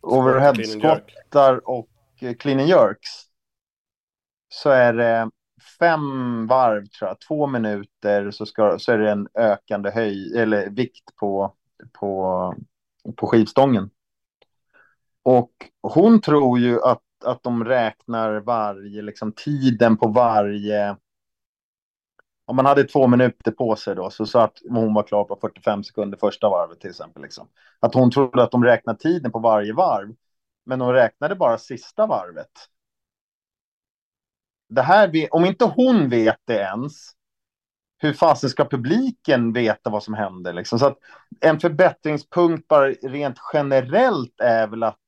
overhead 0.01 0.55
skottar 0.55 1.69
och 1.69 1.89
eh, 2.21 2.35
clean 2.35 2.61
and 2.61 2.69
jerks 2.69 3.11
så 4.49 4.71
är 4.71 4.93
det 4.93 5.31
fem 5.79 6.47
varv 6.47 6.87
tror 6.87 7.09
jag, 7.09 7.21
två 7.21 7.47
minuter 7.47 8.31
så, 8.31 8.47
ska, 8.47 8.79
så 8.79 8.93
är 8.93 8.99
det 8.99 9.11
en 9.11 9.29
ökande 9.35 9.91
höj 9.91 10.39
eller 10.39 10.71
vikt 10.71 11.17
på, 11.17 11.55
på, 11.93 12.55
på 13.17 13.27
skivstången. 13.27 13.91
Och 15.23 15.53
hon 15.83 16.21
tror 16.21 16.59
ju 16.59 16.83
att 16.83 17.03
att 17.25 17.43
de 17.43 17.65
räknar 17.65 18.41
varje, 18.41 19.03
liksom 19.03 19.33
tiden 19.33 19.97
på 19.97 20.09
varje... 20.09 20.97
Om 22.45 22.57
man 22.57 22.67
hade 22.67 22.85
två 22.85 23.07
minuter 23.07 23.51
på 23.51 23.77
sig 23.77 23.95
då, 23.95 24.11
så, 24.11 24.27
så 24.27 24.39
att 24.39 24.59
hon 24.69 24.95
var 24.95 25.03
klar 25.03 25.25
på 25.25 25.39
45 25.41 25.85
sekunder 25.85 26.19
första 26.19 26.49
varvet 26.49 26.81
till 26.81 26.91
exempel. 26.91 27.23
Liksom. 27.23 27.49
Att 27.81 27.95
hon 27.95 28.11
trodde 28.11 28.43
att 28.43 28.51
de 28.51 28.65
räknade 28.65 28.99
tiden 28.99 29.33
på 29.33 29.39
varje 29.39 29.73
varv, 29.73 30.15
men 30.67 30.79
de 30.79 30.93
räknade 30.93 31.35
bara 31.35 31.59
sista 31.59 32.07
varvet. 32.07 32.51
Det 34.69 34.83
här, 34.83 35.29
om 35.31 35.45
inte 35.45 35.65
hon 35.65 36.09
vet 36.09 36.39
det 36.45 36.55
ens, 36.59 37.13
hur 37.99 38.13
fasen 38.13 38.51
ska 38.51 38.65
publiken 38.65 39.53
veta 39.53 39.91
vad 39.91 40.03
som 40.03 40.15
händer? 40.15 40.53
Liksom? 40.53 40.79
Så 40.79 40.87
att 40.87 40.99
en 41.41 41.61
förbättringspunkt 41.61 42.69
bara 42.69 42.91
rent 42.91 43.39
generellt 43.53 44.41
är 44.41 44.67
väl 44.67 44.83
att 44.83 44.99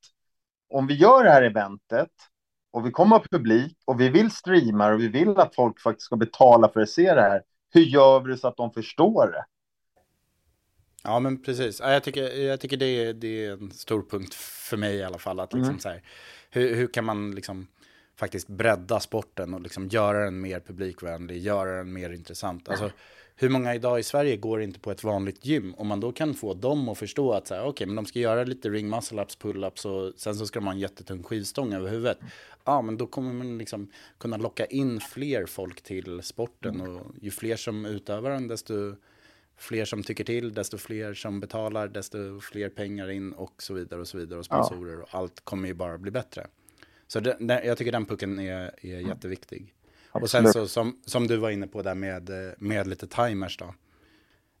om 0.69 0.87
vi 0.87 0.93
gör 0.93 1.23
det 1.23 1.31
här 1.31 1.41
eventet 1.41 2.11
och 2.71 2.85
vi 2.85 2.91
kommer 2.91 3.15
ha 3.15 3.25
publik 3.31 3.77
och 3.85 4.01
vi 4.01 4.09
vill 4.09 4.31
streama 4.31 4.93
och 4.93 5.01
vi 5.01 5.07
vill 5.07 5.39
att 5.39 5.55
folk 5.55 5.79
faktiskt 5.79 6.05
ska 6.05 6.15
betala 6.15 6.69
för 6.69 6.79
att 6.79 6.89
se 6.89 7.13
det 7.13 7.21
här. 7.21 7.41
Hur 7.73 7.81
gör 7.81 8.19
vi 8.19 8.31
det 8.31 8.37
så 8.37 8.47
att 8.47 8.57
de 8.57 8.71
förstår 8.71 9.27
det? 9.27 9.45
Ja, 11.03 11.19
men 11.19 11.41
precis. 11.41 11.79
Jag 11.79 12.03
tycker, 12.03 12.23
jag 12.23 12.59
tycker 12.59 12.77
det, 12.77 12.85
är, 12.85 13.13
det 13.13 13.45
är 13.45 13.51
en 13.51 13.71
stor 13.71 14.05
punkt 14.09 14.33
för 14.33 14.77
mig 14.77 14.95
i 14.95 15.03
alla 15.03 15.17
fall. 15.17 15.39
Att 15.39 15.53
liksom 15.53 15.69
mm. 15.69 15.79
så 15.79 15.89
här, 15.89 16.01
hur, 16.49 16.75
hur 16.75 16.87
kan 16.87 17.05
man 17.05 17.31
liksom 17.31 17.67
faktiskt 18.15 18.47
bredda 18.47 18.99
sporten 18.99 19.53
och 19.53 19.61
liksom 19.61 19.87
göra 19.87 20.25
den 20.25 20.41
mer 20.41 20.59
publikvänlig, 20.59 21.37
göra 21.37 21.77
den 21.77 21.93
mer 21.93 22.09
intressant. 22.09 22.69
Alltså, 22.69 22.91
hur 23.37 23.49
många 23.49 23.75
idag 23.75 23.99
i 23.99 24.03
Sverige 24.03 24.37
går 24.37 24.61
inte 24.61 24.79
på 24.79 24.91
ett 24.91 25.03
vanligt 25.03 25.45
gym? 25.45 25.75
Om 25.77 25.87
man 25.87 25.99
då 25.99 26.11
kan 26.11 26.33
få 26.33 26.53
dem 26.53 26.89
att 26.89 26.97
förstå 26.97 27.33
att 27.33 27.47
så 27.47 27.55
här, 27.55 27.67
okay, 27.67 27.87
men 27.87 27.95
de 27.95 28.05
ska 28.05 28.19
göra 28.19 28.43
lite 28.43 28.69
ring 28.69 28.89
muscle 28.89 29.21
ups, 29.21 29.35
pull 29.35 29.63
ups 29.63 29.85
och 29.85 30.13
sen 30.17 30.35
så 30.35 30.47
ska 30.47 30.59
de 30.59 30.65
ha 30.65 30.73
en 30.73 30.79
jättetung 30.79 31.23
skivstång 31.23 31.73
över 31.73 31.89
huvudet. 31.89 32.17
Ja, 32.63 32.81
men 32.81 32.97
då 32.97 33.07
kommer 33.07 33.33
man 33.33 33.57
liksom 33.57 33.91
kunna 34.17 34.37
locka 34.37 34.65
in 34.65 34.99
fler 34.99 35.45
folk 35.45 35.81
till 35.81 36.21
sporten 36.21 36.81
och 36.81 37.15
ju 37.21 37.31
fler 37.31 37.55
som 37.55 37.85
utövar 37.85 38.29
den, 38.29 38.47
desto 38.47 38.95
fler 39.57 39.85
som 39.85 40.03
tycker 40.03 40.23
till, 40.23 40.53
desto 40.53 40.77
fler 40.77 41.13
som 41.13 41.39
betalar, 41.39 41.87
desto 41.87 42.39
fler 42.39 42.69
pengar 42.69 43.09
in 43.09 43.33
och 43.33 43.63
så 43.63 43.73
vidare 43.73 44.01
och 44.01 44.07
så 44.07 44.17
vidare 44.17 44.39
och 44.39 44.45
sponsorer 44.45 45.01
och 45.01 45.07
allt 45.11 45.41
kommer 45.43 45.67
ju 45.67 45.73
bara 45.73 45.97
bli 45.97 46.11
bättre. 46.11 46.47
Så 47.07 47.19
det, 47.19 47.61
jag 47.65 47.77
tycker 47.77 47.91
den 47.91 48.05
pucken 48.05 48.39
är, 48.39 48.85
är 48.85 48.99
jätteviktig. 48.99 49.73
Och 50.21 50.29
sen 50.29 50.53
så 50.53 50.67
som, 50.67 51.01
som 51.05 51.27
du 51.27 51.37
var 51.37 51.49
inne 51.49 51.67
på 51.67 51.81
där 51.81 51.95
med, 51.95 52.31
med 52.57 52.87
lite 52.87 53.07
timers 53.07 53.57
då. 53.57 53.73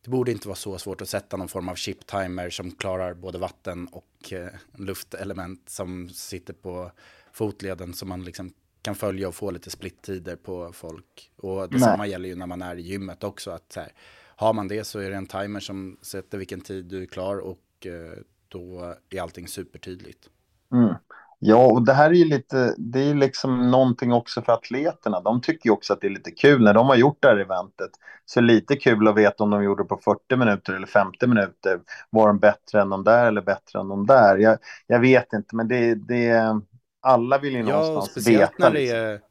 Det 0.01 0.09
borde 0.09 0.31
inte 0.31 0.47
vara 0.47 0.55
så 0.55 0.77
svårt 0.77 1.01
att 1.01 1.09
sätta 1.09 1.37
någon 1.37 1.47
form 1.47 1.69
av 1.69 1.75
chip-timer 1.75 2.49
som 2.49 2.71
klarar 2.71 3.13
både 3.13 3.37
vatten 3.37 3.87
och 3.87 4.33
eh, 4.33 4.49
luftelement 4.77 5.69
som 5.69 6.09
sitter 6.09 6.53
på 6.53 6.91
fotleden 7.31 7.93
så 7.93 8.05
man 8.05 8.23
liksom 8.23 8.53
kan 8.81 8.95
följa 8.95 9.27
och 9.27 9.35
få 9.35 9.51
lite 9.51 9.69
splittider 9.69 10.35
på 10.35 10.73
folk. 10.73 11.31
Och 11.35 11.69
detsamma 11.69 12.07
gäller 12.07 12.29
ju 12.29 12.35
när 12.35 12.45
man 12.45 12.61
är 12.61 12.75
i 12.75 12.81
gymmet 12.81 13.23
också. 13.23 13.51
Att 13.51 13.71
så 13.71 13.79
här, 13.79 13.91
har 14.35 14.53
man 14.53 14.67
det 14.67 14.83
så 14.83 14.99
är 14.99 15.09
det 15.09 15.15
en 15.15 15.25
timer 15.25 15.59
som 15.59 15.97
sätter 16.01 16.37
vilken 16.37 16.61
tid 16.61 16.85
du 16.85 17.01
är 17.01 17.05
klar 17.05 17.37
och 17.37 17.85
eh, 17.85 18.19
då 18.47 18.95
är 19.09 19.21
allting 19.21 19.47
supertydligt. 19.47 20.29
Mm. 20.71 20.95
Ja, 21.39 21.65
och 21.65 21.85
det 21.85 21.93
här 21.93 22.09
är 22.09 22.13
ju 22.13 22.25
lite, 22.25 22.75
det 22.77 23.09
är 23.09 23.13
liksom 23.13 23.71
någonting 23.71 24.13
också 24.13 24.41
för 24.41 24.53
atleterna. 24.53 25.21
De 25.21 25.41
tycker 25.41 25.69
ju 25.69 25.73
också 25.73 25.93
att 25.93 26.01
det 26.01 26.07
är 26.07 26.11
lite 26.11 26.31
kul 26.31 26.63
när 26.63 26.73
de 26.73 26.87
har 26.87 26.95
gjort 26.95 27.17
det 27.21 27.27
här 27.27 27.37
eventet. 27.37 27.89
Så 28.25 28.41
lite 28.41 28.75
kul 28.75 29.07
att 29.07 29.17
veta 29.17 29.43
om 29.43 29.49
de 29.49 29.63
gjorde 29.63 29.83
det 29.83 29.87
på 29.87 29.97
40 29.97 30.35
minuter 30.35 30.73
eller 30.73 30.87
50 30.87 31.27
minuter. 31.27 31.79
Var 32.09 32.27
de 32.27 32.39
bättre 32.39 32.81
än 32.81 32.89
de 32.89 33.03
där 33.03 33.25
eller 33.25 33.41
bättre 33.41 33.79
än 33.79 33.87
de 33.87 34.05
där? 34.05 34.37
Jag, 34.37 34.57
jag 34.87 34.99
vet 34.99 35.33
inte, 35.33 35.55
men 35.55 35.67
det, 35.67 35.95
det, 35.95 36.61
alla 37.01 37.37
vill 37.37 37.53
ju 37.53 37.59
ja, 37.59 37.65
någonstans 37.65 38.27
veta. 38.27 38.53
När 38.57 38.71
det 38.71 38.89
är, 38.89 39.11
liksom. 39.11 39.29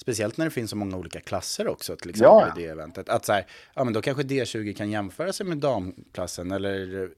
Speciellt 0.00 0.36
när 0.36 0.44
det 0.44 0.50
finns 0.50 0.70
så 0.70 0.76
många 0.76 0.96
olika 0.96 1.20
klasser 1.20 1.68
också, 1.68 1.96
till 1.96 2.10
exempel 2.10 2.48
ja. 2.54 2.60
i 2.60 2.62
det 2.62 2.70
eventet. 2.70 3.08
Att 3.08 3.24
så 3.24 3.32
här, 3.32 3.46
ja 3.74 3.84
men 3.84 3.92
då 3.92 4.02
kanske 4.02 4.22
D20 4.22 4.72
kan 4.72 4.90
jämföra 4.90 5.32
sig 5.32 5.46
med 5.46 5.58
damklassen 5.58 6.52
eller 6.52 7.08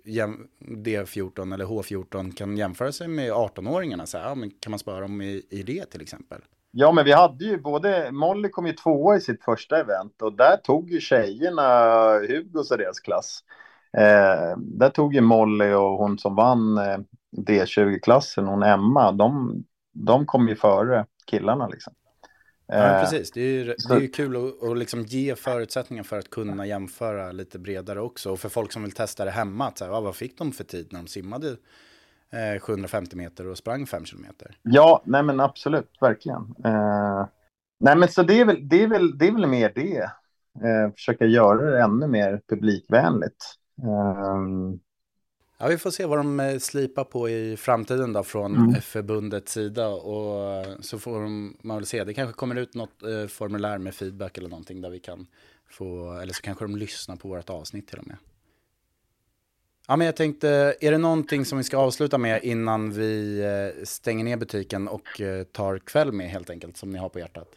D14 0.60 1.54
eller 1.54 1.64
H14 1.64 2.34
kan 2.34 2.56
jämföra 2.56 2.92
sig 2.92 3.08
med 3.08 3.32
18-åringarna. 3.32 4.06
Så 4.06 4.18
här, 4.18 4.28
ja, 4.28 4.34
men 4.34 4.50
kan 4.50 4.70
man 4.70 4.78
spara 4.78 5.00
dem 5.00 5.22
i, 5.22 5.42
i 5.50 5.62
det 5.62 5.84
till 5.84 6.02
exempel? 6.02 6.40
Ja, 6.70 6.92
men 6.92 7.04
vi 7.04 7.12
hade 7.12 7.44
ju 7.44 7.60
både, 7.60 8.12
Molly 8.12 8.48
kom 8.48 8.66
ju 8.66 8.72
tvåa 8.72 9.16
i 9.16 9.20
sitt 9.20 9.44
första 9.44 9.80
event 9.80 10.22
och 10.22 10.32
där 10.32 10.56
tog 10.56 10.90
ju 10.90 11.00
tjejerna 11.00 11.62
Hugos 12.28 12.70
och 12.70 12.78
deras 12.78 13.00
klass. 13.00 13.40
Eh, 13.96 14.58
där 14.58 14.90
tog 14.90 15.14
ju 15.14 15.20
Molly 15.20 15.72
och 15.72 15.98
hon 15.98 16.18
som 16.18 16.34
vann 16.34 16.78
eh, 16.78 16.98
D20-klassen, 17.36 18.46
hon 18.46 18.62
Emma, 18.62 19.12
de, 19.12 19.54
de 19.92 20.26
kom 20.26 20.48
ju 20.48 20.56
före 20.56 21.06
killarna 21.26 21.68
liksom. 21.68 21.92
Ja, 22.72 22.94
eh, 22.94 23.00
precis. 23.00 23.30
Det 23.30 23.40
är 23.40 23.44
ju, 23.44 23.64
det 23.64 23.94
är 23.94 24.00
ju 24.00 24.08
kul 24.08 24.36
att, 24.36 24.62
att 24.62 24.78
liksom 24.78 25.02
ge 25.02 25.34
förutsättningar 25.34 26.02
för 26.02 26.18
att 26.18 26.30
kunna 26.30 26.66
jämföra 26.66 27.32
lite 27.32 27.58
bredare 27.58 28.00
också. 28.00 28.32
Och 28.32 28.40
för 28.40 28.48
folk 28.48 28.72
som 28.72 28.82
vill 28.82 28.92
testa 28.92 29.24
det 29.24 29.30
hemma, 29.30 29.66
att 29.66 29.78
säga, 29.78 30.00
vad 30.00 30.16
fick 30.16 30.38
de 30.38 30.52
för 30.52 30.64
tid 30.64 30.88
när 30.90 31.00
de 31.00 31.06
simmade 31.06 31.56
eh, 32.30 32.60
750 32.60 33.16
meter 33.16 33.46
och 33.46 33.58
sprang 33.58 33.86
5 33.86 34.04
kilometer? 34.04 34.56
Ja, 34.62 35.02
nej 35.04 35.22
men 35.22 35.40
absolut, 35.40 35.90
verkligen. 36.00 36.54
Eh, 36.64 37.26
nej 37.80 37.96
men 37.96 38.08
så 38.08 38.22
det 38.22 38.40
är 38.40 38.44
väl, 38.44 38.68
det 38.68 38.82
är 38.82 38.86
väl, 38.86 39.18
det 39.18 39.28
är 39.28 39.32
väl 39.32 39.46
mer 39.46 39.72
det. 39.74 40.10
Eh, 40.64 40.92
försöka 40.94 41.24
göra 41.24 41.70
det 41.70 41.82
ännu 41.82 42.06
mer 42.06 42.40
publikvänligt. 42.48 43.44
Eh, 43.82 44.40
Ja, 45.62 45.68
vi 45.68 45.78
får 45.78 45.90
se 45.90 46.06
vad 46.06 46.18
de 46.18 46.40
eh, 46.40 46.58
slipar 46.58 47.04
på 47.04 47.28
i 47.28 47.56
framtiden 47.56 48.12
då 48.12 48.22
från 48.22 48.56
mm. 48.56 48.74
förbundets 48.80 49.52
sida. 49.52 49.88
Och 49.88 50.66
så 50.80 50.98
får 50.98 51.20
man 51.66 51.76
väl 51.76 51.86
se. 51.86 52.04
Det 52.04 52.14
kanske 52.14 52.34
kommer 52.34 52.56
ut 52.56 52.74
något 52.74 53.02
eh, 53.02 53.26
formulär 53.26 53.78
med 53.78 53.94
feedback 53.94 54.38
eller 54.38 54.48
någonting 54.48 54.80
där 54.80 54.90
vi 54.90 55.00
kan 55.00 55.26
få, 55.70 56.12
eller 56.12 56.32
så 56.32 56.42
kanske 56.42 56.64
de 56.64 56.76
lyssnar 56.76 57.16
på 57.16 57.28
vårt 57.28 57.50
avsnitt 57.50 57.88
till 57.88 57.98
och 57.98 58.06
med. 58.06 58.16
Ja, 59.88 59.96
men 59.96 60.04
jag 60.04 60.16
tänkte, 60.16 60.74
är 60.80 60.90
det 60.90 60.98
någonting 60.98 61.44
som 61.44 61.58
vi 61.58 61.64
ska 61.64 61.76
avsluta 61.78 62.18
med 62.18 62.44
innan 62.44 62.92
vi 62.92 63.40
eh, 63.40 63.84
stänger 63.84 64.24
ner 64.24 64.36
butiken 64.36 64.88
och 64.88 65.20
eh, 65.20 65.44
tar 65.44 65.78
kväll 65.78 66.12
med 66.12 66.30
helt 66.30 66.50
enkelt, 66.50 66.76
som 66.76 66.90
ni 66.90 66.98
har 66.98 67.08
på 67.08 67.18
hjärtat? 67.18 67.48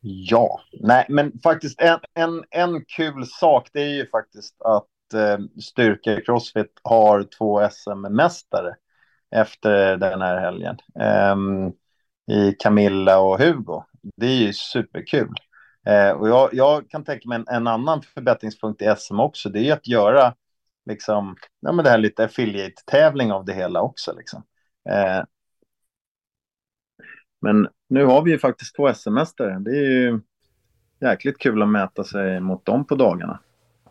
Ja, 0.00 0.60
nej, 0.80 1.06
men 1.08 1.38
faktiskt 1.42 1.80
en, 1.80 1.98
en, 2.14 2.44
en 2.50 2.84
kul 2.84 3.26
sak, 3.26 3.68
det 3.72 3.80
är 3.80 3.94
ju 3.94 4.06
faktiskt 4.06 4.62
att 4.62 4.86
eh, 5.14 5.38
styrka 5.62 6.12
i 6.12 6.24
Crossfit 6.24 6.80
har 6.82 7.22
två 7.38 7.68
SM-mästare 7.70 8.74
efter 9.30 9.96
den 9.96 10.22
här 10.22 10.40
helgen. 10.40 10.76
Eh, 11.00 11.36
I 12.36 12.52
Camilla 12.52 13.20
och 13.20 13.38
Hugo. 13.38 13.84
Det 14.16 14.26
är 14.26 14.36
ju 14.36 14.52
superkul. 14.52 15.34
Eh, 15.86 16.10
och 16.10 16.28
jag, 16.28 16.48
jag, 16.52 16.90
kan 16.90 17.04
tänka 17.04 17.28
mig 17.28 17.36
en, 17.36 17.48
en, 17.48 17.66
annan 17.66 18.02
förbättringspunkt 18.02 18.82
i 18.82 18.94
SM 18.98 19.20
också. 19.20 19.48
Det 19.48 19.68
är 19.68 19.72
att 19.72 19.88
göra 19.88 20.34
liksom, 20.86 21.36
ja, 21.60 21.72
men 21.72 21.84
det 21.84 21.90
här 21.90 21.98
lite 21.98 22.24
affiliate-tävling 22.24 23.32
av 23.32 23.44
det 23.44 23.52
hela 23.52 23.82
också. 23.82 24.14
Liksom. 24.16 24.42
Eh, 24.88 25.24
men 27.40 27.68
nu 27.88 28.04
har 28.04 28.22
vi 28.22 28.30
ju 28.30 28.38
faktiskt 28.38 28.76
två 28.76 28.94
SM-mästare. 28.94 29.58
Det 29.58 29.70
är 29.70 29.90
ju 29.90 30.20
jäkligt 31.00 31.38
kul 31.38 31.62
att 31.62 31.68
mäta 31.68 32.04
sig 32.04 32.40
mot 32.40 32.64
dem 32.64 32.86
på 32.86 32.94
dagarna. 32.94 33.40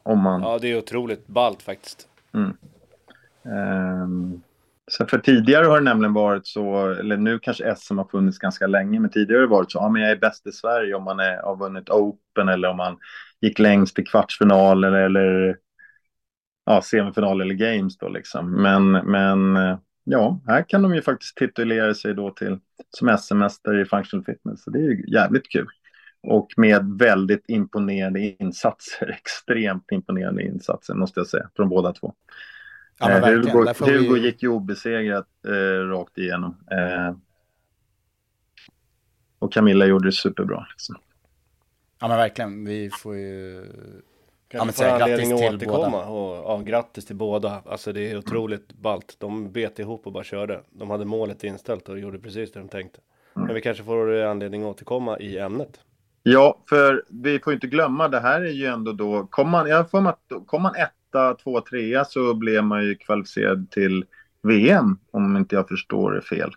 Om 0.04 0.20
man... 0.20 0.42
Ja, 0.42 0.60
det 0.62 0.72
är 0.72 0.78
otroligt 0.78 1.28
ballt 1.28 1.62
faktiskt. 1.62 2.08
Mm. 2.34 2.58
Um, 4.04 4.42
så 4.92 5.06
för 5.06 5.18
tidigare 5.18 5.66
har 5.66 5.78
det 5.78 5.84
nämligen 5.84 6.14
varit 6.14 6.48
så, 6.48 6.90
eller 6.92 7.18
nu 7.18 7.40
kanske 7.40 7.76
SM 7.76 7.98
har 7.98 8.06
funnits 8.06 8.38
ganska 8.38 8.68
länge, 8.68 9.00
men 9.00 9.10
tidigare 9.10 9.38
har 9.38 9.48
det 9.48 9.52
varit 9.52 9.72
så, 9.72 9.78
ja 9.78 9.90
men 9.90 10.02
jag 10.02 10.12
är 10.12 10.16
bäst 10.16 10.48
i 10.48 10.52
Sverige 10.52 10.96
om 10.96 11.04
man 11.04 11.20
är, 11.20 11.38
har 11.38 11.56
vunnit 11.56 11.90
Open 11.90 12.50
eller 12.50 12.70
om 12.70 12.78
man 12.78 12.98
gick 13.42 13.60
längst 13.60 14.00
i 14.00 14.04
kvartsfinal 14.04 14.84
eller, 14.84 15.00
eller 15.02 15.58
ja, 16.66 16.82
semifinal 16.82 17.42
eller 17.42 17.56
games 17.56 17.98
då 17.98 18.10
liksom. 18.10 18.62
Men, 18.62 18.92
men 18.92 19.58
ja, 20.04 20.40
här 20.48 20.70
kan 20.70 20.82
de 20.82 20.96
ju 20.96 21.02
faktiskt 21.02 21.38
titulera 21.38 21.94
sig 21.94 22.14
då 22.14 22.32
till 22.32 22.60
som 22.90 23.18
SM-mästare 23.18 23.82
i 23.82 23.86
functional 23.86 24.26
fitness, 24.26 24.64
så 24.64 24.70
det 24.70 24.80
är 24.80 24.84
ju 24.84 25.14
jävligt 25.14 25.52
kul. 25.52 25.68
Och 26.24 26.54
med 26.58 26.98
väldigt 27.00 27.44
imponerande 27.48 28.20
insatser, 28.20 29.10
extremt 29.22 29.92
imponerande 29.92 30.44
insatser 30.44 30.94
måste 30.94 31.20
jag 31.20 31.28
säga, 31.28 31.50
från 31.56 31.70
båda 31.70 31.94
två. 31.94 32.14
Ja, 33.00 33.10
eh, 33.12 33.26
Hugo, 33.26 33.74
Hugo 33.80 34.14
vi... 34.14 34.20
gick 34.20 34.44
ju 34.44 34.50
obesegrat 34.50 35.28
eh, 35.48 35.88
rakt 35.88 36.18
igenom. 36.18 36.58
Eh, 36.72 37.16
och 39.40 39.54
Camilla 39.54 39.86
gjorde 39.86 40.08
det 40.08 40.12
superbra. 40.12 40.66
Liksom. 40.72 40.96
Ja 42.00 42.08
men 42.08 42.18
verkligen, 42.18 42.66
vi 42.66 42.90
får 42.90 43.16
ju 43.16 43.66
kan 44.52 44.68
ja, 44.68 44.74
säga 44.74 44.98
grattis 44.98 45.28
till 45.28 45.56
återkomma. 45.56 45.90
båda. 45.90 46.06
Och, 46.06 46.36
ja, 46.36 46.64
grattis 46.66 47.06
till 47.06 47.16
båda. 47.16 47.62
Alltså 47.66 47.94
det 47.94 48.12
är 48.12 48.18
otroligt 48.18 48.74
ballt. 48.74 49.16
De 49.20 49.52
bet 49.52 49.80
ihop 49.80 50.08
och 50.08 50.14
bara 50.14 50.24
körde. 50.24 50.62
De 50.70 50.90
hade 50.90 51.06
målet 51.06 51.44
inställt 51.44 51.90
och 51.90 52.00
gjorde 52.00 52.20
precis 52.20 52.52
det 52.52 52.60
de 52.60 52.70
tänkte. 52.70 53.00
Mm. 53.36 53.46
Men 53.46 53.56
vi 53.56 53.62
kanske 53.62 53.84
får 53.84 54.22
anledning 54.22 54.62
att 54.62 54.68
återkomma 54.68 55.20
i 55.20 55.38
ämnet. 55.38 55.80
Ja, 56.24 56.64
för 56.70 57.04
vi 57.10 57.40
får 57.40 57.54
inte 57.54 57.68
glömma, 57.68 58.08
det 58.08 58.20
här 58.20 58.42
är 58.42 58.52
ju 58.52 58.66
ändå 58.66 58.92
då, 58.92 59.28
kom 59.30 59.50
man, 59.50 59.70
jag 59.70 59.92
får 59.92 60.10
att 60.10 60.32
kom 60.46 60.62
man 60.62 60.76
etta, 60.76 61.34
två, 61.34 61.62
trea 61.62 62.06
så 62.06 62.34
blev 62.34 62.64
man 62.64 62.84
ju 62.84 62.96
kvalificerad 62.96 63.72
till 63.72 64.06
VM, 64.44 64.98
om 65.12 65.38
inte 65.38 65.56
jag 65.56 65.68
förstår 65.68 66.12
det 66.12 66.22
fel. 66.22 66.52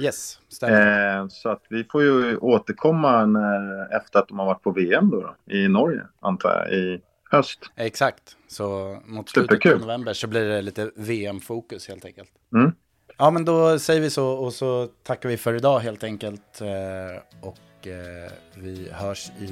Yes, 0.00 0.40
stämmer. 0.48 1.18
Eh, 1.18 1.28
så 1.28 1.48
att 1.48 1.62
vi 1.70 1.84
får 1.84 2.02
ju 2.02 2.36
återkomma 2.36 3.26
när, 3.26 3.96
efter 3.96 4.18
att 4.18 4.28
de 4.28 4.38
har 4.38 4.46
varit 4.46 4.62
på 4.62 4.70
VM 4.70 5.10
då, 5.10 5.20
då 5.20 5.54
i 5.54 5.68
Norge, 5.68 6.02
antar 6.20 6.50
jag, 6.50 6.72
i 6.72 7.00
höst. 7.30 7.58
Exakt, 7.76 8.36
så 8.48 8.98
mot 9.06 9.28
slutet 9.28 9.66
av 9.66 9.80
november 9.80 10.12
så 10.12 10.26
blir 10.26 10.44
det 10.44 10.62
lite 10.62 10.90
VM-fokus 10.96 11.88
helt 11.88 12.04
enkelt. 12.04 12.30
Mm. 12.54 12.72
Ja, 13.18 13.30
men 13.30 13.44
då 13.44 13.78
säger 13.78 14.00
vi 14.00 14.10
så 14.10 14.28
och 14.28 14.52
så 14.52 14.86
tackar 15.02 15.28
vi 15.28 15.36
för 15.36 15.54
idag 15.54 15.78
helt 15.78 16.04
enkelt. 16.04 16.60
Eh, 16.60 17.48
och 17.48 17.56
Eh, 17.86 18.32
vi 18.54 18.88
hörs 18.92 19.30
i 19.40 19.50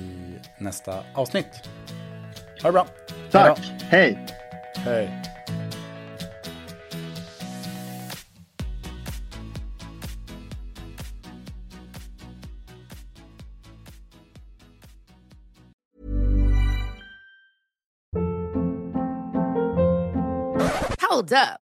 nästa 0.58 1.04
avsnitt. 1.14 1.68
Ha 2.62 2.68
det 2.68 2.72
bra. 2.72 2.86
Tack. 3.30 3.58
Hej. 3.82 4.26
Hej. 4.76 5.22
Hold 21.10 21.32
up. 21.32 21.69